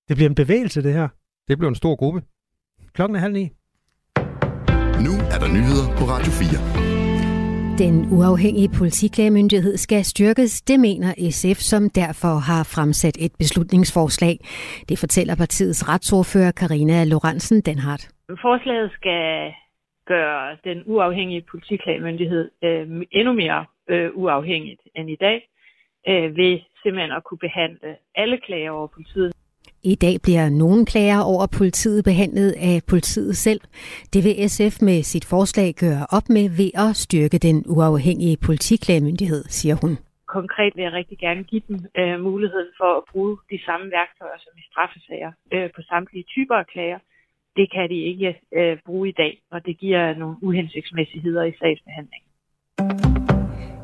Det 0.07 0.15
bliver 0.17 0.29
en 0.29 0.35
bevægelse, 0.35 0.83
det 0.83 0.93
her. 0.93 1.07
Det 1.47 1.57
bliver 1.57 1.69
en 1.69 1.75
stor 1.75 1.95
gruppe. 1.95 2.21
Klokken 2.93 3.15
er 3.15 3.19
halv 3.19 3.33
ni. 3.33 3.49
Nu 5.05 5.13
er 5.33 5.37
der 5.43 5.49
nyheder 5.57 5.87
på 5.99 6.03
Radio 6.13 6.31
4. 6.31 6.47
Den 7.83 7.95
uafhængige 8.17 8.69
politiklagemyndighed 8.79 9.77
skal 9.77 10.03
styrkes, 10.03 10.61
det 10.61 10.79
mener 10.79 11.09
SF, 11.39 11.59
som 11.71 11.89
derfor 11.89 12.35
har 12.49 12.63
fremsat 12.75 13.17
et 13.25 13.33
beslutningsforslag. 13.39 14.35
Det 14.89 14.97
fortæller 14.99 15.35
partiets 15.35 15.89
retsordfører 15.89 16.51
Karina 16.51 17.03
Lorentzen 17.03 17.61
Denhardt. 17.61 18.03
Forslaget 18.29 18.91
skal 18.99 19.53
gøre 20.13 20.57
den 20.63 20.83
uafhængige 20.85 21.43
politiklagemyndighed 21.51 22.51
øh, 22.63 22.87
endnu 23.11 23.33
mere 23.33 23.65
øh, 23.89 24.09
uafhængigt 24.15 24.81
end 24.95 25.09
i 25.09 25.17
dag, 25.25 25.37
øh, 26.09 26.37
ved 26.39 26.59
simpelthen 26.83 27.11
at 27.11 27.23
kunne 27.23 27.43
behandle 27.47 27.89
alle 28.15 28.37
klager 28.45 28.71
over 28.71 28.87
politiet. 28.87 29.33
I 29.83 29.95
dag 29.95 30.15
bliver 30.23 30.49
nogle 30.49 30.85
klager 30.85 31.21
over 31.33 31.47
politiet 31.57 32.03
behandlet 32.03 32.51
af 32.51 32.81
politiet 32.89 33.37
selv. 33.37 33.61
Det 34.13 34.23
vil 34.23 34.49
SF 34.49 34.81
med 34.81 35.03
sit 35.03 35.25
forslag 35.25 35.73
gøre 35.73 36.05
op 36.17 36.27
med 36.29 36.45
ved 36.59 36.71
at 36.85 36.95
styrke 36.95 37.37
den 37.37 37.63
uafhængige 37.67 38.37
politiklagemyndighed, 38.47 39.43
siger 39.43 39.75
hun. 39.81 39.97
Konkret 40.25 40.73
vil 40.75 40.83
jeg 40.83 40.93
rigtig 40.93 41.17
gerne 41.17 41.43
give 41.43 41.61
dem 41.67 41.77
øh, 41.99 42.19
muligheden 42.19 42.71
for 42.79 42.97
at 42.97 43.03
bruge 43.11 43.37
de 43.51 43.59
samme 43.65 43.85
værktøjer 43.97 44.37
som 44.45 44.53
i 44.61 44.63
straffesager 44.71 45.31
øh, 45.53 45.69
på 45.75 45.81
samtlige 45.81 46.25
typer 46.35 46.55
af 46.55 46.67
klager. 46.73 46.99
Det 47.55 47.71
kan 47.71 47.89
de 47.89 47.99
ikke 48.11 48.39
øh, 48.57 48.77
bruge 48.85 49.09
i 49.09 49.11
dag, 49.11 49.33
og 49.51 49.65
det 49.65 49.77
giver 49.77 50.15
nogle 50.15 50.35
uhensigtsmæssigheder 50.41 51.43
i 51.43 51.53
sagsbehandlingen. 51.59 52.27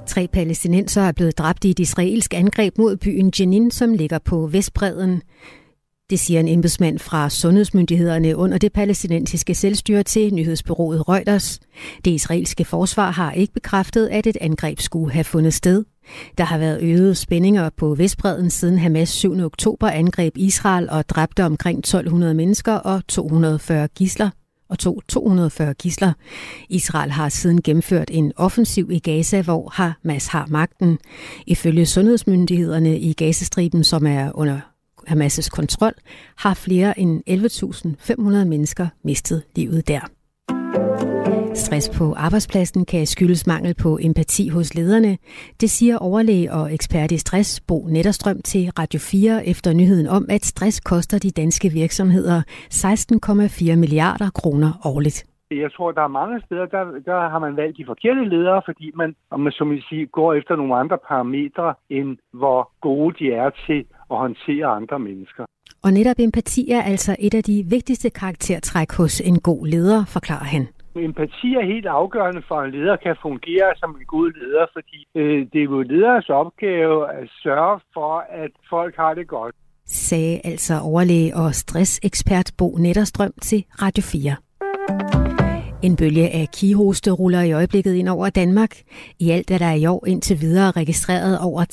Tre 0.06 0.28
palæstinenser 0.28 1.02
er 1.02 1.14
blevet 1.16 1.38
dræbt 1.38 1.66
i 1.66 1.70
et 1.70 1.80
israelsk 1.80 2.34
angreb 2.34 2.78
mod 2.78 2.98
byen 2.98 3.32
Jenin, 3.40 3.72
som 3.72 3.94
ligger 3.94 4.20
på 4.30 4.48
Vestbredden. 4.52 5.22
Det 6.14 6.20
siger 6.20 6.40
en 6.40 6.48
embedsmand 6.48 7.00
fra 7.00 7.30
sundhedsmyndighederne 7.30 8.36
under 8.36 8.58
det 8.58 8.74
palæstinensiske 8.74 9.56
selvstyre 9.56 10.04
til 10.04 10.34
nyhedsbyrået 10.34 11.10
Reuters. 11.10 11.60
Det 12.06 12.12
israelske 12.12 12.66
forsvar 12.66 13.12
har 13.12 13.32
ikke 13.32 13.54
bekræftet, 13.54 14.08
at 14.08 14.28
et 14.28 14.38
angreb 14.42 14.80
skulle 14.80 15.14
have 15.14 15.24
fundet 15.24 15.54
sted. 15.54 15.84
Der 16.38 16.44
har 16.44 16.58
været 16.58 16.82
øgede 16.82 17.16
spændinger 17.16 17.70
på 17.78 17.96
Vestbredden 17.96 18.50
siden 18.50 18.78
Hamas 18.78 19.10
7. 19.10 19.40
oktober 19.40 19.90
angreb 19.90 20.38
Israel 20.38 20.90
og 20.90 21.10
dræbte 21.10 21.46
omkring 21.46 21.80
1200 21.80 22.34
mennesker 22.34 22.74
og 22.74 23.08
240 23.08 23.88
gisler 23.88 24.30
og 24.70 24.80
tog 24.80 25.02
240 25.08 25.74
gisler. 25.74 26.14
Israel 26.70 27.12
har 27.12 27.30
siden 27.30 27.62
gennemført 27.62 28.12
en 28.12 28.32
offensiv 28.36 28.92
i 28.92 29.00
Gaza, 29.00 29.42
hvor 29.42 29.70
Hamas 29.74 30.28
har 30.28 30.48
magten. 30.50 31.00
Ifølge 31.48 31.86
sundhedsmyndighederne 31.86 33.00
i 33.00 33.14
Gazastriben, 33.14 33.84
som 33.84 34.08
er 34.08 34.32
under 34.36 34.60
Hamas' 35.10 35.50
kontrol, 35.50 35.94
har 36.38 36.54
flere 36.54 37.00
end 37.00 37.22
11.500 37.30 38.48
mennesker 38.50 38.88
mistet 39.04 39.44
livet 39.56 39.88
der. 39.88 40.10
Stress 41.56 41.98
på 41.98 42.14
arbejdspladsen 42.18 42.86
kan 42.86 43.06
skyldes 43.06 43.48
mangel 43.48 43.76
på 43.84 44.00
empati 44.02 44.50
hos 44.50 44.76
lederne. 44.76 45.18
Det 45.62 45.70
siger 45.70 45.98
overlæge 45.98 46.52
og 46.52 46.74
ekspert 46.74 47.12
i 47.12 47.18
stress 47.18 47.62
Bo 47.68 47.88
Netterstrøm 47.88 48.42
til 48.42 48.70
Radio 48.80 49.00
4 49.00 49.48
efter 49.48 49.74
nyheden 49.74 50.08
om, 50.08 50.26
at 50.30 50.46
stress 50.46 50.80
koster 50.80 51.20
de 51.20 51.32
danske 51.32 51.70
virksomheder 51.70 52.42
16,4 53.72 53.76
milliarder 53.76 54.30
kroner 54.30 54.72
årligt. 54.86 55.26
Jeg 55.52 55.72
tror, 55.72 55.92
der 55.92 56.02
er 56.02 56.08
mange 56.08 56.42
steder, 56.46 56.66
der, 56.66 56.84
der 57.06 57.30
har 57.30 57.40
man 57.40 57.56
valgt 57.58 57.78
de 57.78 57.86
forkerte 57.86 58.24
ledere, 58.30 58.62
fordi 58.66 58.92
man, 58.96 59.16
om 59.32 59.40
man 59.40 59.52
som 59.52 59.72
I 59.72 59.82
siger, 59.90 60.06
går 60.06 60.34
efter 60.34 60.56
nogle 60.56 60.76
andre 60.76 60.98
parametre, 61.08 61.74
end 61.90 62.18
hvor 62.34 62.72
gode 62.82 63.16
de 63.20 63.32
er 63.34 63.50
til 63.68 63.86
at 64.14 64.20
håndtere 64.20 64.66
andre 64.66 65.00
mennesker. 65.00 65.44
Og 65.84 65.92
netop 65.94 66.20
empati 66.20 66.72
er 66.72 66.82
altså 66.82 67.16
et 67.20 67.34
af 67.34 67.44
de 67.44 67.66
vigtigste 67.70 68.10
karaktertræk 68.10 68.92
hos 68.92 69.22
en 69.22 69.40
god 69.40 69.68
leder, 69.68 70.06
forklarer 70.06 70.50
han. 70.56 70.68
Empati 70.96 71.50
er 71.62 71.66
helt 71.74 71.86
afgørende 71.86 72.42
for, 72.48 72.56
at 72.56 72.66
en 72.66 72.72
leder 72.80 72.96
kan 72.96 73.16
fungere 73.22 73.70
som 73.78 73.90
en 74.00 74.06
god 74.06 74.32
leder, 74.42 74.66
fordi 74.74 75.00
øh, 75.16 75.48
det 75.54 75.60
er 75.60 75.64
jo 75.64 75.82
lederes 75.82 76.30
opgave 76.30 77.14
at 77.14 77.30
sørge 77.44 77.80
for, 77.94 78.14
at 78.44 78.52
folk 78.70 78.96
har 78.96 79.14
det 79.14 79.28
godt. 79.28 79.56
Sagde 79.86 80.42
altså 80.44 80.74
overlæge 80.84 81.36
og 81.36 81.56
stressekspert 81.56 82.52
Bo 82.58 82.78
Netterstrøm 82.78 83.34
til 83.42 83.66
Radio 83.82 84.04
4. 84.04 84.36
En 85.84 85.96
bølge 85.96 86.30
af 86.30 86.48
kihoste 86.54 87.12
ruller 87.12 87.42
i 87.42 87.52
øjeblikket 87.52 87.94
ind 87.94 88.10
over 88.10 88.30
Danmark. 88.30 88.82
I 89.20 89.32
alt 89.32 89.52
er 89.52 89.58
der 89.58 89.72
i 89.72 89.86
år 89.86 90.06
indtil 90.08 90.42
videre 90.42 90.72
registreret 90.72 91.40
over 91.40 91.66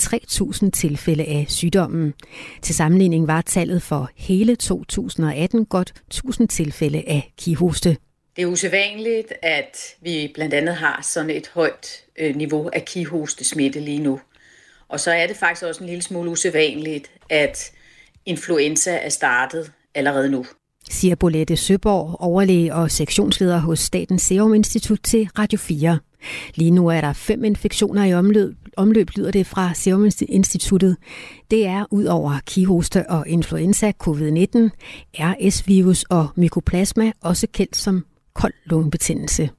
3.000 0.64 0.70
tilfælde 0.70 1.24
af 1.24 1.46
sygdommen. 1.48 2.14
Til 2.62 2.74
sammenligning 2.74 3.26
var 3.26 3.40
tallet 3.40 3.82
for 3.82 4.10
hele 4.16 4.56
2018 4.56 5.64
godt 5.64 5.92
1.000 6.14 6.46
tilfælde 6.46 7.04
af 7.06 7.32
kihoste. 7.38 7.96
Det 8.36 8.42
er 8.42 8.46
usædvanligt, 8.46 9.32
at 9.42 9.78
vi 10.00 10.30
blandt 10.34 10.54
andet 10.54 10.74
har 10.74 11.00
sådan 11.02 11.30
et 11.30 11.50
højt 11.54 12.04
øh, 12.18 12.36
niveau 12.36 12.70
af 12.72 12.84
kihostesmitte 12.84 13.80
lige 13.80 14.02
nu. 14.02 14.20
Og 14.88 15.00
så 15.00 15.10
er 15.10 15.26
det 15.26 15.36
faktisk 15.36 15.64
også 15.64 15.80
en 15.80 15.88
lille 15.88 16.02
smule 16.02 16.30
usædvanligt, 16.30 17.10
at 17.28 17.72
influenza 18.26 18.96
er 18.96 19.08
startet 19.08 19.72
allerede 19.94 20.30
nu 20.30 20.46
siger 20.90 21.14
Bolette 21.14 21.56
Søborg, 21.56 22.16
overlæge 22.20 22.74
og 22.74 22.90
sektionsleder 22.90 23.58
hos 23.58 23.78
Statens 23.78 24.22
Serum 24.22 24.54
Institut 24.54 24.98
til 25.02 25.28
Radio 25.38 25.58
4. 25.58 25.98
Lige 26.54 26.70
nu 26.70 26.88
er 26.88 27.00
der 27.00 27.12
fem 27.12 27.44
infektioner 27.44 28.04
i 28.04 28.14
omløb, 28.14 28.54
omløb 28.76 29.10
lyder 29.16 29.30
det 29.30 29.46
fra 29.46 29.74
Serum 29.74 30.10
Instituttet. 30.28 30.96
Det 31.50 31.66
er 31.66 31.84
ud 31.90 32.04
over 32.04 32.38
kihoste 32.46 33.10
og 33.10 33.28
influenza, 33.28 33.92
covid-19, 34.02 34.58
RS-virus 35.14 36.02
og 36.02 36.28
mykoplasma, 36.36 37.12
også 37.20 37.46
kendt 37.52 37.76
som 37.76 38.04
kold 38.34 38.54
lungebetændelse. 38.64 39.50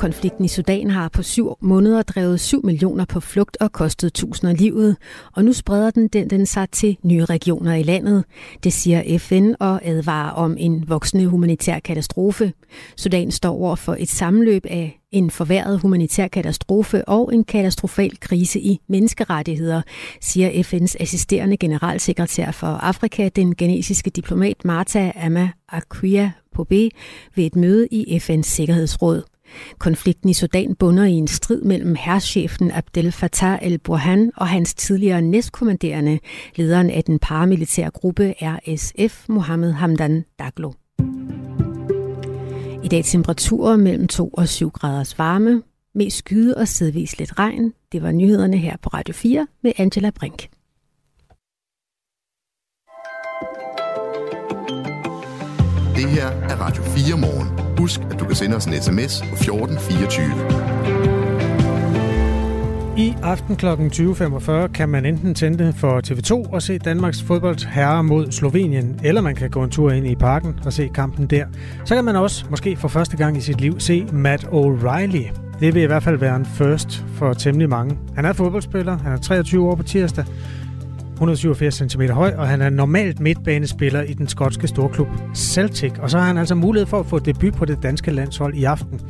Konflikten 0.00 0.44
i 0.44 0.48
Sudan 0.48 0.90
har 0.90 1.08
på 1.08 1.22
syv 1.22 1.56
måneder 1.60 2.02
drevet 2.02 2.40
7 2.40 2.64
millioner 2.64 3.04
på 3.04 3.20
flugt 3.20 3.56
og 3.60 3.72
kostet 3.72 4.12
tusinder 4.12 4.54
livet, 4.54 4.96
og 5.32 5.44
nu 5.44 5.52
spreder 5.52 5.90
den, 5.90 6.08
den, 6.08 6.30
den 6.30 6.46
sig 6.46 6.70
til 6.70 6.96
nye 7.02 7.24
regioner 7.24 7.74
i 7.74 7.82
landet. 7.82 8.24
Det 8.64 8.72
siger 8.72 9.18
FN 9.18 9.52
og 9.60 9.80
advarer 9.84 10.30
om 10.30 10.56
en 10.58 10.88
voksende 10.88 11.26
humanitær 11.26 11.78
katastrofe. 11.78 12.52
Sudan 12.96 13.30
står 13.30 13.50
over 13.50 13.76
for 13.76 13.96
et 13.98 14.08
sammenløb 14.08 14.66
af 14.66 15.00
en 15.12 15.30
forværret 15.30 15.80
humanitær 15.80 16.28
katastrofe 16.28 17.08
og 17.08 17.34
en 17.34 17.44
katastrofal 17.44 18.20
krise 18.20 18.60
i 18.60 18.80
menneskerettigheder, 18.88 19.82
siger 20.20 20.50
FN's 20.50 20.94
assisterende 21.00 21.56
generalsekretær 21.56 22.50
for 22.50 22.66
Afrika, 22.66 23.28
den 23.36 23.54
genesiske 23.56 24.10
diplomat 24.10 24.64
Marta 24.64 25.12
Ama 25.16 25.50
Akua 25.68 26.30
Pobe, 26.54 26.90
ved 27.34 27.44
et 27.44 27.56
møde 27.56 27.88
i 27.90 28.16
FN's 28.16 28.42
Sikkerhedsråd. 28.42 29.29
Konflikten 29.78 30.28
i 30.28 30.34
Sudan 30.34 30.74
bunder 30.74 31.04
i 31.04 31.12
en 31.12 31.28
strid 31.28 31.62
mellem 31.62 31.94
herrschefen 31.94 32.70
Abdel 32.70 33.12
Fattah 33.12 33.58
el-Burhan 33.62 34.32
og 34.36 34.48
hans 34.48 34.74
tidligere 34.74 35.22
næstkommanderende, 35.22 36.18
lederen 36.56 36.90
af 36.90 37.04
den 37.04 37.18
paramilitære 37.18 37.90
gruppe 37.90 38.34
RSF, 38.42 39.28
Mohammed 39.28 39.72
Hamdan 39.72 40.24
Daglo. 40.38 40.72
I 42.84 42.88
dag 42.88 43.04
temperaturer 43.04 43.76
mellem 43.76 44.08
2 44.08 44.28
og 44.28 44.48
7 44.48 44.70
graders 44.70 45.18
varme, 45.18 45.62
mest 45.94 46.16
skyde 46.16 46.56
og 46.56 46.68
sædvis 46.68 47.18
lidt 47.18 47.38
regn. 47.38 47.72
Det 47.92 48.02
var 48.02 48.12
nyhederne 48.12 48.56
her 48.56 48.76
på 48.82 48.88
Radio 48.88 49.14
4 49.14 49.46
med 49.62 49.72
Angela 49.78 50.10
Brink. 50.10 50.48
Det 55.96 56.08
her 56.10 56.26
er 56.26 56.56
Radio 56.56 56.82
4 56.82 57.18
morgen. 57.18 57.59
Husk, 57.80 58.00
at 58.10 58.20
du 58.20 58.24
kan 58.24 58.36
sende 58.36 58.56
os 58.56 58.64
en 58.64 58.72
sms 58.82 59.20
på 59.20 59.34
1424. 59.34 60.24
I 62.96 63.14
aften 63.22 63.56
kl. 63.56 63.66
20.45 63.66 64.66
kan 64.66 64.88
man 64.88 65.06
enten 65.06 65.34
tænde 65.34 65.72
for 65.72 66.00
TV2 66.06 66.52
og 66.52 66.62
se 66.62 66.78
Danmarks 66.78 67.22
fodbolds 67.22 67.64
herre 67.64 68.04
mod 68.04 68.32
Slovenien, 68.32 69.00
eller 69.04 69.20
man 69.20 69.34
kan 69.34 69.50
gå 69.50 69.62
en 69.62 69.70
tur 69.70 69.90
ind 69.90 70.06
i 70.06 70.14
parken 70.14 70.60
og 70.64 70.72
se 70.72 70.90
kampen 70.94 71.26
der. 71.26 71.46
Så 71.84 71.94
kan 71.94 72.04
man 72.04 72.16
også, 72.16 72.44
måske 72.50 72.76
for 72.76 72.88
første 72.88 73.16
gang 73.16 73.36
i 73.36 73.40
sit 73.40 73.60
liv, 73.60 73.80
se 73.80 74.06
Matt 74.12 74.44
O'Reilly. 74.44 75.32
Det 75.60 75.74
vil 75.74 75.82
i 75.82 75.86
hvert 75.86 76.02
fald 76.02 76.16
være 76.16 76.36
en 76.36 76.46
first 76.46 77.04
for 77.14 77.32
temmelig 77.32 77.68
mange. 77.68 77.98
Han 78.16 78.24
er 78.24 78.32
fodboldspiller, 78.32 78.98
han 78.98 79.12
er 79.12 79.16
23 79.16 79.68
år 79.68 79.74
på 79.74 79.82
tirsdag, 79.82 80.24
187 81.20 81.74
cm 81.74 82.02
høj, 82.02 82.34
og 82.36 82.48
han 82.48 82.60
er 82.60 82.70
normalt 82.70 83.20
midtbanespiller 83.20 84.02
i 84.02 84.12
den 84.12 84.28
skotske 84.28 84.68
storklub 84.68 85.08
Celtic. 85.34 85.92
Og 85.98 86.10
så 86.10 86.18
har 86.18 86.26
han 86.26 86.38
altså 86.38 86.54
mulighed 86.54 86.86
for 86.86 87.00
at 87.00 87.06
få 87.06 87.18
debut 87.18 87.54
på 87.54 87.64
det 87.64 87.82
danske 87.82 88.10
landshold 88.10 88.54
i 88.54 88.64
aften 88.64 89.00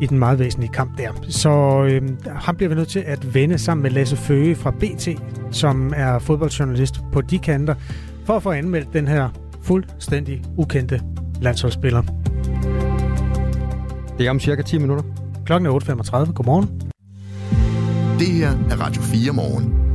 i 0.00 0.06
den 0.06 0.18
meget 0.18 0.38
væsentlige 0.38 0.72
kamp 0.72 0.98
der. 0.98 1.10
Så 1.28 1.82
øh, 1.90 2.02
ham 2.26 2.56
bliver 2.56 2.68
vi 2.68 2.74
nødt 2.74 2.88
til 2.88 3.02
at 3.06 3.34
vende 3.34 3.58
sammen 3.58 3.82
med 3.82 3.90
Lasse 3.90 4.16
Føge 4.16 4.56
fra 4.56 4.70
BT, 4.70 5.08
som 5.50 5.92
er 5.96 6.18
fodboldjournalist 6.18 7.00
på 7.12 7.20
de 7.20 7.38
kanter, 7.38 7.74
for 8.24 8.36
at 8.36 8.42
få 8.42 8.50
anmeldt 8.50 8.92
den 8.92 9.08
her 9.08 9.28
fuldstændig 9.62 10.42
ukendte 10.56 11.00
landsholdsspiller. 11.40 12.02
Det 14.18 14.26
er 14.26 14.30
om 14.30 14.40
cirka 14.40 14.62
10 14.62 14.78
minutter. 14.78 15.04
Klokken 15.46 15.66
er 15.66 15.70
8.35. 15.70 16.32
Godmorgen. 16.32 16.82
Det 18.18 18.26
her 18.26 18.50
er 18.70 18.80
Radio 18.80 19.02
4 19.02 19.32
morgen. 19.32 19.85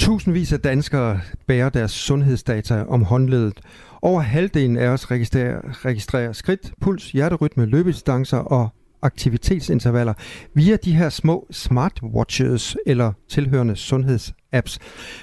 Tusindvis 0.00 0.52
af 0.52 0.60
danskere 0.60 1.20
bærer 1.46 1.68
deres 1.68 1.90
sundhedsdata 1.90 2.84
om 2.88 3.02
håndledet. 3.02 3.60
Over 4.02 4.20
halvdelen 4.20 4.76
af 4.76 4.88
os 4.88 5.10
registrerer, 5.10 5.84
registrerer 5.84 6.32
skridt, 6.32 6.72
puls, 6.80 7.12
hjerterytme, 7.12 7.66
løbedistancer 7.66 8.38
og 8.38 8.68
aktivitetsintervaller 9.02 10.14
via 10.54 10.76
de 10.76 10.92
her 10.92 11.08
små 11.08 11.46
smartwatches 11.50 12.76
eller 12.86 13.12
tilhørende 13.28 13.76
sundhedsapps. 13.76 14.78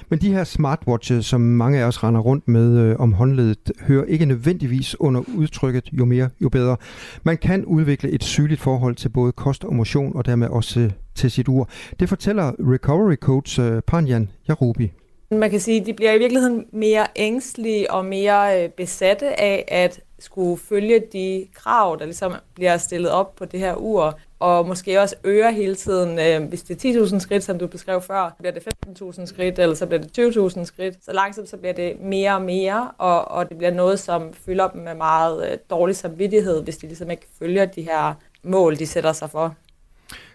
Men 0.08 0.18
de 0.18 0.32
her 0.32 0.44
smartwatches, 0.44 1.26
som 1.26 1.40
mange 1.40 1.78
af 1.78 1.84
os 1.84 2.04
render 2.04 2.20
rundt 2.20 2.48
med 2.48 2.78
øh, 2.78 2.96
om 2.98 3.12
håndledet, 3.12 3.72
hører 3.80 4.04
ikke 4.04 4.26
nødvendigvis 4.26 5.00
under 5.00 5.22
udtrykket 5.36 5.88
jo 5.92 6.04
mere, 6.04 6.30
jo 6.40 6.48
bedre. 6.48 6.76
Man 7.22 7.36
kan 7.36 7.64
udvikle 7.64 8.10
et 8.10 8.24
sygeligt 8.24 8.60
forhold 8.60 8.94
til 8.94 9.08
både 9.08 9.32
kost 9.32 9.64
og 9.64 9.74
motion, 9.74 10.16
og 10.16 10.26
dermed 10.26 10.48
også 10.48 10.90
til 11.14 11.30
sit 11.30 11.48
ur. 11.48 11.68
Det 12.00 12.08
fortæller 12.08 12.52
recovery 12.58 13.14
coach 13.14 13.60
øh, 13.60 13.82
Panjan 13.82 14.30
Jarubi. 14.48 14.92
Man 15.30 15.50
kan 15.50 15.60
sige, 15.60 15.80
at 15.80 15.86
de 15.86 15.92
bliver 15.92 16.12
i 16.12 16.18
virkeligheden 16.18 16.66
mere 16.72 17.06
ængstlige 17.16 17.90
og 17.90 18.04
mere 18.04 18.64
øh, 18.64 18.70
besatte 18.70 19.40
af 19.40 19.64
at 19.68 20.00
skulle 20.18 20.60
følge 20.68 21.02
de 21.12 21.46
krav, 21.54 21.96
der 21.98 22.04
ligesom 22.04 22.34
bliver 22.54 22.76
stillet 22.76 23.10
op 23.10 23.36
på 23.36 23.44
det 23.44 23.60
her 23.60 23.74
ur, 23.74 24.18
og 24.38 24.66
måske 24.66 25.00
også 25.00 25.14
øre 25.24 25.52
hele 25.52 25.74
tiden, 25.74 26.18
øh, 26.18 26.48
hvis 26.48 26.62
det 26.62 26.84
er 26.84 27.04
10.000 27.04 27.18
skridt, 27.18 27.44
som 27.44 27.58
du 27.58 27.66
beskrev 27.66 28.02
før, 28.02 28.36
bliver 28.38 28.52
det 28.52 28.62
15.000 28.86 29.26
skridt, 29.26 29.58
eller 29.58 29.74
så 29.74 29.86
bliver 29.86 30.02
det 30.02 30.18
20.000 30.18 30.64
skridt. 30.64 31.04
Så 31.04 31.12
langsomt 31.12 31.48
så 31.48 31.56
bliver 31.56 31.72
det 31.72 32.00
mere 32.00 32.34
og 32.34 32.42
mere, 32.42 32.90
og, 32.98 33.30
og 33.30 33.48
det 33.48 33.58
bliver 33.58 33.72
noget, 33.74 34.00
som 34.00 34.32
fylder 34.32 34.68
dem 34.68 34.82
med 34.82 34.94
meget 34.94 35.50
øh, 35.50 35.58
dårlig 35.70 35.96
samvittighed, 35.96 36.62
hvis 36.62 36.76
de 36.76 36.86
ligesom 36.86 37.10
ikke 37.10 37.26
følger 37.38 37.64
de 37.64 37.82
her 37.82 38.14
mål, 38.42 38.78
de 38.78 38.86
sætter 38.86 39.12
sig 39.12 39.30
for. 39.30 39.54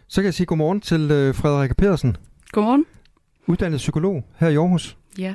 Så 0.08 0.22
kan 0.22 0.26
jeg 0.26 0.34
sige 0.34 0.48
godmorgen 0.48 0.82
til 0.82 1.34
Frederik 1.34 1.78
Pedersen. 1.78 2.18
Godmorgen. 2.52 2.86
Uddannet 3.48 3.78
psykolog 3.78 4.24
her 4.40 4.50
i 4.50 4.56
Aarhus. 4.56 4.98
Ja. 5.18 5.34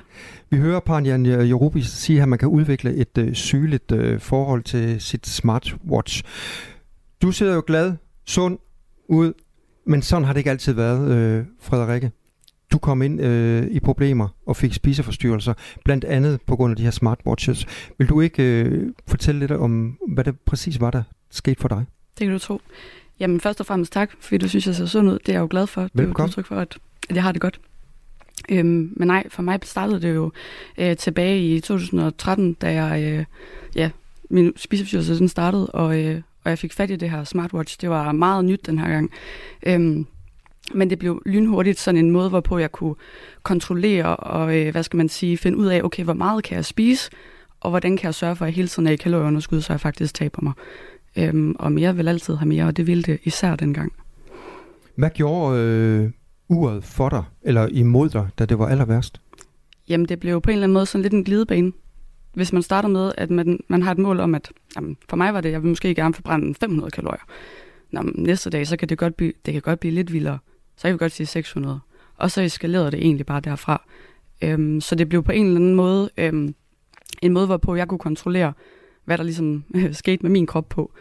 Vi 0.50 0.56
hører 0.56 0.80
Panjan 0.80 1.26
Jerubi 1.26 1.82
sige, 1.82 2.22
at 2.22 2.28
man 2.28 2.38
kan 2.38 2.48
udvikle 2.48 2.94
et 2.94 3.18
øh, 3.18 3.34
sygeligt 3.34 3.92
øh, 3.92 4.20
forhold 4.20 4.62
til 4.62 5.00
sit 5.00 5.26
smartwatch. 5.26 6.22
Du 7.22 7.32
ser 7.32 7.54
jo 7.54 7.62
glad, 7.66 7.92
sund 8.26 8.58
ud, 9.08 9.32
men 9.86 10.02
sådan 10.02 10.24
har 10.24 10.32
det 10.32 10.40
ikke 10.40 10.50
altid 10.50 10.72
været, 10.72 11.10
øh, 11.10 11.44
Frederikke. 11.60 12.10
Du 12.72 12.78
kom 12.78 13.02
ind 13.02 13.20
øh, 13.20 13.66
i 13.66 13.80
problemer 13.80 14.28
og 14.46 14.56
fik 14.56 14.74
spiseforstyrrelser, 14.74 15.54
blandt 15.84 16.04
andet 16.04 16.40
på 16.46 16.56
grund 16.56 16.70
af 16.70 16.76
de 16.76 16.82
her 16.82 16.90
smartwatches. 16.90 17.66
Vil 17.98 18.08
du 18.08 18.20
ikke 18.20 18.42
øh, 18.42 18.92
fortælle 19.06 19.38
lidt 19.38 19.50
om, 19.50 19.98
hvad 20.08 20.24
det 20.24 20.40
præcis 20.40 20.80
var, 20.80 20.90
der 20.90 21.02
skete 21.30 21.60
for 21.60 21.68
dig? 21.68 21.84
Det 22.18 22.26
kan 22.26 22.32
du 22.32 22.38
tro. 22.38 22.60
Jamen 23.20 23.40
først 23.40 23.60
og 23.60 23.66
fremmest 23.66 23.92
tak, 23.92 24.10
fordi 24.20 24.38
du 24.38 24.48
synes, 24.48 24.66
jeg 24.66 24.74
ser 24.74 24.86
sund 24.86 25.08
ud. 25.08 25.18
Det 25.18 25.28
er 25.28 25.32
jeg 25.32 25.40
jo 25.40 25.46
glad 25.50 25.66
for. 25.66 25.82
Det 25.82 26.00
er 26.00 26.04
jo 26.04 26.10
et 26.10 26.20
udtryk 26.20 26.46
for, 26.46 26.56
at 26.56 26.78
jeg 27.14 27.22
har 27.22 27.32
det 27.32 27.40
godt. 27.40 27.60
Øhm, 28.48 28.92
men 28.96 29.08
nej, 29.08 29.28
for 29.28 29.42
mig 29.42 29.58
startede 29.62 30.02
det 30.02 30.14
jo 30.14 30.32
øh, 30.78 30.96
tilbage 30.96 31.40
i 31.40 31.60
2013, 31.60 32.54
da 32.54 32.72
jeg, 32.82 33.02
øh, 33.02 33.24
ja, 33.74 33.90
min 34.30 34.52
spiseforstyrrelse 34.56 35.18
den 35.18 35.28
startede, 35.28 35.66
og, 35.66 36.04
øh, 36.04 36.20
og 36.44 36.50
jeg 36.50 36.58
fik 36.58 36.72
fat 36.72 36.90
i 36.90 36.96
det 36.96 37.10
her 37.10 37.24
smartwatch. 37.24 37.80
Det 37.80 37.90
var 37.90 38.12
meget 38.12 38.44
nyt 38.44 38.66
den 38.66 38.78
her 38.78 38.88
gang. 38.88 39.10
Øhm, 39.66 40.06
men 40.74 40.90
det 40.90 40.98
blev 40.98 41.22
lynhurtigt 41.26 41.78
sådan 41.78 42.04
en 42.04 42.10
måde, 42.10 42.28
hvorpå 42.28 42.58
jeg 42.58 42.72
kunne 42.72 42.94
kontrollere 43.42 44.16
og, 44.16 44.56
øh, 44.56 44.72
hvad 44.72 44.82
skal 44.82 44.96
man 44.96 45.08
sige, 45.08 45.38
finde 45.38 45.58
ud 45.58 45.66
af, 45.66 45.82
okay, 45.82 46.04
hvor 46.04 46.12
meget 46.12 46.44
kan 46.44 46.56
jeg 46.56 46.64
spise, 46.64 47.10
og 47.60 47.70
hvordan 47.70 47.96
kan 47.96 48.06
jeg 48.06 48.14
sørge 48.14 48.36
for, 48.36 48.44
at 48.44 48.46
jeg 48.46 48.54
hele 48.54 48.68
tiden 48.68 48.86
er 48.86 48.92
i 48.92 48.96
kalorieunderskud, 48.96 49.60
så 49.60 49.72
jeg 49.72 49.80
faktisk 49.80 50.14
taber 50.14 50.42
mig. 50.42 50.52
Øhm, 51.16 51.56
og 51.58 51.72
mere 51.72 51.96
vil 51.96 52.08
altid 52.08 52.34
have 52.34 52.48
mere, 52.48 52.64
og 52.64 52.76
det 52.76 52.86
ville 52.86 53.02
det 53.02 53.18
især 53.24 53.56
dengang. 53.56 53.92
Hvad 54.94 55.10
gjorde 55.10 55.60
øh, 55.60 56.10
uret 56.48 56.84
for 56.84 57.08
dig, 57.08 57.24
eller 57.42 57.66
imod 57.66 58.08
dig, 58.08 58.28
da 58.38 58.44
det 58.44 58.58
var 58.58 58.66
aller 58.66 58.84
værst? 58.84 59.20
Jamen, 59.88 60.08
det 60.08 60.20
blev 60.20 60.40
på 60.40 60.50
en 60.50 60.54
eller 60.54 60.64
anden 60.64 60.74
måde 60.74 60.86
sådan 60.86 61.02
lidt 61.02 61.12
en 61.12 61.24
glidebane. 61.24 61.72
Hvis 62.34 62.52
man 62.52 62.62
starter 62.62 62.88
med, 62.88 63.12
at 63.18 63.30
man, 63.30 63.60
man 63.68 63.82
har 63.82 63.92
et 63.92 63.98
mål 63.98 64.20
om, 64.20 64.34
at 64.34 64.52
jamen, 64.76 64.96
for 65.08 65.16
mig 65.16 65.34
var 65.34 65.40
det, 65.40 65.52
jeg 65.52 65.62
vil 65.62 65.68
måske 65.68 65.94
gerne 65.94 66.14
forbrænde 66.14 66.54
500 66.54 66.90
kalorier. 66.90 67.24
Nå, 67.90 68.02
næste 68.14 68.50
dag, 68.50 68.66
så 68.66 68.76
kan 68.76 68.88
det 68.88 68.98
godt 68.98 69.16
blive, 69.16 69.32
det 69.46 69.52
kan 69.52 69.62
godt 69.62 69.80
blive 69.80 69.94
lidt 69.94 70.12
vildere. 70.12 70.38
Så 70.76 70.82
kan 70.82 70.92
vi 70.92 70.98
godt 70.98 71.12
sige 71.12 71.26
600. 71.26 71.80
Og 72.16 72.30
så 72.30 72.42
eskalerede 72.42 72.90
det 72.90 73.00
egentlig 73.00 73.26
bare 73.26 73.40
derfra. 73.40 73.82
Øhm, 74.42 74.80
så 74.80 74.94
det 74.94 75.08
blev 75.08 75.22
på 75.22 75.32
en 75.32 75.46
eller 75.46 75.60
anden 75.60 75.74
måde 75.74 76.10
øhm, 76.16 76.54
en 77.22 77.32
måde, 77.32 77.46
hvorpå 77.46 77.74
jeg 77.74 77.88
kunne 77.88 77.98
kontrollere, 77.98 78.52
hvad 79.04 79.18
der 79.18 79.24
ligesom 79.24 79.64
øh, 79.74 79.94
skete 80.02 80.22
med 80.22 80.30
min 80.30 80.46
krop 80.46 80.68
på, 80.68 80.92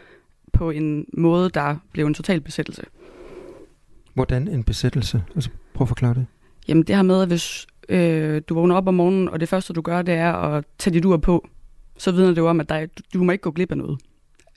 på 0.54 0.72
en 0.72 1.06
måde, 1.14 1.50
der 1.50 1.76
blev 1.92 2.06
en 2.06 2.14
total 2.14 2.42
besættelse. 2.42 2.84
Hvordan 4.18 4.48
en 4.48 4.64
besættelse? 4.64 5.24
Altså, 5.36 5.50
prøv 5.74 5.86
at 5.86 5.88
forklare 5.88 6.14
det. 6.14 6.26
Jamen 6.68 6.84
det 6.84 6.96
her 6.96 7.04
med, 7.04 7.22
at 7.22 7.28
hvis 7.28 7.68
øh, 7.90 8.42
du 8.50 8.54
vågner 8.54 8.76
op 8.76 8.88
om 8.88 8.94
morgenen, 8.94 9.30
og 9.30 9.40
det 9.40 9.50
første 9.50 9.74
du 9.74 9.82
gør, 9.82 10.02
det 10.02 10.14
er 10.14 10.34
at 10.34 10.66
tage 10.78 10.94
dit 10.94 11.06
ur 11.06 11.18
på, 11.18 11.48
så 11.98 12.12
vidner 12.12 12.30
det 12.30 12.38
jo 12.38 12.50
om, 12.50 12.60
at 12.60 12.70
der, 12.70 12.86
du, 12.86 13.04
du 13.14 13.24
må 13.24 13.32
ikke 13.32 13.42
gå 13.42 13.52
glip 13.52 13.72
af 13.72 13.78
noget. 13.78 14.00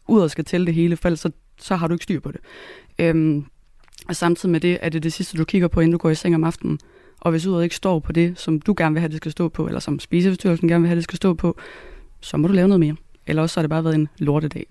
Uret 0.09 0.31
skal 0.31 0.45
tælle 0.45 0.67
det 0.67 0.75
hele, 0.75 0.97
for 0.97 1.09
ellers 1.09 1.21
så, 1.21 1.31
så 1.59 1.77
har 1.77 1.87
du 1.89 1.95
ikke 1.95 2.03
styr 2.03 2.21
på 2.21 2.33
det. 2.33 2.41
Øhm, 2.99 3.45
og 4.09 4.17
samtidig 4.17 4.53
med 4.53 4.61
det, 4.61 4.79
er 4.83 4.89
det 4.89 5.03
det 5.03 5.13
sidste, 5.13 5.39
du 5.39 5.45
kigger 5.45 5.69
på, 5.69 5.81
inden 5.81 5.93
du 5.93 5.99
går 5.99 6.11
i 6.11 6.15
seng 6.15 6.35
om 6.35 6.45
aftenen. 6.45 6.79
Og 7.21 7.31
hvis 7.31 7.47
uret 7.47 7.65
ikke 7.65 7.77
står 7.77 7.99
på 7.99 8.13
det, 8.13 8.39
som 8.39 8.61
du 8.61 8.75
gerne 8.77 8.93
vil 8.95 9.01
have, 9.01 9.09
det 9.09 9.17
skal 9.17 9.33
stå 9.33 9.49
på, 9.49 9.67
eller 9.67 9.81
som 9.81 9.99
spiseforstyrrelsen 9.99 10.69
gerne 10.69 10.83
vil 10.83 10.89
have, 10.89 10.97
det 10.97 11.05
skal 11.05 11.17
stå 11.17 11.35
på, 11.35 11.57
så 12.21 12.37
må 12.37 12.49
du 12.49 12.55
lave 12.55 12.69
noget 12.69 12.81
mere. 12.81 12.97
Eller 13.27 13.43
også 13.43 13.55
så 13.55 13.61
har 13.61 13.63
det 13.63 13.71
bare 13.71 13.85
været 13.85 13.95
en 13.95 14.09
lortedag. 14.19 14.67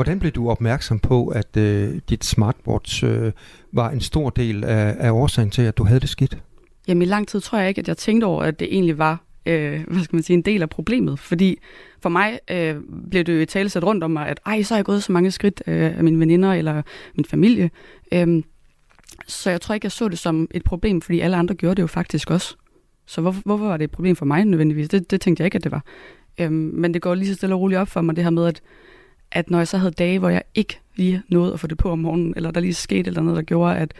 Hvordan 0.00 0.18
blev 0.18 0.32
du 0.32 0.50
opmærksom 0.50 0.98
på, 0.98 1.26
at 1.26 1.56
øh, 1.56 2.00
dit 2.08 2.24
smartwatch 2.24 3.04
øh, 3.04 3.32
var 3.72 3.90
en 3.90 4.00
stor 4.00 4.30
del 4.30 4.64
af, 4.64 4.96
af 4.98 5.10
årsagen 5.10 5.50
til, 5.50 5.62
at 5.62 5.78
du 5.78 5.84
havde 5.84 6.00
det 6.00 6.08
skidt? 6.08 6.38
Jamen 6.88 7.02
i 7.02 7.04
lang 7.04 7.28
tid 7.28 7.40
tror 7.40 7.58
jeg 7.58 7.68
ikke, 7.68 7.78
at 7.78 7.88
jeg 7.88 7.96
tænkte 7.96 8.24
over, 8.24 8.42
at 8.42 8.60
det 8.60 8.68
egentlig 8.74 8.98
var 8.98 9.24
øh, 9.46 9.84
hvad 9.88 10.04
skal 10.04 10.16
man 10.16 10.22
sige, 10.22 10.34
en 10.34 10.42
del 10.42 10.62
af 10.62 10.70
problemet. 10.70 11.18
Fordi 11.18 11.58
for 12.02 12.08
mig 12.08 12.40
øh, 12.50 12.76
blev 13.10 13.24
det 13.24 13.34
jo 13.34 13.40
i 13.40 13.46
tale 13.46 13.68
sat 13.68 13.84
rundt 13.84 14.04
om 14.04 14.10
mig, 14.10 14.28
at 14.28 14.40
ej, 14.46 14.62
så 14.62 14.74
har 14.74 14.78
jeg 14.78 14.84
gået 14.84 15.02
så 15.02 15.12
mange 15.12 15.30
skridt 15.30 15.62
øh, 15.66 15.98
af 15.98 16.04
mine 16.04 16.18
veninder 16.18 16.52
eller 16.52 16.82
min 17.14 17.24
familie. 17.24 17.70
Øh, 18.12 18.42
så 19.26 19.50
jeg 19.50 19.60
tror 19.60 19.74
ikke, 19.74 19.84
jeg 19.84 19.92
så 19.92 20.08
det 20.08 20.18
som 20.18 20.48
et 20.50 20.64
problem, 20.64 21.00
fordi 21.00 21.20
alle 21.20 21.36
andre 21.36 21.54
gjorde 21.54 21.74
det 21.74 21.82
jo 21.82 21.86
faktisk 21.86 22.30
også. 22.30 22.56
Så 23.06 23.20
hvorfor, 23.20 23.42
hvorfor 23.44 23.66
var 23.66 23.76
det 23.76 23.84
et 23.84 23.90
problem 23.90 24.16
for 24.16 24.26
mig 24.26 24.44
nødvendigvis? 24.44 24.88
Det, 24.88 25.10
det 25.10 25.20
tænkte 25.20 25.40
jeg 25.40 25.46
ikke, 25.46 25.56
at 25.56 25.64
det 25.64 25.72
var. 25.72 25.84
Øh, 26.40 26.52
men 26.52 26.94
det 26.94 27.02
går 27.02 27.14
lige 27.14 27.28
så 27.28 27.34
stille 27.34 27.54
og 27.54 27.60
roligt 27.60 27.78
op 27.78 27.88
for 27.88 28.00
mig, 28.00 28.16
det 28.16 28.24
her 28.24 28.30
med, 28.30 28.46
at 28.46 28.62
at 29.32 29.50
når 29.50 29.58
jeg 29.58 29.68
så 29.68 29.78
havde 29.78 29.92
dage, 29.92 30.18
hvor 30.18 30.28
jeg 30.28 30.42
ikke 30.54 30.80
lige 30.96 31.22
nåede 31.28 31.52
at 31.52 31.60
få 31.60 31.66
det 31.66 31.78
på 31.78 31.90
om 31.90 31.98
morgenen, 31.98 32.32
eller 32.36 32.50
der 32.50 32.60
lige 32.60 32.74
skete 32.74 33.08
eller 33.08 33.22
noget, 33.22 33.36
der 33.36 33.42
gjorde, 33.42 33.76
at, 33.76 33.94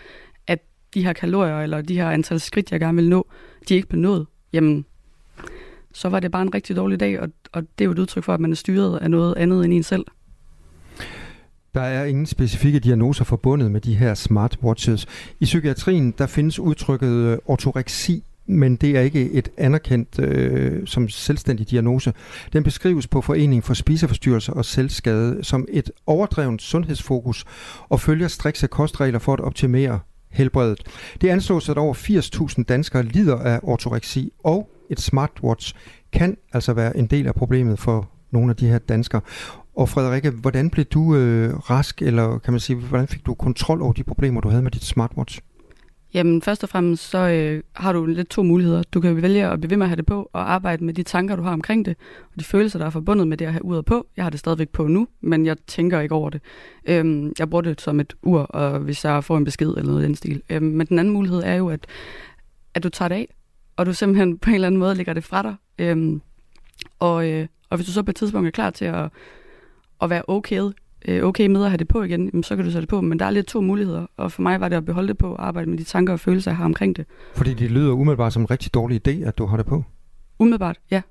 at 0.47 0.59
de 0.95 1.05
her 1.05 1.13
kalorier, 1.13 1.61
eller 1.61 1.83
de 1.83 1.95
her 1.95 2.11
antal 2.11 2.41
skridt, 2.41 2.73
jeg 2.73 2.81
gerne 2.81 2.95
ville 2.95 3.11
nå, 3.11 3.27
de 3.69 3.75
ikke 3.75 3.89
blev 3.89 4.01
nået, 4.01 4.27
jamen, 4.53 4.85
så 5.93 6.09
var 6.09 6.21
det 6.21 6.31
bare 6.31 6.43
en 6.43 6.55
rigtig 6.55 6.77
dårlig 6.77 7.01
dag, 7.01 7.21
og, 7.21 7.29
og 7.53 7.63
det 7.63 7.85
er 7.85 7.85
jo 7.85 7.93
et 7.93 7.99
udtryk 7.99 8.25
for, 8.25 8.35
at 8.35 8.41
man 8.41 8.51
er 8.51 8.57
styret 8.57 8.99
af 8.99 9.11
noget 9.11 9.35
andet 9.37 9.65
end 9.65 9.75
en 9.75 9.83
selv. 9.83 10.05
Der 11.75 11.81
er 11.81 12.05
ingen 12.05 12.27
specifikke 12.27 12.79
diagnoser 12.79 13.25
forbundet 13.25 13.71
med 13.71 13.81
de 13.81 13.95
her 13.95 14.15
smartwatches. 14.15 15.07
I 15.41 15.45
psykiatrien 15.45 16.11
der 16.19 16.27
findes 16.27 16.59
udtrykket 16.59 17.13
øh, 17.13 17.39
ortoreksi, 17.47 18.25
men 18.51 18.77
det 18.77 18.97
er 18.97 19.01
ikke 19.01 19.31
et 19.31 19.49
anerkendt 19.57 20.19
øh, 20.19 20.87
som 20.87 21.09
selvstændig 21.09 21.71
diagnose. 21.71 22.13
Den 22.53 22.63
beskrives 22.63 23.07
på 23.07 23.21
Foreningen 23.21 23.63
for 23.63 23.75
Spiseforstyrrelser 23.75 24.53
og 24.53 24.65
Selvskade 24.65 25.39
som 25.43 25.67
et 25.69 25.91
overdrevet 26.07 26.63
sundhedsfokus 26.63 27.45
og 27.89 28.01
følger 28.01 28.29
strikse 28.29 28.67
kostregler 28.67 29.19
for 29.19 29.33
at 29.33 29.41
optimere 29.41 30.01
helbredet. 30.31 30.83
Det 31.21 31.29
anslås, 31.29 31.69
at 31.69 31.79
over 31.79 31.95
80.000 31.95 32.63
danskere 32.63 33.03
lider 33.03 33.39
af 33.39 33.61
ortoreksi, 33.63 34.33
og 34.45 34.71
et 34.91 35.01
smartwatch 35.01 35.75
kan 36.13 36.37
altså 36.53 36.73
være 36.73 36.97
en 36.97 37.07
del 37.07 37.27
af 37.27 37.35
problemet 37.35 37.79
for 37.79 38.11
nogle 38.31 38.51
af 38.51 38.57
de 38.57 38.69
her 38.69 38.79
danskere. 38.79 39.21
Og 39.77 39.89
Frederikke, 39.89 40.31
hvordan 40.31 40.71
blev 40.71 40.85
du 40.85 41.17
øh, 41.17 41.59
rask, 41.59 42.03
eller 42.03 42.39
kan 42.39 42.53
man 42.53 42.61
sige, 42.61 42.77
hvordan 42.77 43.09
fik 43.09 43.27
du 43.27 43.35
kontrol 43.35 43.83
over 43.83 43.93
de 43.93 44.05
problemer, 44.05 44.41
du 44.41 44.49
havde 44.49 44.63
med 44.63 44.71
dit 44.71 44.85
smartwatch? 44.85 45.41
Jamen 46.15 46.43
først 46.43 46.63
og 46.63 46.69
fremmest 46.69 47.11
så 47.11 47.19
øh, 47.19 47.63
har 47.73 47.93
du 47.93 48.07
lidt 48.07 48.29
to 48.29 48.43
muligheder. 48.43 48.83
Du 48.83 49.01
kan 49.01 49.23
vælge 49.23 49.47
at 49.47 49.61
blive 49.61 49.71
ved 49.71 49.77
med 49.77 49.87
at 49.87 49.89
have 49.89 49.97
det 49.97 50.07
på 50.07 50.31
og 50.33 50.53
arbejde 50.53 50.85
med 50.85 50.95
de 50.95 51.03
tanker, 51.03 51.37
du 51.37 51.43
har 51.43 51.53
omkring 51.53 51.87
det, 51.87 51.97
og 52.33 52.41
de 52.41 52.45
følelser, 52.45 52.79
der 52.79 52.87
er 52.87 52.91
forbundet 52.91 53.29
med 53.29 53.37
det 53.37 53.45
at 53.45 53.53
have 53.53 53.65
uret 53.65 53.85
på. 53.85 54.07
Jeg 54.17 54.25
har 54.25 54.31
det 54.31 54.41
stadigvæk 54.41 54.69
på 54.69 54.87
nu, 54.87 55.09
men 55.21 55.47
jeg 55.47 55.57
tænker 55.67 56.01
ikke 56.01 56.15
over 56.15 56.31
det. 56.31 56.41
Øhm, 56.89 57.33
jeg 57.39 57.51
bruger 57.51 57.63
det 57.63 57.81
som 57.81 58.01
et 58.01 58.15
ur, 58.23 58.41
og 58.41 58.79
hvis 58.79 59.05
jeg 59.05 59.25
får 59.25 59.37
en 59.37 59.45
besked 59.45 59.69
eller 59.69 59.85
noget 59.85 60.03
i 60.03 60.05
den 60.05 60.15
stil. 60.15 60.43
Øhm, 60.51 60.65
men 60.65 60.87
den 60.87 60.99
anden 60.99 61.15
mulighed 61.15 61.43
er 61.45 61.55
jo, 61.55 61.69
at, 61.69 61.87
at 62.75 62.83
du 62.83 62.89
tager 62.89 63.09
det 63.09 63.17
af, 63.17 63.35
og 63.77 63.87
du 63.87 63.93
simpelthen 63.93 64.39
på 64.39 64.51
en 64.51 64.55
eller 64.55 64.67
anden 64.67 64.79
måde 64.79 64.95
lægger 64.95 65.13
det 65.13 65.25
fra 65.25 65.43
dig. 65.43 65.55
Øhm, 65.79 66.23
og, 66.99 67.31
øh, 67.31 67.47
og 67.71 67.77
hvis 67.77 67.87
du 67.87 67.93
så 67.93 68.03
på 68.03 68.11
et 68.11 68.17
tidspunkt 68.17 68.47
er 68.47 68.51
klar 68.51 68.71
til 68.71 68.85
at, 68.85 69.11
at 70.03 70.11
være 70.11 70.23
okay 70.29 70.61
øh, 71.09 71.25
okay 71.25 71.47
med 71.47 71.65
at 71.65 71.71
have 71.71 71.79
det 71.79 71.89
på 71.89 72.03
igen, 72.03 72.43
så 72.43 72.57
kan 72.57 72.65
du 72.65 72.71
sætte 72.71 72.81
det 72.81 72.89
på. 72.89 73.01
Men 73.01 73.19
der 73.19 73.25
er 73.25 73.31
lidt 73.31 73.47
to 73.47 73.61
muligheder, 73.61 74.07
og 74.17 74.33
for 74.33 74.43
mig 74.43 74.61
var 74.61 74.69
det 74.69 74.77
at 74.77 74.85
beholde 74.85 75.09
det 75.09 75.19
på 75.19 75.33
og 75.33 75.47
arbejde 75.47 75.71
med 75.71 75.79
de 75.79 75.85
tanker 75.85 76.13
og 76.13 76.21
følelser, 76.21 76.51
jeg 76.51 76.57
har 76.57 76.65
omkring 76.65 76.97
det. 76.97 77.07
Fordi 77.35 77.55
det 77.55 77.71
lyder 77.71 77.93
umiddelbart 77.93 78.33
som 78.33 78.43
en 78.43 78.51
rigtig 78.51 78.75
dårlig 78.75 79.09
idé, 79.09 79.27
at 79.27 79.39
du 79.39 79.47
har 79.47 79.57
det 79.57 79.67
på. 79.67 79.85
Umiddelbart, 80.39 80.81
ja. 80.91 81.03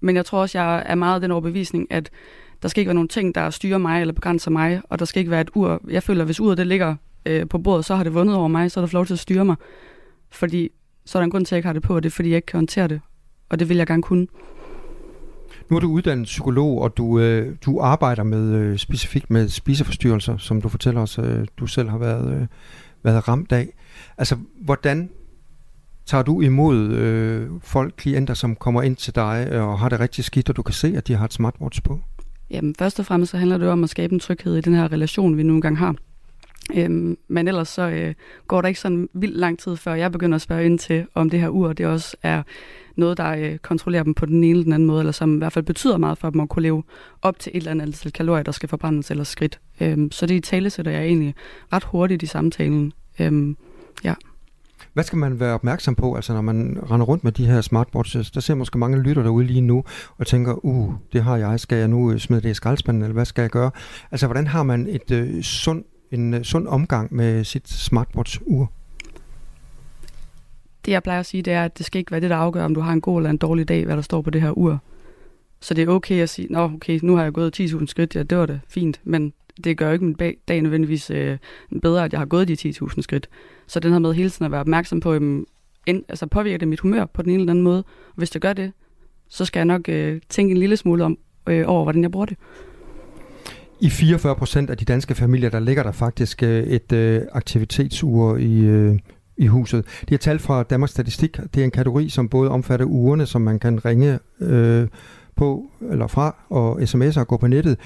Men 0.00 0.16
jeg 0.16 0.26
tror 0.26 0.40
også, 0.40 0.58
jeg 0.58 0.82
er 0.86 0.94
meget 0.94 1.14
af 1.14 1.20
den 1.20 1.30
overbevisning, 1.30 1.86
at 1.90 2.10
der 2.62 2.68
skal 2.68 2.80
ikke 2.80 2.88
være 2.88 2.94
nogen 2.94 3.08
ting, 3.08 3.34
der 3.34 3.50
styrer 3.50 3.78
mig 3.78 4.00
eller 4.00 4.14
begrænser 4.14 4.50
mig, 4.50 4.82
og 4.88 4.98
der 4.98 5.04
skal 5.04 5.20
ikke 5.20 5.30
være 5.30 5.40
et 5.40 5.50
ur. 5.54 5.80
Jeg 5.90 6.02
føler, 6.02 6.20
at 6.20 6.26
hvis 6.26 6.40
uret 6.40 6.58
det 6.58 6.66
ligger 6.66 6.96
øh, 7.26 7.48
på 7.48 7.58
bordet, 7.58 7.84
så 7.84 7.94
har 7.94 8.04
det 8.04 8.14
vundet 8.14 8.36
over 8.36 8.48
mig, 8.48 8.70
så 8.70 8.80
er 8.80 8.86
der 8.86 8.92
lov 8.92 9.06
til 9.06 9.12
at 9.12 9.18
styre 9.18 9.44
mig. 9.44 9.56
Fordi 10.30 10.70
så 11.04 11.18
er 11.18 11.20
der 11.20 11.24
en 11.24 11.30
grund 11.30 11.46
til, 11.46 11.54
at 11.54 11.56
jeg 11.56 11.58
ikke 11.58 11.66
har 11.66 11.72
det 11.72 11.82
på, 11.82 11.96
og 11.96 12.02
det 12.02 12.08
er, 12.08 12.12
fordi 12.12 12.28
jeg 12.28 12.36
ikke 12.36 12.46
kan 12.46 12.58
håndtere 12.58 12.88
det. 12.88 13.00
Og 13.48 13.58
det 13.58 13.68
vil 13.68 13.76
jeg 13.76 13.86
gerne 13.86 14.02
kunne. 14.02 14.26
Nu 15.70 15.76
er 15.76 15.80
du 15.80 15.88
uddannet 15.88 16.24
psykolog, 16.24 16.82
og 16.82 16.96
du, 16.96 17.18
øh, 17.18 17.56
du 17.64 17.80
arbejder 17.80 18.22
med 18.22 18.54
øh, 18.54 18.78
specifikt 18.78 19.30
med 19.30 19.48
spiseforstyrrelser, 19.48 20.36
som 20.36 20.62
du 20.62 20.68
fortæller 20.68 21.00
os, 21.00 21.18
øh, 21.18 21.46
du 21.56 21.66
selv 21.66 21.88
har 21.88 21.98
været, 21.98 22.40
øh, 22.40 22.46
været 23.02 23.28
ramt 23.28 23.52
af. 23.52 23.68
Altså, 24.18 24.36
hvordan 24.60 25.10
tager 26.06 26.22
du 26.22 26.40
imod 26.40 26.92
øh, 26.92 27.50
folk, 27.62 27.94
klienter, 27.96 28.34
som 28.34 28.56
kommer 28.56 28.82
ind 28.82 28.96
til 28.96 29.14
dig 29.14 29.48
øh, 29.52 29.68
og 29.68 29.78
har 29.78 29.88
det 29.88 30.00
rigtig 30.00 30.24
skidt, 30.24 30.48
og 30.48 30.56
du 30.56 30.62
kan 30.62 30.74
se, 30.74 30.94
at 30.96 31.08
de 31.08 31.14
har 31.14 31.24
et 31.24 31.32
smartwatch 31.32 31.82
på? 31.82 32.00
Jamen, 32.50 32.74
først 32.78 33.00
og 33.00 33.06
fremmest 33.06 33.30
så 33.30 33.38
handler 33.38 33.58
det 33.58 33.68
om 33.68 33.84
at 33.84 33.90
skabe 33.90 34.12
en 34.12 34.20
tryghed 34.20 34.56
i 34.56 34.60
den 34.60 34.74
her 34.74 34.92
relation, 34.92 35.36
vi 35.36 35.42
nu 35.42 35.54
engang 35.54 35.78
har. 35.78 35.94
Øhm, 36.74 37.16
men 37.28 37.48
ellers 37.48 37.68
så 37.68 37.82
øh, 37.82 38.14
går 38.48 38.60
der 38.60 38.68
ikke 38.68 38.80
sådan 38.80 39.08
vildt 39.14 39.36
lang 39.36 39.58
tid, 39.58 39.76
før 39.76 39.94
jeg 39.94 40.12
begynder 40.12 40.36
at 40.36 40.42
spørge 40.42 40.64
ind 40.64 40.78
til, 40.78 41.06
om 41.14 41.30
det 41.30 41.40
her 41.40 41.48
ur, 41.48 41.72
det 41.72 41.86
også 41.86 42.16
er 42.22 42.42
noget, 42.96 43.16
der 43.16 43.30
øh, 43.30 43.58
kontrollerer 43.58 44.02
dem 44.02 44.14
på 44.14 44.26
den 44.26 44.44
ene 44.44 44.50
eller 44.50 44.64
den 44.64 44.72
anden 44.72 44.86
måde, 44.86 45.00
eller 45.00 45.12
som 45.12 45.34
i 45.34 45.38
hvert 45.38 45.52
fald 45.52 45.64
betyder 45.64 45.96
meget 45.96 46.18
for 46.18 46.30
dem 46.30 46.40
at 46.40 46.48
kunne 46.48 46.62
leve 46.62 46.82
op 47.22 47.38
til 47.38 47.50
et 47.54 47.56
eller 47.56 47.70
andet 47.70 47.86
antal 47.86 48.12
kalorier, 48.12 48.42
der 48.42 48.52
skal 48.52 48.68
forbrændes 48.68 49.10
eller 49.10 49.24
skridt. 49.24 49.60
Øhm, 49.80 50.10
så 50.10 50.26
det 50.26 50.34
i 50.34 50.40
tale 50.40 50.70
sætter 50.70 50.92
jeg 50.92 51.04
egentlig 51.04 51.34
ret 51.72 51.84
hurtigt 51.84 52.22
i 52.22 52.26
samtalen. 52.26 52.92
Øhm, 53.18 53.56
ja. 54.04 54.14
Hvad 54.92 55.04
skal 55.04 55.18
man 55.18 55.40
være 55.40 55.54
opmærksom 55.54 55.94
på, 55.94 56.14
altså 56.14 56.32
når 56.32 56.40
man 56.40 56.78
render 56.90 57.06
rundt 57.06 57.24
med 57.24 57.32
de 57.32 57.46
her 57.46 57.60
smartwatches? 57.60 58.30
Der 58.30 58.40
ser 58.40 58.54
måske 58.54 58.78
mange 58.78 58.98
lytter 58.98 59.22
derude 59.22 59.46
lige 59.46 59.60
nu 59.60 59.84
og 60.18 60.26
tænker, 60.26 60.64
uh, 60.64 60.94
det 61.12 61.22
har 61.22 61.36
jeg, 61.36 61.60
skal 61.60 61.78
jeg 61.78 61.88
nu 61.88 62.12
øh, 62.12 62.18
smide 62.18 62.40
det 62.40 62.50
i 62.50 62.54
skraldespanden, 62.54 63.02
eller 63.02 63.12
hvad 63.12 63.24
skal 63.24 63.42
jeg 63.42 63.50
gøre? 63.50 63.70
Altså, 64.10 64.26
hvordan 64.26 64.46
har 64.46 64.62
man 64.62 64.86
et 64.86 65.10
øh, 65.10 65.42
sund, 65.42 65.84
en 66.10 66.34
øh, 66.34 66.42
sund 66.42 66.68
omgang 66.68 67.14
med 67.14 67.44
sit 67.44 67.68
smartwatch-ur? 67.68 68.72
Det 70.84 70.92
jeg 70.92 71.02
plejer 71.02 71.20
at 71.20 71.26
sige, 71.26 71.42
det 71.42 71.52
er, 71.52 71.64
at 71.64 71.78
det 71.78 71.86
skal 71.86 71.98
ikke 71.98 72.10
være 72.10 72.20
det, 72.20 72.30
der 72.30 72.36
afgør, 72.36 72.64
om 72.64 72.74
du 72.74 72.80
har 72.80 72.92
en 72.92 73.00
god 73.00 73.18
eller 73.18 73.30
en 73.30 73.36
dårlig 73.36 73.68
dag, 73.68 73.84
hvad 73.84 73.96
der 73.96 74.02
står 74.02 74.22
på 74.22 74.30
det 74.30 74.40
her 74.40 74.58
ur. 74.58 74.78
Så 75.60 75.74
det 75.74 75.88
er 75.88 75.92
okay 75.92 76.22
at 76.22 76.28
sige, 76.28 76.48
nå 76.50 76.60
okay, 76.60 76.98
nu 77.02 77.16
har 77.16 77.22
jeg 77.22 77.32
gået 77.32 77.60
10.000 77.60 77.86
skridt, 77.86 78.16
ja, 78.16 78.22
det 78.22 78.38
var 78.38 78.46
det 78.46 78.60
fint, 78.68 79.00
men 79.04 79.32
det 79.64 79.78
gør 79.78 79.86
jo 79.86 79.92
ikke 79.92 80.04
min 80.04 80.16
dag 80.48 80.62
nødvendigvis 80.62 81.10
øh, 81.10 81.38
bedre, 81.82 82.04
at 82.04 82.12
jeg 82.12 82.20
har 82.20 82.26
gået 82.26 82.48
de 82.48 82.56
10.000 82.68 83.00
skridt. 83.02 83.28
Så 83.66 83.80
den 83.80 83.92
her 83.92 83.98
med 83.98 84.12
hele 84.12 84.30
tiden 84.30 84.46
at 84.46 84.52
være 84.52 84.60
opmærksom 84.60 85.00
på, 85.00 85.12
jamen, 85.12 85.46
ind, 85.86 86.04
altså 86.08 86.26
påvirker 86.26 86.58
det 86.58 86.68
mit 86.68 86.80
humør 86.80 87.04
på 87.04 87.22
den 87.22 87.30
ene 87.30 87.40
eller 87.40 87.52
anden 87.52 87.64
måde. 87.64 87.78
Og 88.08 88.14
hvis 88.16 88.30
det 88.30 88.42
gør 88.42 88.52
det, 88.52 88.72
så 89.28 89.44
skal 89.44 89.60
jeg 89.60 89.64
nok 89.64 89.88
øh, 89.88 90.20
tænke 90.28 90.52
en 90.52 90.58
lille 90.58 90.76
smule 90.76 91.04
om, 91.04 91.18
øh, 91.48 91.64
over, 91.66 91.82
hvordan 91.82 92.02
jeg 92.02 92.10
bruger 92.10 92.26
det. 92.26 92.36
I 93.80 93.90
44 93.90 94.36
procent 94.36 94.70
af 94.70 94.76
de 94.76 94.84
danske 94.84 95.14
familier, 95.14 95.50
der 95.50 95.60
ligger 95.60 95.82
der 95.82 95.92
faktisk 95.92 96.42
øh, 96.42 96.62
et 96.62 96.92
øh, 96.92 97.22
aktivitetsur 97.32 98.36
i, 98.36 98.60
øh, 98.60 98.98
i 99.36 99.46
huset. 99.46 99.84
Det 100.08 100.14
er 100.14 100.18
tal 100.18 100.38
fra 100.38 100.62
Danmarks 100.62 100.92
Statistik. 100.92 101.36
Det 101.54 101.60
er 101.60 101.64
en 101.64 101.70
kategori, 101.70 102.08
som 102.08 102.28
både 102.28 102.50
omfatter 102.50 102.86
ugerne, 102.86 103.26
som 103.26 103.42
man 103.42 103.58
kan 103.58 103.84
ringe 103.84 104.18
øh, 104.40 104.88
på 105.36 105.64
eller 105.90 106.06
fra, 106.06 106.36
og 106.50 106.80
sms'er 106.82 107.20
og 107.20 107.28
gå 107.28 107.36
på 107.36 107.46
nettet 107.46 107.76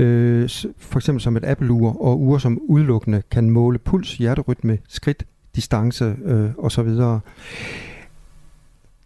øh, 0.00 0.48
for 0.78 0.98
eksempel 0.98 1.20
som 1.20 1.36
et 1.36 1.44
Apple-ur, 1.44 2.02
og 2.02 2.20
ure, 2.20 2.40
som 2.40 2.58
udelukkende 2.62 3.22
kan 3.30 3.50
måle 3.50 3.78
puls, 3.78 4.16
hjerterytme, 4.16 4.78
skridt, 4.88 5.24
distance 5.56 6.16
øh, 6.24 6.50
osv. 6.58 6.88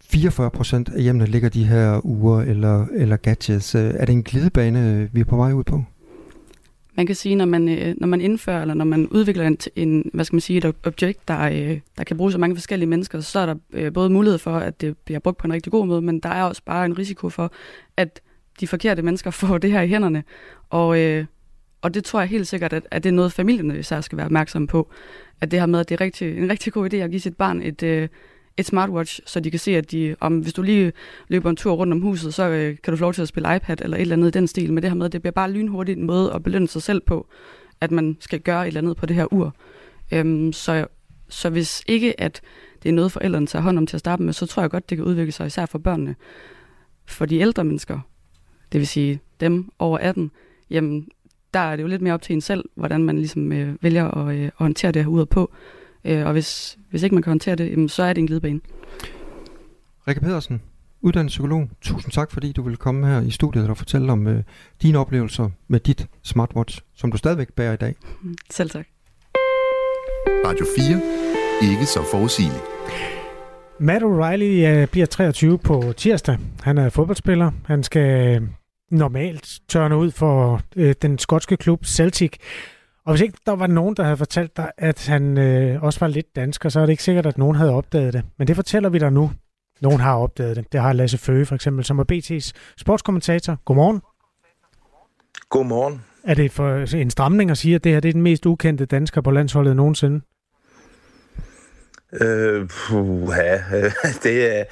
44 0.05 0.51
procent 0.51 0.89
af 0.89 1.03
hjemmene 1.03 1.27
ligger 1.27 1.49
de 1.49 1.65
her 1.65 2.07
ure 2.07 2.47
eller, 2.47 2.87
eller 2.95 3.17
gadgets. 3.17 3.75
Øh, 3.75 3.95
er 3.97 4.05
det 4.05 4.13
en 4.13 4.23
glidebane, 4.23 5.09
vi 5.13 5.21
er 5.21 5.25
på 5.25 5.37
vej 5.37 5.53
ud 5.53 5.65
på? 5.65 5.85
Man 6.97 7.07
kan 7.07 7.15
sige, 7.15 7.35
når 7.35 7.45
man, 7.45 7.69
øh, 7.69 7.95
når 7.99 8.07
man 8.07 8.21
indfører, 8.21 8.61
eller 8.61 8.75
når 8.75 8.85
man 8.85 9.09
udvikler 9.09 9.47
en, 9.47 9.59
en 9.77 10.11
hvad 10.15 10.25
skal 10.25 10.35
man 10.35 10.41
sige, 10.41 10.57
et 10.57 10.75
objekt, 10.85 11.29
der, 11.29 11.41
øh, 11.41 11.81
der 11.99 12.05
kan 12.05 12.17
bruges 12.17 12.35
af 12.35 12.41
mange 12.41 12.57
forskellige 12.57 12.89
mennesker, 12.89 13.21
så 13.21 13.39
er 13.39 13.47
der 13.47 13.55
øh, 13.73 13.93
både 13.93 14.11
mulighed 14.11 14.39
for, 14.39 14.57
at 14.57 14.81
det 14.81 14.99
bliver 14.99 15.21
brugt 15.21 15.39
på 15.39 15.47
en 15.47 15.53
rigtig 15.53 15.73
god 15.73 15.87
måde, 15.87 16.03
men 16.03 16.21
der 16.21 16.29
er 16.29 16.43
også 16.43 16.63
bare 16.65 16.87
en 16.87 16.99
risiko 16.99 17.29
for, 17.29 17.53
at 17.97 18.21
de 18.61 18.67
forkerte 18.67 19.03
mennesker 19.03 19.31
får 19.41 19.59
det 19.59 19.73
her 19.73 19.83
i 19.83 19.89
hænderne. 19.89 20.25
Og, 20.71 21.01
øh, 21.01 21.25
og 21.83 21.95
det 21.95 22.05
tror 22.05 22.21
jeg 22.21 22.29
helt 22.29 22.47
sikkert, 22.47 22.73
at, 22.73 22.87
at 22.91 23.05
det 23.05 23.09
er 23.09 23.15
noget, 23.15 23.33
familierne 23.33 23.79
især 23.79 24.01
skal 24.01 24.19
være 24.19 24.27
opmærksom 24.27 24.67
på. 24.67 24.91
At 25.41 25.51
det 25.51 25.61
her 25.61 25.67
med, 25.67 25.81
at 25.81 25.89
det 25.89 26.01
er 26.01 26.05
rigtig, 26.05 26.39
en 26.39 26.51
rigtig 26.51 26.73
god 26.73 26.95
idé 26.95 26.97
at 26.97 27.11
give 27.11 27.21
sit 27.21 27.37
barn 27.37 27.63
et, 27.63 27.83
øh, 27.83 28.09
et 28.57 28.67
smartwatch, 28.67 29.21
så 29.27 29.41
de 29.41 29.51
kan 29.51 29.61
se, 29.61 29.77
at 29.77 29.91
de, 29.91 30.17
om 30.21 30.39
hvis 30.39 30.53
du 30.53 30.63
lige 30.63 30.93
løber 31.29 31.51
en 31.51 31.57
tur 31.57 31.73
rundt 31.73 31.93
om 31.93 32.01
huset, 32.01 32.35
så 32.35 32.49
øh, 32.49 32.77
kan 32.85 32.93
du 32.93 32.97
få 32.97 33.05
lov 33.05 33.13
til 33.13 33.23
at 33.23 33.29
spille 33.29 33.57
iPad 33.57 33.81
eller 33.81 33.97
et 33.97 34.01
eller 34.01 34.17
andet 34.17 34.29
i 34.29 34.39
den 34.39 34.47
stil. 34.47 34.73
Men 34.73 34.83
det 34.83 34.91
her 34.91 34.97
med, 34.97 35.07
at 35.07 35.13
det 35.13 35.23
bliver 35.23 35.33
bare 35.33 35.51
lynhurtigt 35.51 35.99
en 35.99 36.07
måde 36.07 36.33
at 36.33 36.43
belønne 36.43 36.69
sig 36.69 36.83
selv 36.83 37.01
på, 37.01 37.27
at 37.81 37.91
man 37.91 38.17
skal 38.21 38.41
gøre 38.41 38.63
et 38.63 38.67
eller 38.67 38.81
andet 38.81 38.97
på 38.97 39.07
det 39.07 39.17
her 39.17 39.33
ur. 39.33 39.55
Øhm, 40.13 40.53
så, 40.53 40.87
så 41.29 41.51
hvis 41.51 41.83
ikke, 41.87 42.21
at 42.21 42.41
det 42.83 42.89
er 42.89 42.93
noget, 42.93 43.13
forældrene 43.13 43.47
tager 43.47 43.63
hånd 43.63 43.79
om 43.79 43.87
til 43.87 43.97
at 43.97 44.01
starte 44.01 44.23
med, 44.23 44.33
så 44.33 44.47
tror 44.47 44.63
jeg 44.63 44.71
godt, 44.71 44.91
det 44.91 44.99
kan 44.99 45.05
udvikle 45.05 45.33
sig 45.33 45.47
især 45.47 45.67
for 45.67 45.79
børnene. 45.79 46.15
For 47.07 47.27
de 47.27 47.39
ældre 47.39 47.65
mennesker, 47.65 48.01
det 48.73 48.79
vil 48.79 48.89
sige 48.89 49.21
dem 49.41 49.71
over 49.79 49.99
18, 49.99 50.31
jamen 50.71 51.09
der 51.55 51.61
er 51.61 51.77
det 51.77 51.83
jo 51.83 51.89
lidt 51.89 52.03
mere 52.03 52.15
op 52.15 52.23
til 52.23 52.35
en 52.35 52.41
selv, 52.41 52.65
hvordan 52.75 53.03
man 53.03 53.17
ligesom 53.17 53.53
øh, 53.53 53.77
vælger 53.81 54.09
at, 54.09 54.37
øh, 54.37 54.45
at 54.45 54.53
håndtere 54.57 54.93
det 54.93 55.05
her 55.05 55.11
ud 55.11 55.27
på. 55.27 55.53
Øh, 56.05 56.27
og 56.27 56.33
hvis, 56.33 56.79
hvis 56.91 57.03
ikke 57.03 57.15
man 57.15 57.23
kan 57.23 57.31
håndtere 57.31 57.55
det, 57.55 57.71
jamen, 57.71 57.89
så 57.89 58.03
er 58.03 58.13
det 58.13 58.21
en 58.21 58.27
glidebane. 58.27 58.61
Rikke 60.09 60.21
Pedersen, 60.21 60.63
uddannet 61.01 61.31
psykolog. 61.31 61.69
Tusind 61.81 62.13
tak, 62.13 62.31
fordi 62.31 62.53
du 62.53 62.63
ville 62.63 62.77
komme 62.77 63.07
her 63.07 63.21
i 63.21 63.31
studiet 63.31 63.69
og 63.69 63.77
fortælle 63.77 64.13
om 64.13 64.27
øh, 64.27 64.43
dine 64.83 64.99
oplevelser 64.99 65.51
med 65.69 65.81
dit 65.81 66.07
smartwatch, 66.23 66.81
som 66.95 67.13
du 67.13 67.17
stadigvæk 67.17 67.53
bærer 67.53 67.73
i 67.73 67.77
dag. 67.77 67.95
Selv 68.51 68.71
tak. 68.71 68.87
Radio 70.47 70.67
4. 70.77 71.71
Ikke 71.71 71.87
så 71.87 72.01
forudsigeligt. 72.11 72.63
Matt 73.81 74.05
O'Reilly 74.05 74.83
uh, 74.83 74.89
bliver 74.89 75.07
23 75.07 75.59
på 75.59 75.93
tirsdag. 75.97 76.39
Han 76.63 76.79
er 76.79 76.89
fodboldspiller. 76.89 77.51
Han 77.67 77.83
skal 77.83 78.43
normalt 78.91 79.61
tørne 79.69 79.97
ud 79.97 80.11
for 80.11 80.61
uh, 80.77 80.91
den 81.03 81.19
skotske 81.19 81.57
klub 81.57 81.85
Celtic. 81.85 82.37
Og 83.07 83.13
hvis 83.13 83.21
ikke 83.21 83.39
der 83.47 83.53
var 83.53 83.67
nogen, 83.67 83.97
der 83.97 84.03
havde 84.03 84.17
fortalt 84.17 84.57
dig, 84.57 84.71
at 84.79 85.07
han 85.07 85.39
uh, 85.39 85.83
også 85.83 86.01
var 86.01 86.07
lidt 86.07 86.37
dansker, 86.37 86.69
så 86.69 86.81
er 86.81 86.87
det 86.87 86.93
ikke 86.93 87.03
sikkert, 87.03 87.27
at 87.27 87.39
nogen 87.39 87.57
havde 87.57 87.73
opdaget 87.73 88.13
det. 88.13 88.23
Men 88.39 88.49
det 88.49 88.57
fortæller 88.57 88.89
vi 88.89 88.99
dig 88.99 89.13
nu. 89.13 89.31
Nogen 89.81 90.01
har 90.01 90.17
opdaget 90.17 90.57
det. 90.57 90.73
Det 90.73 90.81
har 90.81 90.93
Lasse 90.93 91.19
Føge 91.19 91.47
for 91.47 91.55
eksempel, 91.55 91.85
som 91.85 91.99
er 91.99 92.05
BT's 92.13 92.53
sportskommentator. 92.77 93.57
Godmorgen. 93.65 94.01
Godmorgen. 95.49 96.03
Er 96.25 96.35
det 96.35 96.53
for 96.53 96.97
en 96.97 97.11
stramning 97.11 97.51
at 97.51 97.59
sige, 97.59 97.75
at 97.75 97.85
det 97.85 97.93
her 97.93 98.01
det 98.01 98.09
er 98.09 98.13
den 98.13 98.23
mest 98.23 98.47
ukendte 98.47 98.85
dansker 98.85 99.21
på 99.21 99.31
landsholdet 99.31 99.77
nogensinde? 99.77 100.21
Øh, 102.21 102.69
puha, 102.69 103.59
det 104.25 104.59
er, 104.59 104.65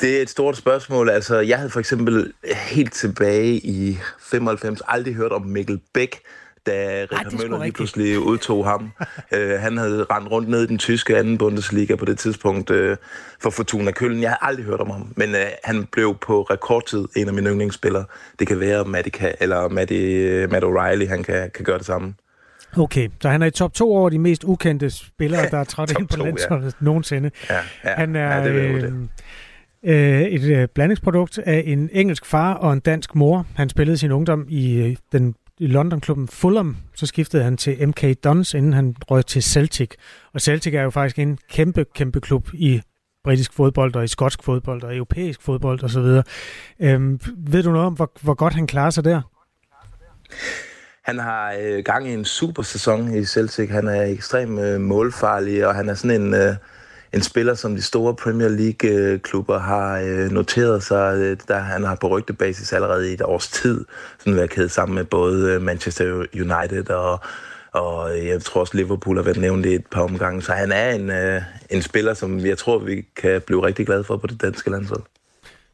det 0.00 0.18
er 0.18 0.22
et 0.22 0.30
stort 0.30 0.56
spørgsmål. 0.56 1.10
Altså, 1.10 1.40
jeg 1.40 1.56
havde 1.58 1.70
for 1.70 1.80
eksempel 1.80 2.32
helt 2.70 2.92
tilbage 2.92 3.54
i 3.54 3.98
95 4.20 4.82
aldrig 4.88 5.14
hørt 5.14 5.32
om 5.32 5.42
Mikkel 5.42 5.80
Bæk, 5.94 6.20
da 6.66 7.06
Richard 7.12 7.32
Møller 7.32 7.62
lige 7.62 7.72
pludselig 7.72 8.18
udtog 8.18 8.66
ham. 8.66 8.92
uh, 9.36 9.38
han 9.64 9.76
havde 9.76 10.06
rendt 10.10 10.30
rundt 10.30 10.48
ned 10.48 10.62
i 10.62 10.66
den 10.66 10.78
tyske 10.78 11.18
anden 11.18 11.38
Bundesliga 11.38 11.96
på 11.96 12.04
det 12.04 12.18
tidspunkt 12.18 12.70
uh, 12.70 12.96
for 13.40 13.50
Fortuna 13.50 13.90
Køln. 13.90 14.22
Jeg 14.22 14.30
har 14.30 14.38
aldrig 14.42 14.64
hørt 14.64 14.80
om 14.80 14.90
ham, 14.90 15.12
men 15.16 15.30
uh, 15.30 15.40
han 15.64 15.84
blev 15.92 16.16
på 16.20 16.42
rekordtid 16.42 17.04
en 17.16 17.28
af 17.28 17.34
mine 17.34 17.50
yndlingsspillere. 17.50 18.04
Det 18.38 18.46
kan 18.46 18.60
være 18.60 18.84
Matty, 18.84 19.08
eller 19.40 19.68
Matty, 19.68 19.92
Matt 20.52 20.64
O'Reilly, 20.64 21.08
han 21.08 21.22
kan, 21.22 21.50
kan 21.54 21.64
gøre 21.64 21.78
det 21.78 21.86
samme. 21.86 22.14
Okay, 22.76 23.08
så 23.20 23.28
han 23.28 23.42
er 23.42 23.46
i 23.46 23.50
top 23.50 23.74
to 23.74 23.94
over 23.94 24.10
de 24.10 24.18
mest 24.18 24.44
ukendte 24.44 24.90
spillere, 24.90 25.50
der 25.50 25.58
er 25.58 25.64
trådt 25.64 25.92
ind 25.98 26.08
på 26.08 26.16
landsholdet 26.16 26.76
ja. 26.80 26.84
nogensinde. 26.84 27.30
Ja, 27.50 27.54
ja, 27.84 27.94
han 27.94 28.16
er 28.16 28.36
ja, 28.36 28.44
det 28.44 28.84
øh, 28.84 28.92
øh, 29.84 30.22
et 30.22 30.42
øh, 30.42 30.68
blandingsprodukt 30.74 31.38
af 31.38 31.62
en 31.66 31.90
engelsk 31.92 32.26
far 32.26 32.54
og 32.54 32.72
en 32.72 32.80
dansk 32.80 33.14
mor. 33.14 33.46
Han 33.56 33.68
spillede 33.68 33.98
sin 33.98 34.12
ungdom 34.12 34.46
i 34.48 34.76
øh, 34.78 34.96
den 35.12 35.34
i 35.62 35.66
London-klubben 35.66 36.28
Fulham, 36.28 36.76
så 36.94 37.06
skiftede 37.06 37.42
han 37.42 37.56
til 37.56 37.88
MK 37.88 38.04
Dons, 38.24 38.54
inden 38.54 38.72
han 38.72 38.96
røg 39.10 39.26
til 39.26 39.42
Celtic. 39.42 39.90
Og 40.34 40.40
Celtic 40.40 40.74
er 40.74 40.82
jo 40.82 40.90
faktisk 40.90 41.18
en 41.18 41.38
kæmpe, 41.50 41.86
kæmpe 41.94 42.20
klub 42.20 42.48
i 42.54 42.82
britisk 43.24 43.52
fodbold 43.52 43.96
og 43.96 44.04
i 44.04 44.08
skotsk 44.08 44.42
fodbold 44.42 44.82
og 44.82 44.96
europæisk 44.96 45.42
fodbold 45.42 45.84
osv. 45.84 46.22
Øhm, 46.80 47.20
ved 47.36 47.62
du 47.62 47.70
noget 47.70 47.86
om, 47.86 47.92
hvor, 47.92 48.12
hvor 48.22 48.34
godt 48.34 48.54
han 48.54 48.66
klarer 48.66 48.90
sig 48.90 49.04
der? 49.04 49.20
Han 51.04 51.18
har 51.18 51.54
øh, 51.60 51.84
gang 51.84 52.08
i 52.08 52.12
en 52.12 52.24
super 52.24 52.62
sæson 52.62 53.14
i 53.14 53.24
Celtic. 53.24 53.70
Han 53.70 53.88
er 53.88 54.02
ekstremt 54.02 54.60
øh, 54.60 54.80
målfarlig, 54.80 55.66
og 55.66 55.74
han 55.74 55.88
er 55.88 55.94
sådan 55.94 56.22
en, 56.22 56.34
øh, 56.34 56.54
en 57.12 57.22
spiller, 57.22 57.54
som 57.54 57.74
de 57.74 57.82
store 57.82 58.14
Premier 58.14 58.48
League-klubber 58.48 59.56
øh, 59.56 59.62
har 59.62 60.00
øh, 60.00 60.30
noteret 60.30 60.82
sig, 60.82 61.16
øh, 61.18 61.36
da 61.48 61.54
han 61.54 61.84
har 61.84 61.94
på 61.94 62.08
rygtebasis 62.08 62.72
allerede 62.72 63.10
i 63.10 63.14
et 63.14 63.22
års 63.22 63.48
tid 63.48 63.84
sådan 64.18 64.36
været 64.36 64.50
kædet 64.50 64.70
sammen 64.70 64.94
med 64.94 65.04
både 65.04 65.52
øh, 65.52 65.62
Manchester 65.62 66.26
United 66.34 66.90
og, 66.90 67.20
og 67.72 68.18
øh, 68.18 68.26
jeg 68.26 68.42
tror 68.42 68.60
også 68.60 68.76
Liverpool 68.76 69.16
har 69.16 69.24
været 69.24 69.40
nævnt 69.40 69.66
i 69.66 69.74
et 69.74 69.86
par 69.86 70.02
omgange. 70.02 70.42
Så 70.42 70.52
han 70.52 70.72
er 70.72 70.90
en, 70.90 71.10
øh, 71.10 71.42
en 71.70 71.82
spiller, 71.82 72.14
som 72.14 72.40
jeg 72.40 72.58
tror, 72.58 72.78
vi 72.78 73.06
kan 73.16 73.42
blive 73.46 73.66
rigtig 73.66 73.86
glade 73.86 74.04
for 74.04 74.16
på 74.16 74.26
det 74.26 74.42
danske 74.42 74.70
landshold. 74.70 75.02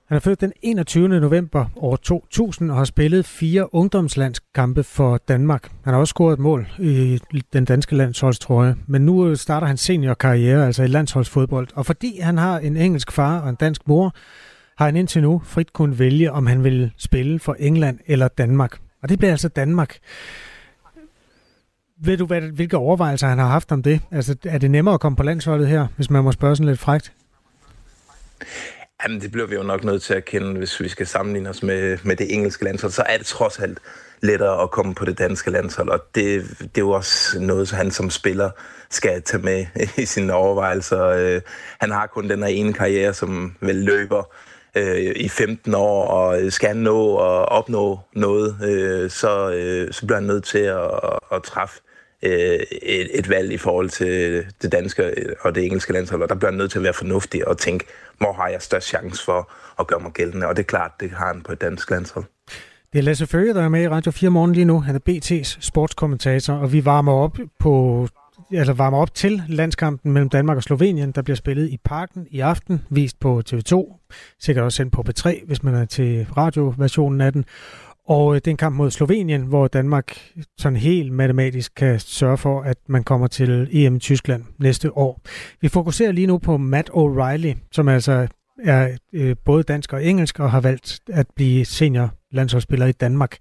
Han 0.09 0.17
er 0.17 0.21
født 0.21 0.41
den 0.41 0.53
21. 0.63 1.09
november 1.09 1.67
år 1.77 1.97
2000 1.97 2.71
og 2.71 2.77
har 2.77 2.85
spillet 2.85 3.27
fire 3.27 3.75
ungdomslandskampe 3.75 4.85
for 4.85 5.17
Danmark. 5.17 5.71
Han 5.85 5.93
har 5.93 6.01
også 6.01 6.11
scoret 6.11 6.33
et 6.33 6.39
mål 6.39 6.69
i 6.79 7.21
den 7.53 7.65
danske 7.65 7.97
landsholdstrøje, 7.97 8.77
men 8.87 9.07
nu 9.07 9.29
øh, 9.29 9.37
starter 9.37 9.67
han 9.67 9.77
seniorkarriere, 9.77 10.67
altså 10.67 10.83
i 10.83 10.87
landsholdsfodbold. 10.87 11.69
Og 11.75 11.87
fordi 11.87 12.21
han 12.21 12.39
har 12.39 12.59
en 12.59 12.77
engelsk 12.77 13.13
far 13.13 13.41
og 13.41 13.49
en 13.49 13.55
dansk 13.55 13.89
mor, 13.89 14.15
har 14.79 14.85
han 14.85 14.97
indtil 14.97 15.23
nu 15.23 15.43
frit 15.45 15.73
kunnet 15.73 15.99
vælge, 15.99 16.33
om 16.33 16.47
han 16.47 16.65
vil 16.65 16.93
spille 16.97 17.39
for 17.39 17.57
England 17.59 17.99
eller 18.07 18.29
Danmark. 18.29 18.79
Og 19.03 19.09
det 19.09 19.19
bliver 19.19 19.31
altså 19.31 19.49
Danmark. 19.49 19.99
Ved 22.05 22.17
du, 22.17 22.27
hvad, 22.27 22.41
hvilke 22.41 22.77
overvejelser 22.77 23.29
han 23.29 23.39
har 23.39 23.49
haft 23.49 23.73
om 23.73 23.83
det? 23.83 24.01
Altså, 24.11 24.37
er 24.45 24.59
det 24.59 24.71
nemmere 24.71 24.95
at 24.95 25.01
komme 25.01 25.17
på 25.17 25.23
landsholdet 25.23 25.69
her, 25.69 25.87
hvis 25.97 26.11
man 26.11 26.25
må 26.25 26.33
spørge 26.33 26.57
sådan 26.57 26.69
lidt 26.69 26.81
frægt? 26.81 27.13
Jamen, 29.03 29.21
det 29.21 29.33
bliver 29.33 29.47
vi 29.47 29.55
jo 29.55 29.63
nok 29.63 29.85
nødt 29.85 30.03
til 30.03 30.15
at 30.15 30.25
kende, 30.25 30.59
hvis 30.59 30.81
vi 30.81 30.89
skal 30.89 31.07
sammenligne 31.07 31.51
os 31.51 31.63
med, 31.63 31.99
med 32.05 32.17
det 32.17 32.35
engelske 32.35 32.65
landshold. 32.65 32.93
Så 32.93 33.03
er 33.07 33.17
det 33.17 33.27
trods 33.27 33.59
alt 33.59 33.79
lettere 34.23 34.63
at 34.63 34.71
komme 34.71 34.95
på 34.95 35.05
det 35.05 35.19
danske 35.19 35.51
landshold, 35.51 35.89
og 35.89 36.01
det, 36.15 36.45
det 36.59 36.65
er 36.65 36.79
jo 36.79 36.91
også 36.91 37.41
noget, 37.41 37.71
han 37.71 37.91
som 37.91 38.11
spiller 38.11 38.51
skal 38.91 39.23
tage 39.23 39.43
med 39.43 39.67
i 40.03 40.05
sine 40.05 40.35
overvejelser. 40.35 41.05
Øh, 41.05 41.41
han 41.81 41.91
har 41.91 42.07
kun 42.07 42.29
den 42.31 42.43
her 42.43 42.49
ene 42.49 42.73
karriere, 42.73 43.15
som 43.15 43.55
vel 43.61 43.77
løber 43.77 44.35
øh, 44.77 45.13
i 45.17 45.29
15 45.29 45.75
år, 45.75 46.05
og 46.05 46.53
skal 46.53 46.69
han 46.69 46.77
nå 46.77 47.17
at 47.17 47.49
opnå 47.49 48.01
noget, 48.13 48.57
øh, 48.65 49.11
så, 49.11 49.51
øh, 49.51 49.93
så 49.93 50.07
bliver 50.07 50.19
han 50.19 50.27
nødt 50.27 50.45
til 50.45 50.59
at, 50.59 50.91
at 51.33 51.43
træffe 51.43 51.81
øh, 52.23 52.59
et, 52.83 53.19
et 53.19 53.29
valg 53.29 53.53
i 53.53 53.59
forhold 53.59 53.91
til 53.91 54.45
det 54.63 54.73
danske 54.73 55.03
øh, 55.03 55.35
og 55.41 55.55
det 55.55 55.65
engelske 55.65 55.93
landshold, 55.93 56.23
og 56.23 56.29
der 56.29 56.35
bliver 56.35 56.51
han 56.51 56.59
nødt 56.59 56.71
til 56.71 56.79
at 56.79 56.83
være 56.83 56.93
fornuftig 56.93 57.49
og 57.49 57.59
tænke, 57.59 57.85
hvor 58.19 58.33
har 58.33 58.49
jeg 58.49 58.63
størst 58.63 58.87
chance 58.87 59.25
for 59.25 59.53
at 59.81 59.87
gøre 59.87 60.01
mig 60.01 60.13
gældende, 60.13 60.47
og 60.47 60.57
det 60.57 60.63
er 60.63 60.67
klart, 60.67 60.93
det 61.01 61.11
har 61.11 61.27
han 61.27 61.43
på 61.43 61.53
et 61.53 61.61
dansk 61.61 61.91
landshold. 61.91 62.25
Det 62.93 62.99
er 62.99 63.03
Lasse 63.03 63.27
Føge, 63.27 63.55
der 63.55 63.63
er 63.63 63.69
med 63.69 63.83
i 63.83 63.89
Radio 63.89 64.11
4 64.11 64.31
morgen 64.31 64.53
lige 64.53 64.65
nu. 64.65 64.81
Han 64.81 64.95
er 64.95 65.01
BT's 65.09 65.59
sportskommentator, 65.61 66.55
og 66.55 66.73
vi 66.73 66.85
varmer 66.85 67.13
op 67.13 67.39
på 67.59 68.07
altså 68.53 68.73
varmer 68.73 68.99
op 68.99 69.15
til 69.15 69.43
landskampen 69.49 70.13
mellem 70.13 70.29
Danmark 70.29 70.57
og 70.57 70.63
Slovenien, 70.63 71.13
der 71.13 71.23
bliver 71.23 71.37
spillet 71.37 71.69
i 71.69 71.79
Parken 71.85 72.27
i 72.31 72.41
aften, 72.41 72.83
vist 72.91 73.21
på 73.21 73.43
TV2, 73.51 74.07
sikkert 74.41 74.65
også 74.65 74.77
sendt 74.77 74.93
på 74.93 75.05
P3, 75.09 75.47
hvis 75.47 75.63
man 75.63 75.75
er 75.75 75.85
til 75.85 76.27
radioversionen 76.37 77.21
af 77.21 77.33
den. 77.33 77.45
Og 78.09 78.35
øh, 78.35 78.35
det 78.35 78.47
er 78.47 78.51
en 78.51 78.57
kamp 78.57 78.77
mod 78.77 78.91
Slovenien, 78.91 79.43
hvor 79.43 79.69
Danmark 79.69 80.33
sådan 80.59 80.77
helt 80.77 81.13
matematisk 81.13 81.73
kan 81.77 82.01
sørge 82.01 82.37
for, 82.37 82.63
at 82.63 82.77
man 82.89 83.05
kommer 83.05 83.27
til 83.27 83.69
EM 83.73 83.97
i 83.97 83.99
Tyskland 83.99 84.45
næste 84.59 84.97
år. 84.97 85.21
Vi 85.61 85.69
fokuserer 85.69 86.13
lige 86.13 86.27
nu 86.27 86.39
på 86.39 86.57
Matt 86.57 86.91
O'Reilly, 86.91 87.69
som 87.73 87.89
altså 87.89 88.29
er 88.65 88.97
øh, 89.13 89.37
både 89.45 89.63
dansk 89.63 89.93
og 89.93 90.05
engelsk 90.05 90.41
og 90.41 90.51
har 90.51 90.61
valgt 90.61 91.01
at 91.13 91.27
blive 91.37 91.65
senior 91.65 92.11
landsholdsspiller 92.33 92.87
i 92.87 92.93
Danmark. 92.93 93.37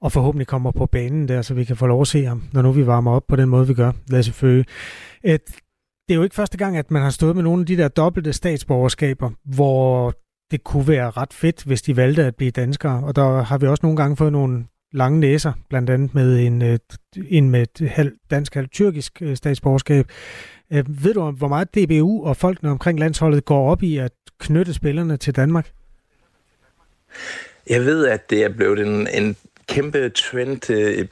Og 0.00 0.12
forhåbentlig 0.12 0.46
kommer 0.46 0.70
på 0.70 0.86
banen 0.86 1.28
der, 1.28 1.42
så 1.42 1.54
vi 1.54 1.64
kan 1.64 1.76
få 1.76 1.86
lov 1.86 2.00
at 2.00 2.06
se 2.06 2.24
ham, 2.24 2.42
når 2.52 2.62
nu 2.62 2.72
vi 2.72 2.86
varmer 2.86 3.10
op 3.10 3.26
på 3.28 3.36
den 3.36 3.48
måde, 3.48 3.66
vi 3.66 3.74
gør. 3.74 3.92
Lasse 4.08 4.32
Føge. 4.32 4.64
Øh, 5.24 5.38
det 6.08 6.14
er 6.14 6.14
jo 6.14 6.22
ikke 6.22 6.34
første 6.34 6.58
gang, 6.58 6.76
at 6.76 6.90
man 6.90 7.02
har 7.02 7.10
stået 7.10 7.36
med 7.36 7.42
nogle 7.42 7.60
af 7.60 7.66
de 7.66 7.76
der 7.76 7.88
dobbelte 7.88 8.32
statsborgerskaber, 8.32 9.30
hvor 9.44 10.14
det 10.52 10.64
kunne 10.64 10.88
være 10.88 11.10
ret 11.10 11.32
fedt, 11.32 11.64
hvis 11.64 11.82
de 11.82 11.96
valgte 11.96 12.24
at 12.24 12.36
blive 12.36 12.50
danskere. 12.50 13.04
Og 13.04 13.16
der 13.16 13.42
har 13.42 13.58
vi 13.58 13.66
også 13.66 13.80
nogle 13.82 13.96
gange 13.96 14.16
fået 14.16 14.32
nogle 14.32 14.64
lange 14.92 15.20
næser, 15.20 15.52
blandt 15.68 15.90
andet 15.90 16.14
med 16.14 16.38
en, 16.38 16.62
øh, 16.62 16.78
en 17.28 17.50
med 17.50 17.62
et 17.62 17.88
halv 17.88 18.12
dansk, 18.30 18.54
halv 18.54 18.68
tyrkisk 18.68 19.22
øh, 19.22 19.36
statsborgerskab. 19.36 20.06
Øh, 20.72 21.04
ved 21.04 21.14
du, 21.14 21.30
hvor 21.30 21.48
meget 21.48 21.74
DBU 21.74 22.26
og 22.26 22.36
folkene 22.36 22.70
omkring 22.70 23.00
landsholdet 23.00 23.44
går 23.44 23.70
op 23.70 23.82
i 23.82 23.96
at 23.96 24.12
knytte 24.40 24.74
spillerne 24.74 25.16
til 25.16 25.36
Danmark? 25.36 25.72
Jeg 27.70 27.84
ved, 27.84 28.06
at 28.06 28.30
det 28.30 28.44
er 28.44 28.48
blevet 28.48 28.78
en, 28.78 29.08
en 29.14 29.36
kæmpe 29.68 30.08
trend 30.08 30.70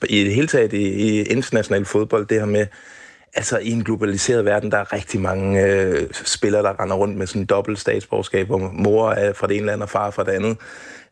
i 0.08 0.24
det 0.24 0.34
hele 0.34 0.46
taget 0.46 0.72
i, 0.72 0.82
i 0.82 1.22
international 1.22 1.84
fodbold, 1.84 2.26
det 2.26 2.38
her 2.38 2.46
med, 2.46 2.66
altså 3.34 3.58
i 3.58 3.70
en 3.70 3.84
globaliseret 3.84 4.44
verden, 4.44 4.70
der 4.70 4.78
er 4.78 4.92
rigtig 4.92 5.20
mange 5.20 5.66
øh, 5.66 6.08
spillere, 6.12 6.62
der 6.62 6.80
render 6.80 6.96
rundt 6.96 7.16
med 7.16 7.26
sådan 7.26 7.42
en 7.42 7.46
dobbelt 7.46 7.78
statsborgerskab, 7.78 8.46
hvor 8.46 8.58
mor 8.58 9.10
er 9.10 9.32
fra 9.32 9.46
det 9.46 9.56
ene 9.56 9.66
land 9.66 9.82
og 9.82 9.88
far 9.88 10.10
fra 10.10 10.24
det 10.24 10.32
andet. 10.32 10.56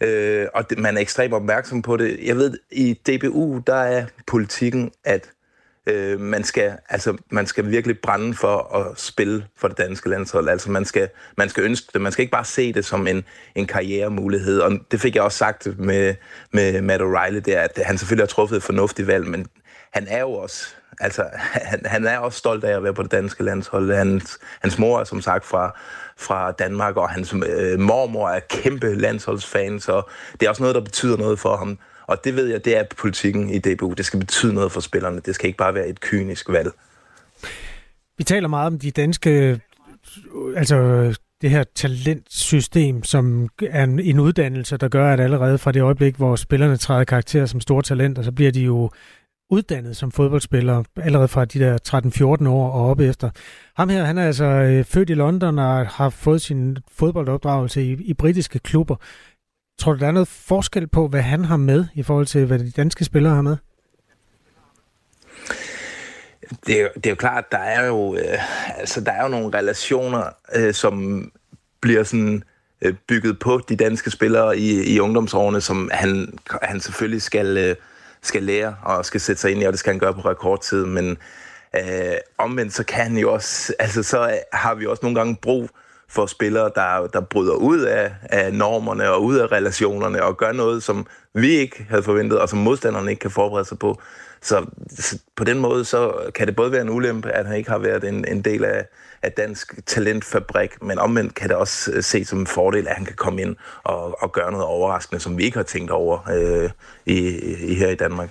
Øh, 0.01 0.47
og 0.55 0.71
det, 0.71 0.79
man 0.79 0.97
er 0.97 1.01
ekstremt 1.01 1.35
opmærksom 1.35 1.83
på 1.83 1.97
det. 1.97 2.19
Jeg 2.25 2.37
ved, 2.37 2.59
i 2.71 2.93
DBU, 2.93 3.62
der 3.66 3.75
er 3.75 4.07
politikken, 4.27 4.91
at 5.05 5.31
øh, 5.87 6.21
man, 6.21 6.45
skal, 6.45 6.73
altså, 6.89 7.16
man 7.31 7.47
skal 7.47 7.71
virkelig 7.71 7.99
brænde 7.99 8.35
for 8.35 8.77
at 8.77 9.01
spille 9.01 9.47
for 9.57 9.69
det 9.69 9.79
danske 9.79 10.09
landshold. 10.09 10.49
Altså 10.49 10.71
man 10.71 10.85
skal, 10.85 11.09
man 11.37 11.49
skal 11.49 11.64
ønske 11.64 11.87
det. 11.93 12.01
Man 12.01 12.12
skal 12.12 12.23
ikke 12.23 12.33
bare 12.33 12.45
se 12.45 12.73
det 12.73 12.85
som 12.85 13.07
en, 13.07 13.25
en 13.55 13.66
karrieremulighed. 13.66 14.61
Og 14.61 14.73
det 14.91 15.01
fik 15.01 15.14
jeg 15.14 15.23
også 15.23 15.39
sagt 15.39 15.79
med, 15.79 16.14
med 16.53 16.83
Matt 16.83 17.03
O'Reilly, 17.03 17.39
der, 17.39 17.61
at 17.61 17.81
han 17.85 17.99
selvfølgelig 17.99 18.23
har 18.23 18.29
truffet 18.29 18.57
et 18.57 18.62
fornuftigt 18.62 19.09
valg, 19.09 19.27
men 19.27 19.47
han 19.93 20.07
er 20.09 20.21
jo 20.21 20.33
også 20.33 20.75
altså, 21.01 21.24
han, 21.70 21.80
han 21.84 22.07
er 22.07 22.18
også 22.18 22.38
stolt 22.38 22.64
af 22.64 22.76
at 22.76 22.82
være 22.82 22.94
på 22.94 23.03
det 23.03 23.12
danske 23.12 23.42
landshold. 23.42 23.94
Hans, 23.94 24.38
hans 24.61 24.78
mor 24.78 25.01
er 25.01 25.05
som 25.05 25.20
sagt 25.20 25.44
fra, 25.44 25.78
fra 26.16 26.53
Danmark, 26.53 26.96
og 26.96 27.11
hans 27.11 27.32
øh, 27.32 27.80
mormor 27.80 28.28
er 28.28 28.40
kæmpe 28.51 28.94
landsholdsfan, 28.94 29.80
så 29.80 30.03
det 30.40 30.46
er 30.46 30.51
også 30.51 30.62
noget, 30.62 30.74
der 30.74 30.80
betyder 30.80 31.16
noget 31.16 31.38
for 31.38 31.57
ham. 31.57 31.78
Og 32.07 32.24
det 32.24 32.36
ved 32.36 32.46
jeg, 32.46 32.64
det 32.64 32.76
er 32.76 32.84
politikken 32.96 33.51
i 33.51 33.59
DBU. 33.59 33.92
Det 33.92 34.07
skal 34.07 34.20
betyde 34.20 34.55
noget 34.55 34.72
for 34.72 34.80
spillerne. 34.80 35.20
Det 35.20 35.34
skal 35.34 35.46
ikke 35.46 35.57
bare 35.57 35.74
være 35.74 35.88
et 35.88 36.01
kynisk 36.01 36.49
valg. 36.49 36.70
Vi 38.18 38.24
taler 38.24 38.49
meget 38.49 38.66
om 38.66 38.78
de 38.78 38.90
danske, 38.90 39.61
altså 40.57 41.14
det 41.40 41.51
her 41.51 41.64
talentsystem, 41.74 43.03
som 43.03 43.49
er 43.62 43.84
en, 43.84 44.18
uddannelse, 44.18 44.76
der 44.76 44.88
gør, 44.88 45.12
at 45.12 45.20
allerede 45.20 45.59
fra 45.59 45.72
det 45.72 45.82
øjeblik, 45.82 46.16
hvor 46.16 46.36
spillerne 46.36 46.76
træder 46.76 47.05
karakter 47.05 47.46
som 47.46 47.61
store 47.61 47.82
talenter, 47.82 48.22
så 48.22 48.32
bliver 48.32 48.53
de 48.53 48.61
jo 48.61 48.90
uddannet 49.51 49.96
som 49.96 50.12
fodboldspiller 50.12 50.82
allerede 50.96 51.28
fra 51.28 51.44
de 51.44 51.59
der 51.59 52.38
13-14 52.44 52.49
år 52.49 52.70
og 52.70 52.90
op 52.90 53.01
efter. 53.01 53.30
Ham 53.76 53.88
her, 53.88 54.05
han 54.05 54.18
er 54.18 54.26
altså 54.26 54.44
øh, 54.44 54.84
født 54.84 55.11
i 55.11 55.14
London 55.14 55.59
og 55.59 55.86
har 55.86 56.11
fået 56.11 56.42
sin 56.42 56.78
fodboldopdragelse 56.92 57.82
i, 57.82 57.92
i 57.92 58.14
britiske 58.14 58.59
klubber. 58.59 58.96
Tror 59.78 59.92
du, 59.92 59.99
der 59.99 60.07
er 60.07 60.12
noget 60.12 60.28
forskel 60.28 60.86
på, 60.86 61.09
hvad 61.09 61.22
han 61.22 61.44
har 61.44 61.57
med 61.57 61.84
i 61.94 62.03
forhold 62.03 62.26
til, 62.26 62.46
hvad 62.46 62.59
de 62.59 62.70
danske 62.70 63.05
spillere 63.05 63.34
har 63.34 63.42
med? 63.42 63.57
Det 66.66 66.80
er, 66.80 66.88
det 66.94 67.07
er 67.07 67.11
jo 67.11 67.16
klart, 67.16 67.53
der 67.53 67.59
er 67.59 67.86
jo, 67.86 68.14
øh, 68.14 68.78
altså, 68.78 69.01
der 69.01 69.12
er 69.12 69.22
jo 69.22 69.28
nogle 69.28 69.59
relationer, 69.59 70.22
øh, 70.55 70.74
som 70.74 71.24
bliver 71.80 72.03
sådan 72.03 72.42
øh, 72.82 72.94
bygget 73.09 73.38
på 73.38 73.61
de 73.68 73.76
danske 73.76 74.11
spillere 74.11 74.59
i, 74.59 74.94
i 74.94 75.01
ungdomsårene, 75.01 75.61
som 75.61 75.90
han, 75.92 76.38
han 76.62 76.80
selvfølgelig 76.80 77.22
skal, 77.22 77.57
øh, 77.57 77.76
skal 78.23 78.43
lære 78.43 78.77
og 78.85 79.05
skal 79.05 79.21
sætte 79.21 79.41
sig 79.41 79.51
ind 79.51 79.62
i, 79.62 79.64
og 79.64 79.73
det 79.73 79.81
skal 79.81 79.93
han 79.93 80.01
gøre 80.01 80.14
på 80.14 80.21
rekordtid. 80.21 80.87
Men 80.87 81.19
øh, 81.77 82.14
omvendt 82.39 82.75
så 82.75 82.85
kan 82.85 83.03
han 83.03 83.19
jo 83.19 83.33
også, 83.33 83.75
altså 83.79 84.03
så 84.03 84.41
har 84.53 84.75
vi 84.75 84.87
også 84.87 85.01
nogle 85.03 85.19
gange 85.19 85.37
brug 85.43 85.71
for 86.09 86.27
spillere, 86.27 86.71
der, 86.75 87.07
der 87.07 87.21
bryder 87.21 87.55
ud 87.55 87.81
af, 87.81 88.12
af 88.23 88.55
normerne 88.55 89.11
og 89.11 89.25
ud 89.25 89.37
af 89.37 89.53
relationerne 89.53 90.23
og 90.23 90.37
gør 90.37 90.53
noget, 90.53 90.83
som 90.83 91.07
vi 91.35 91.49
ikke 91.49 91.87
havde 91.89 92.03
forventet, 92.03 92.41
og 92.41 92.49
som 92.49 92.59
modstanderne 92.59 93.11
ikke 93.11 93.21
kan 93.21 93.31
forberede 93.31 93.64
sig 93.64 93.79
på. 93.79 94.01
Så, 94.43 94.66
så 94.91 95.18
på 95.36 95.45
den 95.45 95.59
måde 95.59 95.84
så 95.84 96.30
kan 96.34 96.47
det 96.47 96.57
både 96.57 96.72
være 96.72 96.82
en 96.82 96.91
ulempe, 96.91 97.30
at 97.30 97.47
han 97.47 97.57
ikke 97.57 97.70
har 97.70 97.78
været 97.78 98.05
en, 98.05 98.24
en 98.28 98.43
del 98.43 98.64
af, 98.64 98.86
af 99.22 99.32
dansk 99.32 99.86
talentfabrik, 99.86 100.82
men 100.82 100.99
omvendt 100.99 101.34
kan 101.34 101.49
det 101.49 101.57
også 101.57 101.93
øh, 101.93 102.03
se 102.03 102.24
som 102.24 102.39
en 102.39 102.47
fordel, 102.47 102.89
at 102.89 102.95
han 102.95 103.05
kan 103.05 103.16
komme 103.16 103.43
ind 103.43 103.57
og, 103.84 104.22
og 104.22 104.32
gøre 104.32 104.51
noget 104.51 104.66
overraskende, 104.66 105.20
som 105.20 105.39
vi 105.39 105.45
ikke 105.45 105.57
har 105.57 105.64
tænkt 105.64 105.91
over 105.91 106.30
øh, 106.30 106.70
i, 107.07 107.39
i, 107.72 107.74
her 107.74 107.89
i 107.89 107.95
Danmark. 107.95 108.30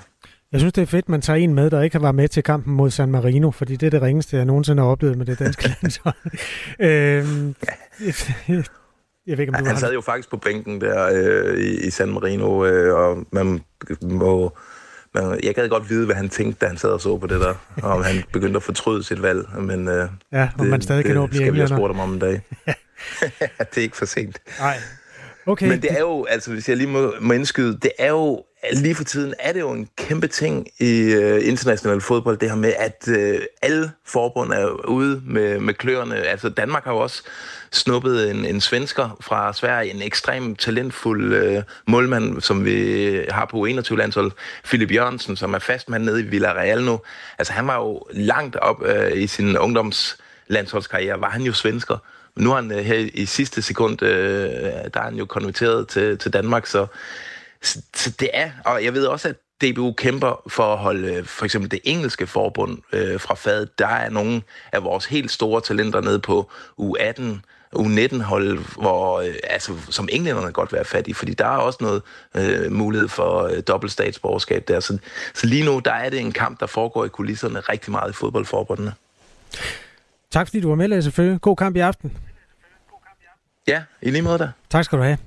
Jeg 0.51 0.59
synes, 0.59 0.73
det 0.73 0.81
er 0.81 0.85
fedt, 0.85 1.09
man 1.09 1.21
tager 1.21 1.37
en 1.37 1.53
med, 1.53 1.69
der 1.69 1.81
ikke 1.81 1.95
har 1.95 2.01
været 2.01 2.15
med 2.15 2.27
til 2.27 2.43
kampen 2.43 2.73
mod 2.73 2.89
San 2.89 3.11
Marino, 3.11 3.51
fordi 3.51 3.75
det 3.75 3.85
er 3.85 3.89
det 3.89 4.01
ringeste, 4.01 4.37
jeg 4.37 4.45
nogensinde 4.45 4.83
har 4.83 4.89
oplevet 4.89 5.17
med 5.17 5.25
det 5.25 5.39
danske 5.39 5.67
landshold. 5.81 6.15
øhm, 6.79 7.55
jeg 9.27 9.37
ved 9.37 9.39
ikke, 9.39 9.53
om 9.57 9.63
du 9.63 9.69
Han 9.69 9.77
sad 9.77 9.93
jo 9.93 10.01
faktisk 10.01 10.29
på 10.29 10.37
bænken 10.37 10.81
der 10.81 11.09
øh, 11.13 11.57
i, 11.59 11.87
i 11.87 11.89
San 11.89 12.09
Marino, 12.09 12.65
øh, 12.65 12.95
og 12.95 13.25
man 13.31 13.61
må... 14.01 14.57
Jeg 15.43 15.55
gad 15.55 15.69
godt 15.69 15.89
vide, 15.89 16.05
hvad 16.05 16.15
han 16.15 16.29
tænkte, 16.29 16.59
da 16.59 16.67
han 16.67 16.77
sad 16.77 16.89
og 16.89 17.01
så 17.01 17.17
på 17.17 17.27
det 17.27 17.41
der, 17.41 17.53
og 17.83 17.91
om 17.91 18.03
han 18.03 18.23
begyndte 18.33 18.57
at 18.57 18.63
fortryde 18.63 19.03
sit 19.03 19.21
valg. 19.21 19.45
Men, 19.59 19.87
øh, 19.87 20.09
ja, 20.31 20.49
om 20.57 20.59
det, 20.59 20.69
man 20.69 20.81
stadig 20.81 20.97
det, 20.97 21.05
kan 21.05 21.15
nå 21.15 21.23
at 21.23 21.29
blive 21.29 21.41
skal 21.43 21.53
vi 21.53 21.59
have 21.59 21.67
spurgt 21.67 21.95
ham 21.95 22.09
om 22.09 22.13
en 22.13 22.19
dag. 22.19 22.31
det 23.59 23.77
er 23.77 23.81
ikke 23.81 23.97
for 23.97 24.05
sent. 24.05 24.41
Nej. 24.59 24.77
Okay. 25.45 25.67
Men 25.69 25.81
det 25.81 25.91
er 25.91 25.99
jo, 25.99 26.25
altså 26.25 26.51
hvis 26.51 26.69
jeg 26.69 26.77
lige 26.77 26.87
må, 26.87 27.13
må 27.21 27.33
indskyde, 27.33 27.77
det 27.81 27.91
er 27.99 28.09
jo 28.09 28.43
Altså, 28.63 28.83
lige 28.83 28.95
for 28.95 29.03
tiden 29.03 29.33
er 29.39 29.53
det 29.53 29.59
jo 29.59 29.71
en 29.71 29.89
kæmpe 29.97 30.27
ting 30.27 30.67
i 30.79 30.99
øh, 31.13 31.47
international 31.47 32.01
fodbold, 32.01 32.37
det 32.37 32.49
her 32.49 32.55
med, 32.55 32.73
at 32.77 33.07
øh, 33.07 33.41
alle 33.61 33.91
forbund 34.05 34.53
er 34.53 34.87
ude 34.87 35.21
med, 35.25 35.59
med 35.59 35.73
kløerne. 35.73 36.15
Altså 36.15 36.49
Danmark 36.49 36.83
har 36.83 36.91
jo 36.91 36.97
også 36.97 37.23
snuppet 37.71 38.31
en, 38.31 38.45
en 38.45 38.61
svensker 38.61 39.17
fra 39.21 39.53
Sverige, 39.53 39.93
en 39.93 40.01
ekstremt 40.01 40.59
talentfuld 40.59 41.33
øh, 41.33 41.63
målmand, 41.87 42.41
som 42.41 42.65
vi 42.65 43.19
har 43.29 43.45
på 43.45 43.65
21 43.65 43.97
landshold 43.97 44.31
Philip 44.63 44.91
Jørgensen, 44.91 45.35
som 45.35 45.53
er 45.53 45.59
fastmand 45.59 46.03
nede 46.03 46.19
i 46.19 46.23
Villarreal 46.23 46.83
nu. 46.83 46.99
Altså 47.37 47.53
han 47.53 47.67
var 47.67 47.77
jo 47.77 48.03
langt 48.11 48.55
op 48.55 48.83
øh, 48.85 49.17
i 49.17 49.27
sin 49.27 49.57
ungdomslandsholdskarriere, 49.57 51.21
var 51.21 51.29
han 51.29 51.41
jo 51.41 51.53
svensker, 51.53 51.97
Men 52.35 52.43
nu 52.43 52.49
har 52.49 52.61
han 52.61 52.71
øh, 52.71 52.77
her 52.77 53.09
i 53.13 53.25
sidste 53.25 53.61
sekund, 53.61 54.03
øh, 54.03 54.49
der 54.93 54.99
er 54.99 55.03
han 55.03 55.15
jo 55.15 55.25
konverteret 55.25 55.87
til, 55.87 56.17
til 56.17 56.33
Danmark, 56.33 56.65
så, 56.65 56.87
så, 57.61 57.81
så 57.95 58.11
det 58.19 58.29
er, 58.33 58.51
og 58.65 58.83
jeg 58.83 58.93
ved 58.93 59.05
også, 59.05 59.27
at 59.29 59.35
DBU 59.61 59.93
kæmper 59.93 60.43
for 60.47 60.73
at 60.73 60.77
holde 60.77 61.13
øh, 61.13 61.25
for 61.25 61.45
eksempel 61.45 61.71
det 61.71 61.79
engelske 61.83 62.27
forbund 62.27 62.77
øh, 62.93 63.19
fra 63.19 63.35
fadet. 63.35 63.79
Der 63.79 63.87
er 63.87 64.09
nogle 64.09 64.41
af 64.71 64.83
vores 64.83 65.05
helt 65.05 65.31
store 65.31 65.61
talenter 65.61 66.01
nede 66.01 66.19
på 66.19 66.51
U18, 66.81 67.23
U19-hold, 67.75 68.79
hvor, 68.81 69.19
øh, 69.19 69.33
altså, 69.43 69.73
som 69.89 70.09
englænderne 70.11 70.51
godt 70.51 70.73
være 70.73 70.85
fattige, 70.85 71.15
fordi 71.15 71.33
der 71.33 71.45
er 71.45 71.57
også 71.57 71.77
noget 71.81 72.01
øh, 72.35 72.71
mulighed 72.71 73.07
for 73.07 73.43
øh, 73.43 73.63
dobbelt 73.67 73.91
statsborgerskab 73.91 74.67
der. 74.67 74.79
Så, 74.79 74.97
så 75.33 75.47
lige 75.47 75.65
nu, 75.65 75.81
der 75.85 75.93
er 75.93 76.09
det 76.09 76.19
en 76.19 76.31
kamp, 76.31 76.59
der 76.59 76.65
foregår 76.65 77.05
i 77.05 77.09
kulisserne 77.09 77.59
rigtig 77.59 77.91
meget 77.91 78.09
i 78.09 78.13
fodboldforbundene. 78.13 78.93
Tak 80.31 80.47
fordi 80.47 80.59
du 80.59 80.69
var 80.69 80.75
med, 80.75 80.87
Lasse 80.87 81.11
Føge. 81.11 81.39
God 81.39 81.55
kamp 81.55 81.75
i 81.75 81.79
aften. 81.79 82.17
Ja, 83.67 83.83
i 84.01 84.11
lige 84.11 84.21
måde 84.21 84.37
da. 84.37 84.51
Tak 84.69 84.85
skal 84.85 84.97
du 84.97 85.03
have. 85.03 85.17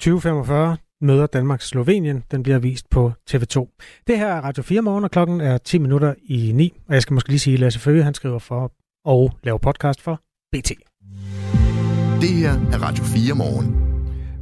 2045 0.00 0.76
møder 1.02 1.26
Danmark 1.26 1.60
Slovenien. 1.62 2.24
Den 2.30 2.42
bliver 2.42 2.58
vist 2.58 2.90
på 2.90 3.12
TV2. 3.30 3.78
Det 4.06 4.18
her 4.18 4.26
er 4.26 4.40
Radio 4.40 4.62
4 4.62 4.82
morgen, 4.82 5.04
og 5.04 5.10
klokken 5.10 5.40
er 5.40 5.58
10 5.58 5.78
minutter 5.78 6.14
i 6.24 6.52
9. 6.54 6.72
Og 6.88 6.94
jeg 6.94 7.02
skal 7.02 7.14
måske 7.14 7.28
lige 7.28 7.38
sige, 7.38 7.54
at 7.54 7.60
Lasse 7.60 7.80
Føge, 7.80 8.02
han 8.02 8.14
skriver 8.14 8.38
for 8.38 8.72
og 9.04 9.32
laver 9.42 9.58
podcast 9.58 10.00
for 10.00 10.20
BT. 10.52 10.72
Det 12.20 12.30
her 12.30 12.52
er 12.52 12.82
Radio 12.82 13.04
4 13.04 13.34
morgen. 13.34 13.76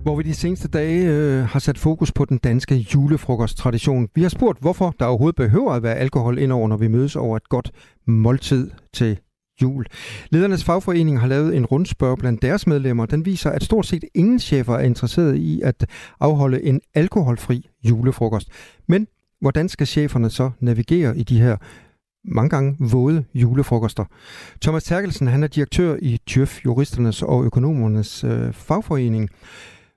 Hvor 0.02 0.16
vi 0.16 0.22
de 0.22 0.34
seneste 0.34 0.68
dage 0.68 1.08
øh, 1.08 1.44
har 1.44 1.58
sat 1.58 1.78
fokus 1.78 2.12
på 2.12 2.24
den 2.24 2.38
danske 2.38 2.74
julefrokosttradition. 2.94 4.08
Vi 4.14 4.22
har 4.22 4.28
spurgt, 4.28 4.60
hvorfor 4.60 4.94
der 4.98 5.06
overhovedet 5.06 5.36
behøver 5.36 5.72
at 5.72 5.82
være 5.82 5.94
alkohol 5.94 6.38
indover, 6.38 6.68
når 6.68 6.76
vi 6.76 6.88
mødes 6.88 7.16
over 7.16 7.36
et 7.36 7.48
godt 7.48 7.70
måltid 8.06 8.70
til 8.94 9.18
jul. 9.62 9.86
Ledernes 10.30 10.64
fagforening 10.64 11.20
har 11.20 11.26
lavet 11.26 11.56
en 11.56 11.66
rundspørg 11.66 12.18
blandt 12.18 12.42
deres 12.42 12.66
medlemmer. 12.66 13.06
Den 13.06 13.26
viser, 13.26 13.50
at 13.50 13.64
stort 13.64 13.86
set 13.86 14.04
ingen 14.14 14.38
chefer 14.38 14.74
er 14.74 14.84
interesseret 14.84 15.36
i 15.36 15.60
at 15.64 15.86
afholde 16.20 16.62
en 16.62 16.80
alkoholfri 16.94 17.68
julefrokost. 17.84 18.48
Men 18.88 19.06
hvordan 19.40 19.68
skal 19.68 19.86
cheferne 19.86 20.30
så 20.30 20.50
navigere 20.60 21.18
i 21.18 21.22
de 21.22 21.40
her 21.40 21.56
mange 22.24 22.50
gange 22.50 22.76
våde 22.78 23.24
julefrokoster. 23.34 24.04
Thomas 24.62 24.84
Terkelsen, 24.84 25.26
han 25.26 25.42
er 25.42 25.46
direktør 25.46 25.96
i 26.02 26.18
Tjøf, 26.26 26.64
juristernes 26.64 27.22
og 27.22 27.44
økonomernes 27.44 28.24
øh, 28.24 28.52
fagforening, 28.52 29.28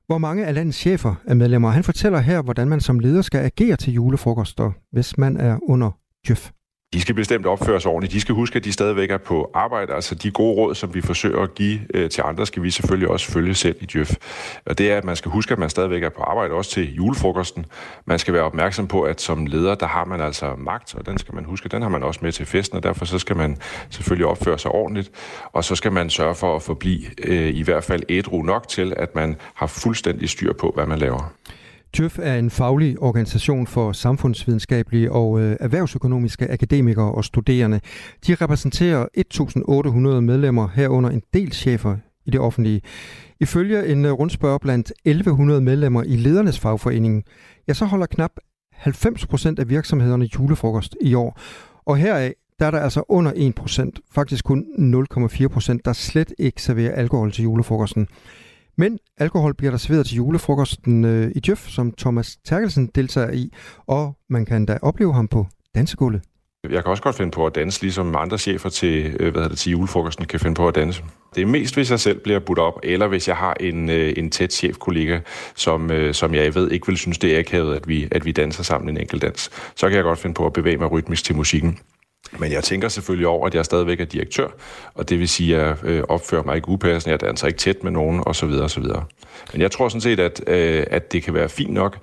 hvor 0.07 0.18
mange 0.18 0.45
af 0.45 0.53
landets 0.53 0.78
chefer 0.78 1.16
er 1.26 1.34
medlemmer. 1.34 1.70
Han 1.70 1.84
fortæller 1.84 2.20
her, 2.20 2.41
hvordan 2.41 2.70
man 2.70 2.82
som 2.82 2.99
leder 2.99 3.22
skal 3.22 3.39
agere 3.39 3.76
til 3.76 3.93
julefrokoster, 3.93 4.72
hvis 4.91 5.18
man 5.18 5.38
er 5.38 5.59
under 5.64 5.91
Tjøf. 6.26 6.51
De 6.94 7.02
skal 7.02 7.16
bestemt 7.16 7.46
opføre 7.46 7.82
sig 7.82 7.91
ordentligt. 7.91 8.14
De 8.14 8.22
skal 8.22 8.36
huske, 8.36 8.56
at 8.56 8.64
de 8.64 8.72
stadigvæk 8.72 9.12
er 9.12 9.18
på 9.18 9.52
arbejde. 9.54 9.94
Altså 9.94 10.16
de 10.16 10.32
gode 10.32 10.56
råd, 10.56 10.76
som 10.76 10.94
vi 10.94 11.02
forsøger 11.02 11.41
at 11.41 11.56
give 11.56 11.80
øh, 11.94 12.10
til 12.10 12.22
andre, 12.26 12.46
skal 12.46 12.64
vi 12.64 12.72
selvfølgelig 12.72 13.10
også 13.10 13.32
følge 13.32 13.56
selv 13.56 13.76
i 13.82 13.86
Djøf. 13.86 14.16
Og 14.66 14.78
det 14.78 14.91
er, 14.91 14.98
at 14.98 15.04
man 15.04 15.16
skal 15.16 15.32
huske, 15.32 15.52
at 15.52 15.60
man 15.60 15.70
stadigvæk 15.70 16.04
er 16.04 16.10
på 16.10 16.22
arbejde, 16.22 16.54
også 16.54 16.72
til 16.72 16.96
julefrokosten. 16.96 17.66
Man 18.06 18.20
skal 18.20 18.34
være 18.34 18.44
opmærksom 18.44 18.88
på, 18.88 19.02
at 19.02 19.22
som 19.22 19.46
leder, 19.46 19.76
der 19.76 19.88
har 19.88 20.06
man 20.06 20.22
altså 20.22 20.56
magt, 20.58 20.96
og 20.96 21.06
den 21.06 21.18
skal 21.18 21.36
man 21.36 21.46
huske, 21.46 21.70
den 21.70 21.82
har 21.82 21.89
man 21.89 22.04
også 22.04 22.20
med 22.24 22.32
til 22.32 22.46
festen, 22.46 22.78
og 22.78 22.84
derfor 22.84 23.06
så 23.06 23.20
skal 23.20 23.36
man 23.36 23.58
selvfølgelig 23.89 24.26
opføre 24.26 24.60
sig 24.60 24.72
ordentligt. 24.72 25.12
Og 25.52 25.64
så 25.64 25.76
skal 25.76 25.91
man 25.91 26.10
sørge 26.10 26.36
for 26.36 26.56
at 26.56 26.62
forblive 26.62 27.06
øh, 27.24 27.56
i 27.56 27.62
hvert 27.62 27.84
fald 27.84 28.04
ædru 28.10 28.41
nok 28.41 28.68
til, 28.68 28.94
at 28.98 29.16
man 29.16 29.36
har 29.54 29.68
fuldstændig 29.68 30.30
styr 30.30 30.54
på, 30.54 30.72
hvad 30.76 30.86
man 30.86 31.00
laver. 31.00 31.34
TÜV 31.94 32.12
er 32.22 32.36
en 32.36 32.50
faglig 32.50 33.00
organisation 33.02 33.68
for 33.68 33.91
samfundsvidenskabelige 33.91 35.12
og 35.12 35.41
øh, 35.41 35.58
erhvervsøkonomiske 35.60 36.52
akademikere 36.52 37.12
og 37.12 37.26
studerende. 37.26 37.80
De 38.28 38.36
repræsenterer 38.36 39.06
1.800 39.18 40.22
medlemmer 40.22 40.68
herunder 40.76 41.10
en 41.10 41.22
del 41.34 41.52
chefer 41.52 41.98
i 42.26 42.32
det 42.32 42.39
offentlige. 42.39 42.82
Ifølge 43.39 43.88
en 43.88 44.06
øh, 44.06 44.12
rundspørg 44.12 44.62
blandt 44.62 44.94
1.100 45.08 45.60
medlemmer 45.60 46.04
i 46.04 46.16
ledernes 46.16 46.60
fagforening, 46.60 47.24
ja, 47.68 47.74
så 47.74 47.86
holder 47.86 48.06
knap 48.06 48.32
90 48.74 49.26
procent 49.28 49.60
af 49.60 49.70
virksomhederne 49.70 50.30
julefrokost 50.36 50.96
i 51.02 51.14
år. 51.14 51.39
Og 51.86 51.98
heraf 51.98 52.34
der 52.60 52.66
er 52.66 52.72
der 52.72 52.80
altså 52.80 53.04
under 53.08 53.32
1 53.36 53.56
procent, 53.56 54.00
faktisk 54.12 54.46
kun 54.46 54.66
0,4 55.12 55.48
procent, 55.48 55.86
der 55.86 55.94
slet 55.94 56.34
ikke 56.39 56.62
serverer 56.62 56.96
alkohol 56.96 57.32
til 57.32 57.44
julefrokosten. 57.44 58.08
Men 58.78 59.00
alkohol 59.18 59.54
bliver 59.54 59.72
der 59.72 59.78
serveret 59.78 60.06
til 60.06 60.16
julefrokosten 60.16 61.06
øh, 61.06 61.32
i 61.36 61.40
Djøf, 61.40 61.68
som 61.68 61.92
Thomas 61.98 62.38
Terkelsen 62.46 62.90
deltager 62.96 63.32
i, 63.32 63.54
og 63.88 64.18
man 64.30 64.46
kan 64.46 64.66
da 64.66 64.78
opleve 64.82 65.14
ham 65.14 65.28
på 65.28 65.48
dansegulvet. 65.76 66.22
Jeg 66.70 66.84
kan 66.84 66.92
også 66.92 67.04
godt 67.04 67.16
finde 67.16 67.32
på 67.32 67.46
at 67.46 67.56
danse, 67.56 67.82
ligesom 67.82 68.16
andre 68.16 68.38
chefer 68.38 68.70
til, 68.70 69.06
øh, 69.06 69.20
hvad 69.20 69.32
hedder 69.32 69.48
det, 69.48 69.58
til 69.58 69.72
julefrokosten 69.72 70.26
kan 70.26 70.40
finde 70.40 70.56
på 70.56 70.68
at 70.68 70.76
danse. 70.76 71.04
Det 71.36 71.42
er 71.42 71.46
mest, 71.46 71.76
hvis 71.76 71.92
jeg 71.92 72.00
selv 72.00 72.20
bliver 72.20 72.40
budt 72.40 72.60
op, 72.60 72.80
eller 72.84 73.08
hvis 73.08 73.28
jeg 73.28 73.36
har 73.36 73.54
en, 73.60 73.90
øh, 73.90 74.14
en 74.18 74.32
tæt 74.32 74.54
chefkollega, 74.54 75.20
som, 75.56 75.92
øh, 75.92 76.14
som 76.14 76.36
jeg 76.36 76.56
ved 76.56 76.72
ikke 76.72 76.88
vil 76.88 76.98
synes, 76.98 77.18
det 77.18 77.36
er 77.36 77.40
akavet, 77.40 77.76
at 77.76 77.88
vi, 77.88 78.08
at 78.12 78.26
vi 78.26 78.32
danser 78.32 78.64
sammen 78.64 78.90
en 78.90 78.98
enkelt 78.98 79.22
dans. 79.22 79.50
Så 79.76 79.88
kan 79.88 79.96
jeg 79.96 80.04
godt 80.04 80.20
finde 80.20 80.34
på 80.34 80.46
at 80.46 80.54
bevæge 80.54 80.78
mig 80.78 80.92
rytmisk 80.92 81.24
til 81.24 81.36
musikken. 81.36 81.80
Men 82.40 82.52
jeg 82.52 82.64
tænker 82.64 82.88
selvfølgelig 82.88 83.28
over, 83.28 83.48
at 83.48 83.56
jeg 83.56 83.66
stadigvæk 83.66 84.00
er 84.00 84.06
direktør, 84.06 84.48
og 84.94 85.10
det 85.10 85.20
vil 85.20 85.30
sige, 85.30 85.58
at 85.58 85.78
jeg 85.84 86.04
opfører 86.10 86.44
mig 86.44 86.56
ikke 86.56 86.70
upassende, 86.70 87.12
jeg 87.12 87.22
danser 87.22 87.48
ikke 87.48 87.60
tæt 87.60 87.84
med 87.84 87.92
nogen, 87.92 88.24
osv. 88.26 88.50
osv. 88.50 88.84
Men 89.54 89.62
jeg 89.62 89.72
tror 89.72 89.90
sådan 89.90 90.02
set, 90.02 90.20
at, 90.20 90.42
øh, 90.48 90.86
at 90.92 91.12
det 91.12 91.24
kan 91.24 91.34
være 91.34 91.50
fint 91.50 91.74
nok 91.74 91.98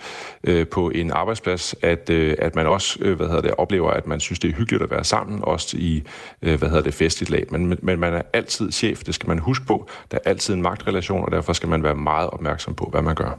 øh, 0.45 0.66
på 0.66 0.91
en 0.91 1.11
arbejdsplads, 1.11 1.74
at, 1.83 2.11
at 2.11 2.55
man 2.55 2.66
også 2.66 3.14
hvad 3.14 3.26
hedder 3.26 3.41
det, 3.41 3.51
oplever, 3.59 3.91
at 3.91 4.07
man 4.07 4.20
synes, 4.20 4.39
det 4.39 4.51
er 4.51 4.55
hyggeligt 4.55 4.83
at 4.83 4.91
være 4.91 5.05
sammen, 5.05 5.41
også 5.43 5.76
i 5.76 6.03
hvad 6.41 6.59
hedder 6.59 6.83
det, 6.83 6.95
festligt 6.95 7.31
lag. 7.31 7.47
Men, 7.51 7.78
men 7.83 8.01
man 8.01 8.14
er 8.14 8.22
altid 8.33 8.72
chef, 8.72 9.05
det 9.05 9.14
skal 9.14 9.28
man 9.28 9.39
huske 9.39 9.66
på. 9.66 9.89
Der 10.11 10.18
er 10.24 10.31
altid 10.31 10.55
en 10.55 10.62
magtrelation, 10.62 11.24
og 11.24 11.31
derfor 11.31 11.53
skal 11.53 11.68
man 11.68 11.83
være 11.83 11.95
meget 11.95 12.31
opmærksom 12.31 12.74
på, 12.74 12.89
hvad 12.91 13.03
man 13.03 13.14
gør. 13.14 13.39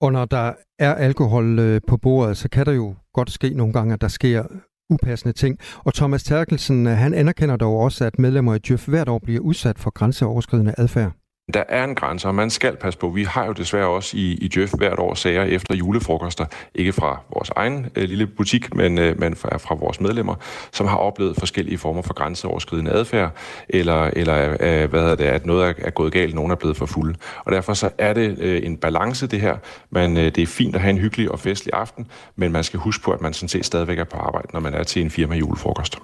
Og 0.00 0.12
når 0.12 0.24
der 0.24 0.52
er 0.78 0.94
alkohol 0.94 1.80
på 1.88 1.96
bordet, 1.96 2.36
så 2.36 2.48
kan 2.48 2.66
der 2.66 2.72
jo 2.72 2.94
godt 3.14 3.30
ske 3.30 3.50
nogle 3.50 3.72
gange, 3.72 3.94
at 3.94 4.00
der 4.00 4.08
sker 4.08 4.44
upassende 4.90 5.32
ting. 5.32 5.58
Og 5.84 5.94
Thomas 5.94 6.22
Terkelsen, 6.22 6.86
øh, 6.86 6.96
han 6.96 7.14
anerkender 7.14 7.56
dog 7.56 7.78
også, 7.78 8.04
at 8.04 8.18
medlemmer 8.18 8.54
i 8.54 8.58
Djøf 8.58 8.86
hvert 8.86 9.08
år 9.08 9.18
bliver 9.18 9.40
udsat 9.40 9.78
for 9.78 9.90
grænseoverskridende 9.90 10.74
adfærd. 10.78 11.17
Der 11.54 11.64
er 11.68 11.84
en 11.84 11.94
grænse, 11.94 12.28
og 12.28 12.34
man 12.34 12.50
skal 12.50 12.76
passe 12.76 12.98
på. 12.98 13.08
Vi 13.08 13.24
har 13.24 13.46
jo 13.46 13.52
desværre 13.52 13.86
også 13.86 14.16
i, 14.16 14.20
i 14.20 14.50
Jeff 14.56 14.72
hvert 14.78 14.98
år 14.98 15.14
sager 15.14 15.44
efter 15.44 15.74
julefrokoster, 15.74 16.46
ikke 16.74 16.92
fra 16.92 17.20
vores 17.34 17.50
egen 17.56 17.86
øh, 17.96 18.08
lille 18.08 18.26
butik, 18.26 18.74
men, 18.74 18.98
øh, 18.98 19.20
men 19.20 19.36
fra, 19.36 19.56
fra 19.56 19.74
vores 19.74 20.00
medlemmer, 20.00 20.34
som 20.72 20.86
har 20.86 20.96
oplevet 20.96 21.36
forskellige 21.38 21.78
former 21.78 22.02
for 22.02 22.14
grænseoverskridende 22.14 22.90
adfærd, 22.90 23.30
eller, 23.68 24.10
eller 24.12 24.56
øh, 24.60 24.90
hvad 24.90 25.00
hedder 25.00 25.14
det, 25.14 25.24
at 25.24 25.46
noget 25.46 25.68
er, 25.68 25.72
er 25.78 25.90
gået 25.90 26.12
galt, 26.12 26.34
nogen 26.34 26.50
er 26.50 26.56
blevet 26.56 26.76
for 26.76 26.86
fulde. 26.86 27.14
Og 27.44 27.52
derfor 27.52 27.74
så 27.74 27.90
er 27.98 28.12
det 28.12 28.38
øh, 28.38 28.66
en 28.66 28.76
balance, 28.76 29.26
det 29.26 29.40
her. 29.40 29.56
Men 29.90 30.16
øh, 30.16 30.24
det 30.24 30.38
er 30.38 30.46
fint 30.46 30.74
at 30.74 30.80
have 30.80 30.90
en 30.90 30.98
hyggelig 30.98 31.30
og 31.30 31.40
festlig 31.40 31.74
aften, 31.74 32.06
men 32.36 32.52
man 32.52 32.64
skal 32.64 32.80
huske 32.80 33.04
på, 33.04 33.12
at 33.12 33.20
man 33.20 33.32
sådan 33.32 33.48
set 33.48 33.64
stadigvæk 33.64 33.98
er 33.98 34.04
på 34.04 34.16
arbejde, 34.16 34.48
når 34.52 34.60
man 34.60 34.74
er 34.74 34.82
til 34.82 35.02
en 35.02 35.10
firma 35.10 35.34
julefrokost. 35.34 35.98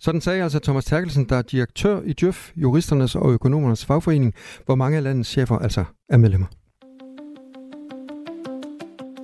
Sådan 0.00 0.20
sagde 0.20 0.42
altså 0.42 0.60
Thomas 0.60 0.84
Terkelsen, 0.84 1.28
der 1.28 1.36
er 1.36 1.42
direktør 1.42 2.00
i 2.04 2.12
Djøf, 2.12 2.50
juristernes 2.56 3.14
og 3.14 3.32
økonomernes 3.32 3.86
fagforening, 3.86 4.34
hvor 4.66 4.74
mange 4.74 4.96
af 4.96 5.02
landets 5.02 5.30
chefer 5.30 5.58
altså 5.58 5.84
er 6.08 6.16
medlemmer. 6.16 6.46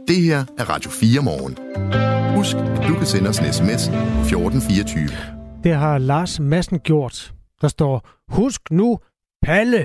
Det 0.09 0.19
her 0.29 0.41
er 0.61 0.65
Radio 0.75 0.91
4 0.91 1.23
morgen. 1.31 1.55
Husk, 2.37 2.57
at 2.77 2.83
du 2.89 2.95
kan 3.01 3.09
sende 3.13 3.29
os 3.33 3.39
en 3.43 3.49
sms 3.59 3.83
1424. 3.89 5.09
Det 5.65 5.75
har 5.83 5.99
Lars 5.99 6.41
Madsen 6.41 6.81
gjort. 6.89 7.17
Der 7.63 7.69
står, 7.69 7.95
husk 8.39 8.63
nu 8.71 8.89
Palle. 9.47 9.83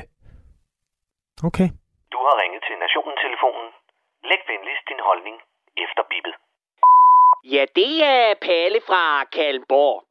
Okay. 1.49 1.69
Du 2.13 2.19
har 2.27 2.35
ringet 2.41 2.61
til 2.67 2.75
Nationen-telefonen. 2.83 3.67
Læg 4.29 4.41
venligst 4.51 4.85
din 4.91 5.01
holdning 5.09 5.35
efter 5.83 6.01
bippet. 6.11 6.35
Ja, 7.53 7.63
det 7.79 7.93
er 8.15 8.33
Palle 8.47 8.79
fra 8.87 9.03
Kalmborg. 9.35 10.06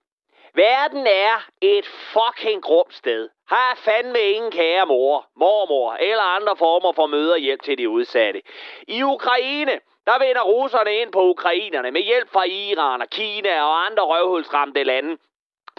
Verden 0.57 1.07
er 1.07 1.47
et 1.61 1.87
fucking 1.87 2.63
grumt 2.63 2.95
sted. 2.95 3.29
Har 3.49 3.79
fandme 3.85 4.21
ingen 4.21 4.51
kære 4.51 4.87
mor, 4.87 5.27
mormor 5.37 5.93
eller 5.95 6.23
andre 6.23 6.57
former 6.57 6.93
for 6.93 7.07
møderhjælp 7.07 7.63
til 7.63 7.79
de 7.79 7.89
udsatte. 7.89 8.43
I 8.89 9.03
Ukraine, 9.03 9.81
der 10.07 10.19
vender 10.27 10.43
russerne 10.43 10.95
ind 10.97 11.13
på 11.13 11.23
ukrainerne 11.23 11.91
med 11.91 12.01
hjælp 12.01 12.29
fra 12.33 12.45
Iran 12.45 13.03
og 13.03 13.11
Kina 13.11 13.63
og 13.63 13.87
andre 13.87 14.03
røvhulsramte 14.03 14.85
lande. 14.85 15.17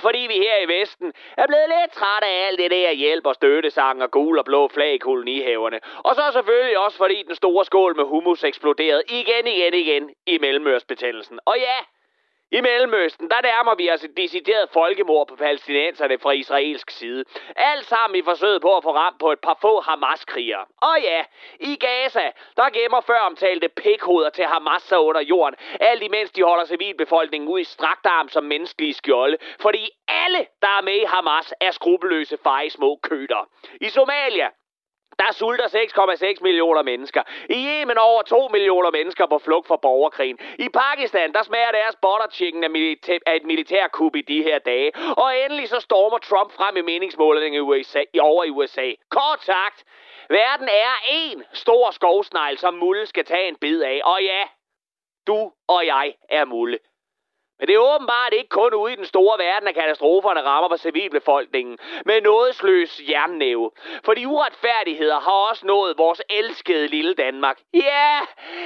Fordi 0.02 0.20
vi 0.20 0.34
her 0.34 0.58
i 0.58 0.68
Vesten 0.80 1.14
er 1.38 1.48
blevet 1.48 1.70
lidt 1.76 1.92
trætte 1.92 2.28
af 2.28 2.48
alt 2.48 2.60
det 2.60 2.72
der 2.72 2.92
hjælp 2.92 3.26
og 3.26 3.36
støttesang 3.36 4.04
og 4.04 4.12
gul 4.12 4.40
og 4.40 4.46
blå 4.46 4.68
flag 4.68 4.94
i 4.94 4.98
kolonihaverne. 4.98 5.80
Og 6.04 6.16
så 6.16 6.22
selvfølgelig 6.34 6.78
også 6.78 6.98
fordi 6.98 7.24
den 7.28 7.36
store 7.36 7.66
skål 7.66 7.96
med 7.96 8.06
hummus 8.06 8.44
eksploderede 8.44 9.04
igen, 9.10 9.48
igen, 9.48 9.74
igen 9.74 10.10
i 10.26 10.38
mellemørsbetændelsen. 10.38 11.40
Og 11.46 11.56
ja, 11.58 11.78
i 12.52 12.62
Mellemøsten, 12.62 13.30
der 13.30 13.42
nærmer 13.42 13.76
vi 13.76 13.92
os 13.92 14.04
et 14.04 14.18
decideret 14.18 14.70
folkemord 14.74 15.28
på 15.28 15.36
palæstinenserne 15.36 16.20
fra 16.20 16.32
israelsk 16.32 16.90
side. 16.90 17.24
Alt 17.56 17.86
sammen 17.86 18.20
i 18.20 18.24
forsøget 18.24 18.62
på 18.62 18.78
at 18.78 18.84
få 18.84 18.92
ramt 18.96 19.20
på 19.20 19.32
et 19.32 19.40
par 19.40 19.58
få 19.62 19.82
Hamas-krigere. 19.82 20.66
Og 20.82 21.02
ja, 21.02 21.24
i 21.60 21.76
Gaza, 21.76 22.32
der 22.58 22.70
gemmer 22.70 23.02
før 23.02 23.20
omtalte 23.20 23.70
pikhoveder 23.70 24.30
til 24.30 24.46
Hamas 24.46 24.82
sig 24.82 25.00
under 25.00 25.22
jorden, 25.22 25.56
alt 25.80 26.04
imens 26.04 26.32
de 26.32 26.44
holder 26.44 26.66
civilbefolkningen 26.66 27.50
ud 27.50 27.60
i 27.60 27.64
strakt 27.64 28.06
arm 28.06 28.30
som 28.30 28.44
menneskelige 28.44 28.94
skjolde, 28.94 29.38
fordi 29.62 29.90
alle, 30.08 30.48
der 30.62 30.68
er 30.78 30.82
med 30.82 30.96
i 30.96 31.06
Hamas, 31.08 31.54
er 31.62 31.72
skrupelløse 31.72 32.38
feje 32.44 32.70
små 32.70 33.00
køder. 33.04 33.50
I 33.82 33.90
Somalia, 33.90 34.50
der 35.20 35.32
sulter 35.32 35.68
6,6 35.68 36.42
millioner 36.42 36.84
mennesker. 36.84 37.24
I 37.50 37.68
Yemen 37.68 37.98
over 37.98 38.22
2 38.22 38.48
millioner 38.48 38.92
mennesker 38.92 39.26
på 39.26 39.40
flugt 39.40 39.68
fra 39.68 39.78
borgerkrigen. 39.78 40.40
I 40.60 40.70
Pakistan, 40.70 41.34
der 41.34 41.44
smager 41.44 41.72
deres 41.72 41.96
butter 41.96 42.28
chicken 42.32 42.64
af, 42.64 42.70
milita- 42.70 43.24
af 43.26 43.36
et 43.36 43.44
militærkup 43.44 44.16
i 44.16 44.22
de 44.22 44.44
her 44.44 44.60
dage. 44.60 44.92
Og 45.18 45.38
endelig 45.38 45.70
så 45.70 45.80
stormer 45.80 46.18
Trump 46.18 46.52
frem 46.52 46.78
i 46.78 46.82
meningsmålingen 46.82 47.58
i 47.58 47.60
USA, 47.60 48.04
over 48.20 48.44
i 48.44 48.50
USA. 48.50 48.92
Kort 49.10 49.44
sagt, 49.44 49.84
verden 50.30 50.68
er 50.68 50.94
en 51.12 51.44
stor 51.54 51.92
skovsnegl, 51.92 52.58
som 52.58 52.74
Mulle 52.74 53.06
skal 53.06 53.26
tage 53.26 53.48
en 53.48 53.56
bid 53.56 53.82
af. 53.82 54.02
Og 54.04 54.24
ja, 54.24 54.44
du 55.28 55.52
og 55.68 55.86
jeg 55.86 56.14
er 56.30 56.46
Mulle. 56.46 56.80
Men 57.60 57.68
det 57.68 57.76
er 57.76 57.96
åbenbart 57.96 58.34
ikke 58.34 58.50
kun 58.50 58.74
ude 58.74 58.94
i 58.94 58.96
den 58.96 59.06
store 59.06 59.38
verden, 59.46 59.68
at 59.68 59.76
katastroferne 59.76 60.42
rammer 60.42 60.70
på 60.70 60.78
civilbefolkningen, 60.78 61.78
med 62.06 62.22
noget 62.22 62.56
sløs 62.56 63.02
jernnæve. 63.10 63.72
For 64.06 64.14
de 64.14 64.28
uretfærdigheder 64.28 65.20
har 65.20 65.32
også 65.50 65.66
nået 65.66 65.98
vores 65.98 66.22
elskede 66.30 66.88
lille 66.88 67.14
Danmark. 67.14 67.58
Ja, 67.74 68.20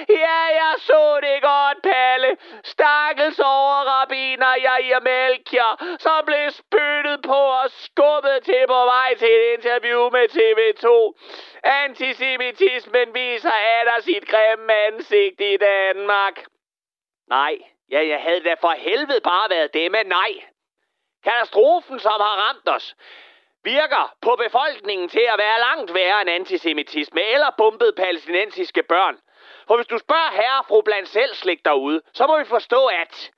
ja, 0.10 0.40
jeg 0.62 0.74
så 0.78 1.20
det 1.22 1.42
godt, 1.42 1.82
Palle. 1.84 2.38
Stakkels 2.64 3.40
over 3.40 3.78
rabiner, 3.94 4.54
jeg 4.68 4.78
i 4.84 4.92
Melchior, 5.04 5.74
som 6.00 6.26
blev 6.26 6.50
spyttet 6.50 7.20
på 7.26 7.42
og 7.62 7.68
skubbet 7.70 8.40
til 8.44 8.64
på 8.68 8.82
vej 8.94 9.16
til 9.20 9.28
et 9.28 9.54
interview 9.58 10.10
med 10.10 10.26
TV2. 10.38 10.88
Antisemitismen 11.64 13.08
viser 13.14 13.52
af 13.52 14.04
sit 14.04 14.26
grimme 14.28 14.74
ansigt 14.74 15.42
i 15.42 15.58
Danmark. 15.58 16.46
Nej, 17.30 17.58
Ja, 17.92 18.08
jeg 18.08 18.22
havde 18.22 18.44
da 18.44 18.54
for 18.54 18.72
helvede 18.72 19.22
bare 19.22 19.50
været 19.50 19.74
det, 19.74 19.92
men 19.92 20.06
nej. 20.06 20.32
Katastrofen, 21.24 22.00
som 22.00 22.12
har 22.12 22.48
ramt 22.48 22.70
os, 22.70 22.96
virker 23.64 24.16
på 24.22 24.36
befolkningen 24.36 25.10
til 25.10 25.26
at 25.34 25.38
være 25.38 25.60
langt 25.60 25.94
værre 25.94 26.22
end 26.22 26.30
antisemitisme 26.30 27.22
eller 27.22 27.52
bumpet 27.58 27.96
palæstinensiske 27.96 28.84
børn. 28.84 29.18
For 29.68 29.76
hvis 29.76 29.88
du 29.88 29.98
spørger 29.98 30.32
herre 30.32 30.60
og 30.60 30.66
fru 30.66 30.82
blandt 30.82 31.10
selv 31.10 31.36
slik 31.36 31.66
derude, 31.66 32.02
så 32.14 32.28
må 32.28 32.40
vi 32.40 32.46
forstå, 32.46 32.86
at 32.86 33.32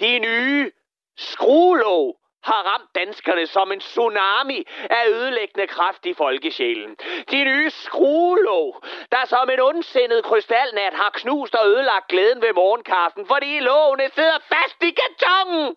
de 0.00 0.18
nye 0.18 0.72
skruelåg 1.16 2.21
har 2.42 2.62
ramt 2.70 2.94
danskerne 2.94 3.46
som 3.46 3.72
en 3.72 3.80
tsunami 3.80 4.66
af 4.90 5.08
ødelæggende 5.08 5.66
kraft 5.66 6.06
i 6.06 6.14
folkesjælen. 6.14 6.96
De 7.30 7.44
nye 7.44 7.70
skruelåg, 7.70 8.82
der 9.12 9.24
som 9.26 9.50
en 9.50 9.60
ondsindet 9.60 10.24
krystalnat 10.24 10.94
har 10.94 11.10
knust 11.14 11.54
og 11.54 11.66
ødelagt 11.66 12.08
glæden 12.08 12.42
ved 12.42 12.52
morgenkaffen, 12.52 13.26
fordi 13.26 13.60
lågene 13.60 14.10
sidder 14.14 14.38
fast 14.52 14.82
i 14.82 14.90
kartongen. 15.00 15.76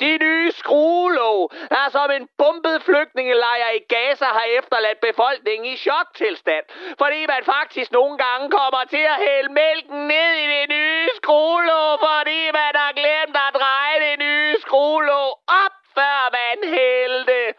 De 0.00 0.18
nye 0.18 0.52
skruelåg, 0.52 1.52
der 1.68 1.86
som 1.90 2.10
en 2.10 2.28
bumpet 2.38 2.82
flygtningelejr 2.82 3.70
i 3.78 3.82
Gaza 3.94 4.24
har 4.24 4.46
efterladt 4.58 5.00
befolkningen 5.00 5.66
i 5.72 5.76
choktilstand, 5.76 6.64
fordi 6.98 7.20
man 7.26 7.42
faktisk 7.44 7.92
nogle 7.92 8.18
gange 8.18 8.50
kommer 8.50 8.84
til 8.90 9.04
at 9.14 9.18
hælde 9.28 9.52
mælken 9.52 10.00
ned 10.08 10.30
i 10.44 10.46
det 10.54 10.66
nye 10.68 11.08
skruelåg, 11.16 11.92
fordi 12.08 12.40
man 12.60 12.72
har 12.82 12.92
glemt 12.92 13.36
at 13.46 13.54
dreje 13.60 13.96
det 14.06 14.18
nye 14.18 14.54
skruelåg 14.60 15.30
op 15.64 15.77
før 15.98 16.18
man 16.38 16.58
hældte. 16.74 17.54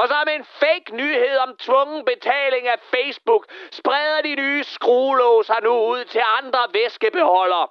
Og 0.00 0.08
så 0.08 0.14
med 0.26 0.34
en 0.34 0.44
fake 0.44 0.96
nyhed 0.96 1.36
om 1.36 1.56
tvungen 1.56 2.04
betaling 2.04 2.68
af 2.68 2.78
Facebook, 2.94 3.46
spreder 3.70 4.20
de 4.22 4.34
nye 4.34 4.64
skruelåser 4.64 5.60
nu 5.62 5.74
ud 5.92 6.04
til 6.04 6.22
andre 6.38 6.62
væskebeholdere. 6.72 7.68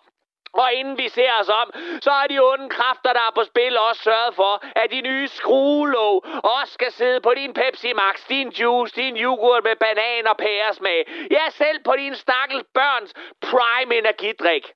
Og 0.53 0.73
inden 0.73 0.97
vi 0.97 1.09
ser 1.09 1.31
os 1.41 1.49
om, 1.49 1.71
så 2.01 2.11
er 2.11 2.27
de 2.27 2.39
onde 2.39 2.69
kræfter, 2.69 3.13
der 3.13 3.19
er 3.19 3.33
på 3.35 3.43
spil, 3.43 3.77
også 3.77 4.01
sørget 4.03 4.35
for, 4.35 4.63
at 4.75 4.91
de 4.91 5.01
nye 5.01 5.27
skruelåg 5.27 6.25
også 6.57 6.73
skal 6.73 6.91
sidde 6.91 7.21
på 7.21 7.33
din 7.33 7.53
Pepsi 7.53 7.93
Max, 7.93 8.27
din 8.29 8.49
juice, 8.49 8.95
din 8.95 9.17
yoghurt 9.17 9.63
med 9.63 9.75
banan 9.75 10.27
og 10.27 10.37
pæresmag. 10.37 10.99
Ja, 11.31 11.49
selv 11.49 11.83
på 11.83 11.93
din 11.97 12.15
stakkels 12.15 12.63
børns 12.73 13.13
prime 13.41 13.97
energidrik 13.97 14.73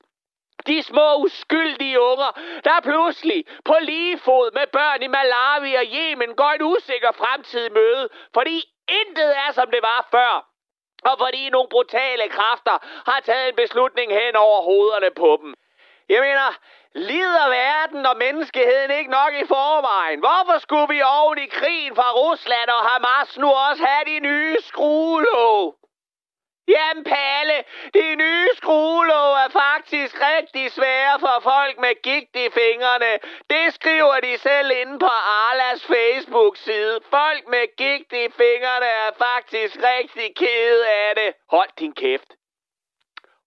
de 0.66 0.82
små 0.82 1.16
uskyldige 1.16 2.00
unger, 2.00 2.30
der 2.64 2.80
pludselig 2.82 3.44
på 3.64 3.74
lige 3.80 4.18
fod 4.18 4.50
med 4.54 4.66
børn 4.66 5.02
i 5.02 5.06
Malawi 5.06 5.74
og 5.74 5.84
Yemen 5.84 6.34
går 6.34 6.50
en 6.50 6.62
usikker 6.62 7.12
fremtid 7.12 7.70
møde, 7.70 8.08
fordi 8.34 8.64
intet 8.88 9.36
er, 9.36 9.52
som 9.52 9.70
det 9.70 9.82
var 9.82 10.08
før. 10.10 10.48
Og 11.04 11.18
fordi 11.18 11.50
nogle 11.50 11.68
brutale 11.68 12.28
kræfter 12.28 12.76
har 13.10 13.20
taget 13.20 13.48
en 13.48 13.56
beslutning 13.56 14.12
hen 14.12 14.36
over 14.36 14.62
hovederne 14.62 15.10
på 15.16 15.38
dem. 15.42 15.54
Jeg 16.08 16.20
mener, 16.20 16.48
lider 16.94 17.48
verden 17.48 18.06
og 18.06 18.16
menneskeheden 18.16 18.90
ikke 18.90 19.10
nok 19.10 19.32
i 19.42 19.46
forvejen? 19.46 20.18
Hvorfor 20.18 20.58
skulle 20.58 20.88
vi 20.94 21.02
oven 21.02 21.38
i 21.38 21.46
krigen 21.46 21.94
fra 21.96 22.12
Rusland 22.12 22.68
og 22.68 22.82
Hamas 22.88 23.38
nu 23.38 23.48
også 23.52 23.86
have 23.86 24.04
de 24.14 24.20
nye 24.20 24.56
skruelåg? 24.60 25.74
Jamen 26.68 27.04
Palle, 27.04 27.64
de 27.94 28.14
nye 28.14 28.48
skruelåg 28.56 29.32
er 29.44 29.48
faktisk 29.48 30.14
rigtig 30.20 30.72
svære 30.72 31.20
for 31.20 31.40
folk 31.42 31.78
med 31.78 32.02
gigt 32.02 32.36
i 32.36 32.50
fingrene. 32.50 33.12
Det 33.50 33.74
skriver 33.74 34.20
de 34.20 34.38
selv 34.38 34.70
inde 34.80 34.98
på 34.98 35.10
Arlas 35.46 35.82
Facebook-side. 35.86 37.00
Folk 37.10 37.42
med 37.48 37.76
gigt 37.76 38.12
i 38.12 38.26
fingrene 38.40 38.86
er 38.86 39.10
faktisk 39.18 39.76
rigtig 39.76 40.36
kede 40.36 40.88
af 40.88 41.14
det. 41.16 41.34
Hold 41.50 41.70
din 41.78 41.94
kæft. 41.94 42.30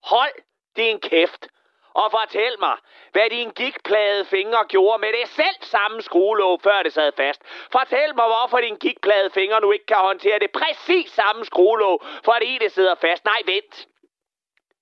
Hold 0.03 0.35
din 0.75 0.99
kæft 0.99 1.47
og 1.93 2.11
fortæl 2.11 2.55
mig, 2.59 2.77
hvad 3.11 3.29
din 3.29 3.49
gigplade 3.49 4.25
fingre 4.25 4.65
gjorde 4.67 5.01
med 5.01 5.13
det 5.13 5.27
selv 5.29 5.55
samme 5.61 6.01
skruelåg, 6.01 6.61
før 6.61 6.83
det 6.83 6.93
sad 6.93 7.11
fast. 7.17 7.41
Fortæl 7.71 8.15
mig, 8.15 8.25
hvorfor 8.25 8.61
din 8.61 8.75
gigplade 8.75 9.29
fingre 9.29 9.61
nu 9.61 9.71
ikke 9.71 9.85
kan 9.85 9.97
håndtere 9.97 10.39
det 10.39 10.51
præcis 10.51 11.11
samme 11.11 11.45
skruelåg, 11.45 12.03
fordi 12.25 12.57
det 12.57 12.71
sidder 12.71 12.95
fast. 12.95 13.25
Nej, 13.25 13.41
vent. 13.45 13.87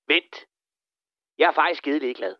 Vent. 0.08 0.46
Jeg 1.38 1.48
er 1.48 1.52
faktisk 1.52 1.78
skide 1.78 2.00
ligeglad. 2.00 2.36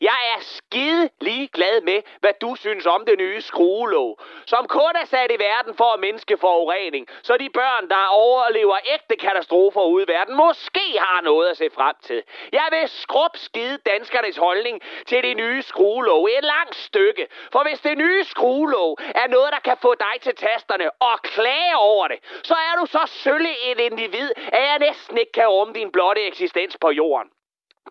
Jeg 0.00 0.18
er 0.36 0.40
skide 0.40 1.10
lige 1.20 1.48
glad 1.48 1.80
med, 1.80 2.02
hvad 2.20 2.32
du 2.40 2.54
synes 2.54 2.86
om 2.86 3.04
det 3.06 3.18
nye 3.18 3.40
skruelåg, 3.40 4.20
som 4.46 4.68
kun 4.68 4.92
er 5.02 5.06
sat 5.06 5.30
i 5.30 5.38
verden 5.38 5.74
for 5.74 5.92
at 5.94 6.00
mindske 6.00 6.36
forurening, 6.36 7.06
så 7.22 7.36
de 7.36 7.50
børn, 7.50 7.88
der 7.88 8.06
overlever 8.06 8.76
ægte 8.94 9.16
katastrofer 9.16 9.82
ude 9.82 10.04
i 10.04 10.08
verden, 10.08 10.36
måske 10.36 10.98
har 10.98 11.20
noget 11.20 11.48
at 11.48 11.56
se 11.56 11.70
frem 11.74 11.94
til. 12.02 12.22
Jeg 12.52 12.68
vil 12.70 12.88
skrub 12.88 13.36
skide 13.36 13.78
danskernes 13.86 14.36
holdning 14.36 14.82
til 15.06 15.22
det 15.22 15.36
nye 15.36 15.62
skruelåg 15.62 16.28
et 16.38 16.44
langt 16.44 16.76
stykke, 16.76 17.26
for 17.52 17.62
hvis 17.68 17.80
det 17.80 17.98
nye 17.98 18.24
skruelåg 18.24 18.98
er 19.00 19.26
noget, 19.28 19.52
der 19.52 19.60
kan 19.60 19.76
få 19.82 19.94
dig 19.94 20.20
til 20.20 20.34
tasterne 20.34 20.90
og 20.90 21.22
klage 21.22 21.76
over 21.76 22.08
det, 22.08 22.18
så 22.42 22.54
er 22.54 22.80
du 22.80 22.86
så 22.86 23.02
sølle 23.06 23.50
et 23.70 23.80
individ, 23.80 24.30
at 24.52 24.62
jeg 24.62 24.78
næsten 24.78 25.18
ikke 25.18 25.32
kan 25.32 25.48
rumme 25.48 25.74
din 25.74 25.92
blotte 25.92 26.22
eksistens 26.26 26.76
på 26.80 26.90
jorden. 26.90 27.30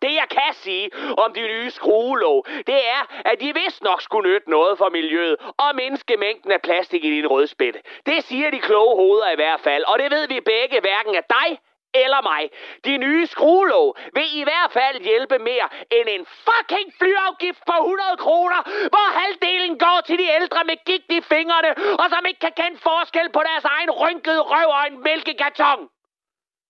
Det 0.02 0.14
jeg 0.14 0.28
kan 0.30 0.54
sige 0.54 0.90
om 1.18 1.34
de 1.34 1.42
nye 1.42 1.70
skruelåg, 1.70 2.46
det 2.68 2.80
er, 2.98 3.02
at 3.26 3.40
de 3.40 3.54
vist 3.54 3.84
nok 3.84 4.02
skulle 4.02 4.30
nytte 4.30 4.50
noget 4.50 4.78
for 4.78 4.90
miljøet 4.90 5.36
og 5.58 5.76
mindske 5.76 6.18
mængden 6.18 6.52
af 6.52 6.62
plastik 6.62 7.04
i 7.06 7.12
din 7.12 7.28
rødspætte. 7.28 7.80
Det 8.06 8.24
siger 8.24 8.50
de 8.52 8.60
kloge 8.60 8.96
hoveder 8.96 9.30
i 9.32 9.36
hvert 9.36 9.60
fald, 9.60 9.84
og 9.84 10.00
det 10.00 10.12
ved 10.12 10.28
vi 10.28 10.40
begge 10.40 10.80
hverken 10.80 11.16
af 11.16 11.24
dig 11.30 11.60
eller 12.04 12.22
mig. 12.32 12.44
De 12.86 12.98
nye 12.98 13.28
skruelåg 13.28 13.98
vil 14.14 14.30
i 14.42 14.44
hvert 14.44 14.72
fald 14.78 14.98
hjælpe 15.10 15.38
mere 15.40 15.68
end 15.98 16.08
en 16.16 16.26
fucking 16.46 16.88
flyafgift 17.00 17.62
på 17.72 17.76
100 17.82 18.18
kroner, 18.18 18.60
hvor 18.94 19.08
halvdelen 19.20 19.80
går 19.80 20.00
til 20.06 20.18
de 20.18 20.28
ældre 20.40 20.62
med 20.70 20.78
gigt 20.86 21.12
i 21.18 21.22
fingrene, 21.22 21.72
og 22.02 22.06
som 22.10 22.26
ikke 22.30 22.40
kan 22.40 22.56
kende 22.62 22.78
forskel 22.78 23.28
på 23.36 23.42
deres 23.50 23.66
egen 23.76 23.92
rynkede 23.92 24.42
røv 24.42 24.68
og 24.78 24.84
en 24.92 25.04
mælkekarton. 25.04 25.90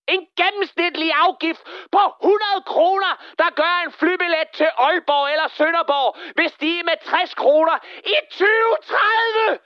En 0.08 0.26
gennemsnitlig 0.36 1.12
afgift 1.12 1.62
på 1.92 2.02
100 2.22 2.62
kroner, 2.66 3.12
der 3.38 3.50
gør 3.60 3.74
en 3.86 3.92
flybillet 3.92 4.48
til 4.54 4.70
Aalborg 4.78 5.32
eller 5.32 5.48
Sønderborg, 5.48 6.16
vil 6.36 6.48
stige 6.50 6.82
med 6.82 6.96
60 7.04 7.34
kroner 7.34 7.76
i 8.14 8.14
2030! 8.30 9.58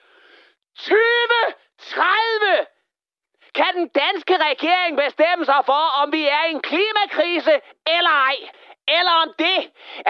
2030! 0.75 2.67
Kan 3.55 3.75
den 3.75 3.89
danske 3.89 4.37
regering 4.49 4.97
bestemme 4.97 5.45
sig 5.45 5.63
for, 5.67 5.85
om 6.03 6.13
vi 6.13 6.23
er 6.29 6.45
i 6.45 6.51
en 6.51 6.63
klimakrise 6.63 7.61
eller 7.87 8.11
ej? 8.11 8.37
Eller 8.99 9.15
om 9.25 9.31
det, 9.39 9.59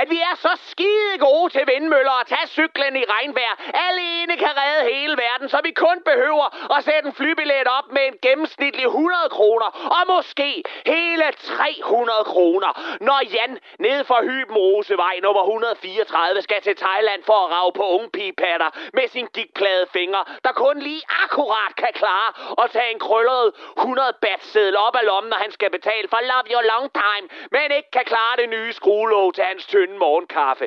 at 0.01 0.07
vi 0.11 0.19
er 0.31 0.35
så 0.47 0.53
skide 0.71 1.19
gode 1.19 1.49
til 1.55 1.65
vindmøller 1.73 2.15
og 2.21 2.27
tage 2.27 2.47
cyklen 2.47 2.97
i 2.97 3.05
regnvejr, 3.15 3.55
alene 3.89 4.35
kan 4.37 4.53
redde 4.63 4.93
hele 4.95 5.15
verden, 5.27 5.49
så 5.49 5.59
vi 5.65 5.71
kun 5.71 5.99
behøver 6.11 6.47
at 6.77 6.85
sætte 6.85 7.07
en 7.09 7.15
flybillet 7.15 7.69
op 7.79 7.89
med 7.97 8.05
en 8.11 8.17
gennemsnitlig 8.23 8.85
100 8.85 9.29
kroner, 9.31 9.69
og 9.97 10.03
måske 10.15 10.63
hele 10.87 11.25
300 11.33 12.25
kroner, 12.25 12.71
når 13.01 13.21
Jan 13.35 13.59
nede 13.79 14.05
for 14.05 14.19
Hyben 14.29 14.57
Rosevej 14.57 15.15
nummer 15.23 15.43
134 15.43 16.43
skal 16.43 16.63
til 16.63 16.77
Thailand 16.77 17.23
for 17.25 17.39
at 17.45 17.51
rave 17.55 17.73
på 17.73 17.85
ungpigepatter 17.99 18.71
med 18.93 19.09
sin 19.09 19.27
dikplade 19.35 19.87
fingre, 19.93 20.25
der 20.45 20.53
kun 20.53 20.79
lige 20.79 21.03
akkurat 21.25 21.73
kan 21.77 21.93
klare 21.95 22.31
at 22.65 22.71
tage 22.71 22.91
en 22.91 22.99
krøllet 22.99 23.47
100 23.79 24.13
bat 24.23 24.41
op 24.87 24.97
af 24.97 25.05
lommen, 25.05 25.31
når 25.31 25.37
han 25.37 25.53
skal 25.53 25.71
betale 25.71 26.09
for 26.09 26.21
Love 26.31 26.47
Your 26.53 26.65
Long 26.73 26.87
Time, 27.03 27.27
men 27.51 27.77
ikke 27.79 27.91
kan 27.91 28.05
klare 28.05 28.37
det 28.41 28.49
nye 28.71 28.79
skruelåg 28.81 29.35
til 29.35 29.45
hans 29.51 29.67
tynde 29.73 29.97
morgenkaffe. 30.05 30.67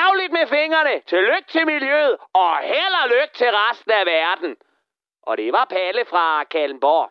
Ærgerligt 0.00 0.32
med 0.38 0.46
fingrene. 0.56 0.94
Tillykke 1.12 1.48
til 1.54 1.64
miljøet, 1.72 2.14
og 2.42 2.52
held 2.72 2.94
og 3.02 3.06
lykke 3.14 3.34
til 3.40 3.50
resten 3.60 3.92
af 4.00 4.04
verden. 4.16 4.52
Og 5.28 5.32
det 5.40 5.48
var 5.56 5.66
Palle 5.74 6.02
fra 6.12 6.26
Kallenborg. 6.52 7.08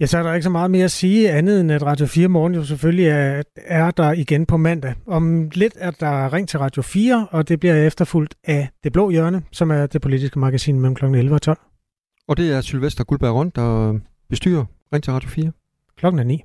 Ja, 0.00 0.06
så 0.06 0.18
er 0.18 0.22
der 0.22 0.34
ikke 0.34 0.50
så 0.50 0.56
meget 0.58 0.70
mere 0.70 0.84
at 0.84 0.90
sige 0.90 1.30
andet 1.30 1.60
end, 1.60 1.72
at 1.72 1.82
Radio 1.82 2.06
4 2.06 2.28
Morgen 2.28 2.54
jo 2.54 2.64
selvfølgelig 2.64 3.06
er, 3.06 3.42
er 3.56 3.90
der 3.90 4.12
igen 4.12 4.46
på 4.46 4.56
mandag. 4.56 4.94
Om 5.06 5.50
lidt 5.54 5.76
er 5.76 5.90
der 5.90 6.32
ring 6.32 6.48
til 6.48 6.58
Radio 6.58 6.82
4, 6.82 7.28
og 7.30 7.48
det 7.48 7.60
bliver 7.60 7.86
efterfulgt 7.86 8.34
af 8.44 8.68
Det 8.84 8.92
Blå 8.92 9.10
Hjørne, 9.10 9.42
som 9.52 9.70
er 9.70 9.86
det 9.86 10.00
politiske 10.02 10.38
magasin 10.38 10.80
mellem 10.80 10.94
kl. 10.94 11.04
11 11.04 11.34
og 11.34 11.42
12. 11.42 11.58
Og 12.28 12.36
det 12.36 12.52
er 12.56 12.60
Sylvester 12.60 13.04
Guldberg 13.04 13.34
Rundt, 13.34 13.56
der 13.56 13.98
bestyrer 14.30 14.64
Ring 14.92 15.04
til 15.04 15.12
Radio 15.12 15.28
4. 15.28 15.52
Klokken 15.96 16.18
er 16.18 16.24
9. 16.24 16.44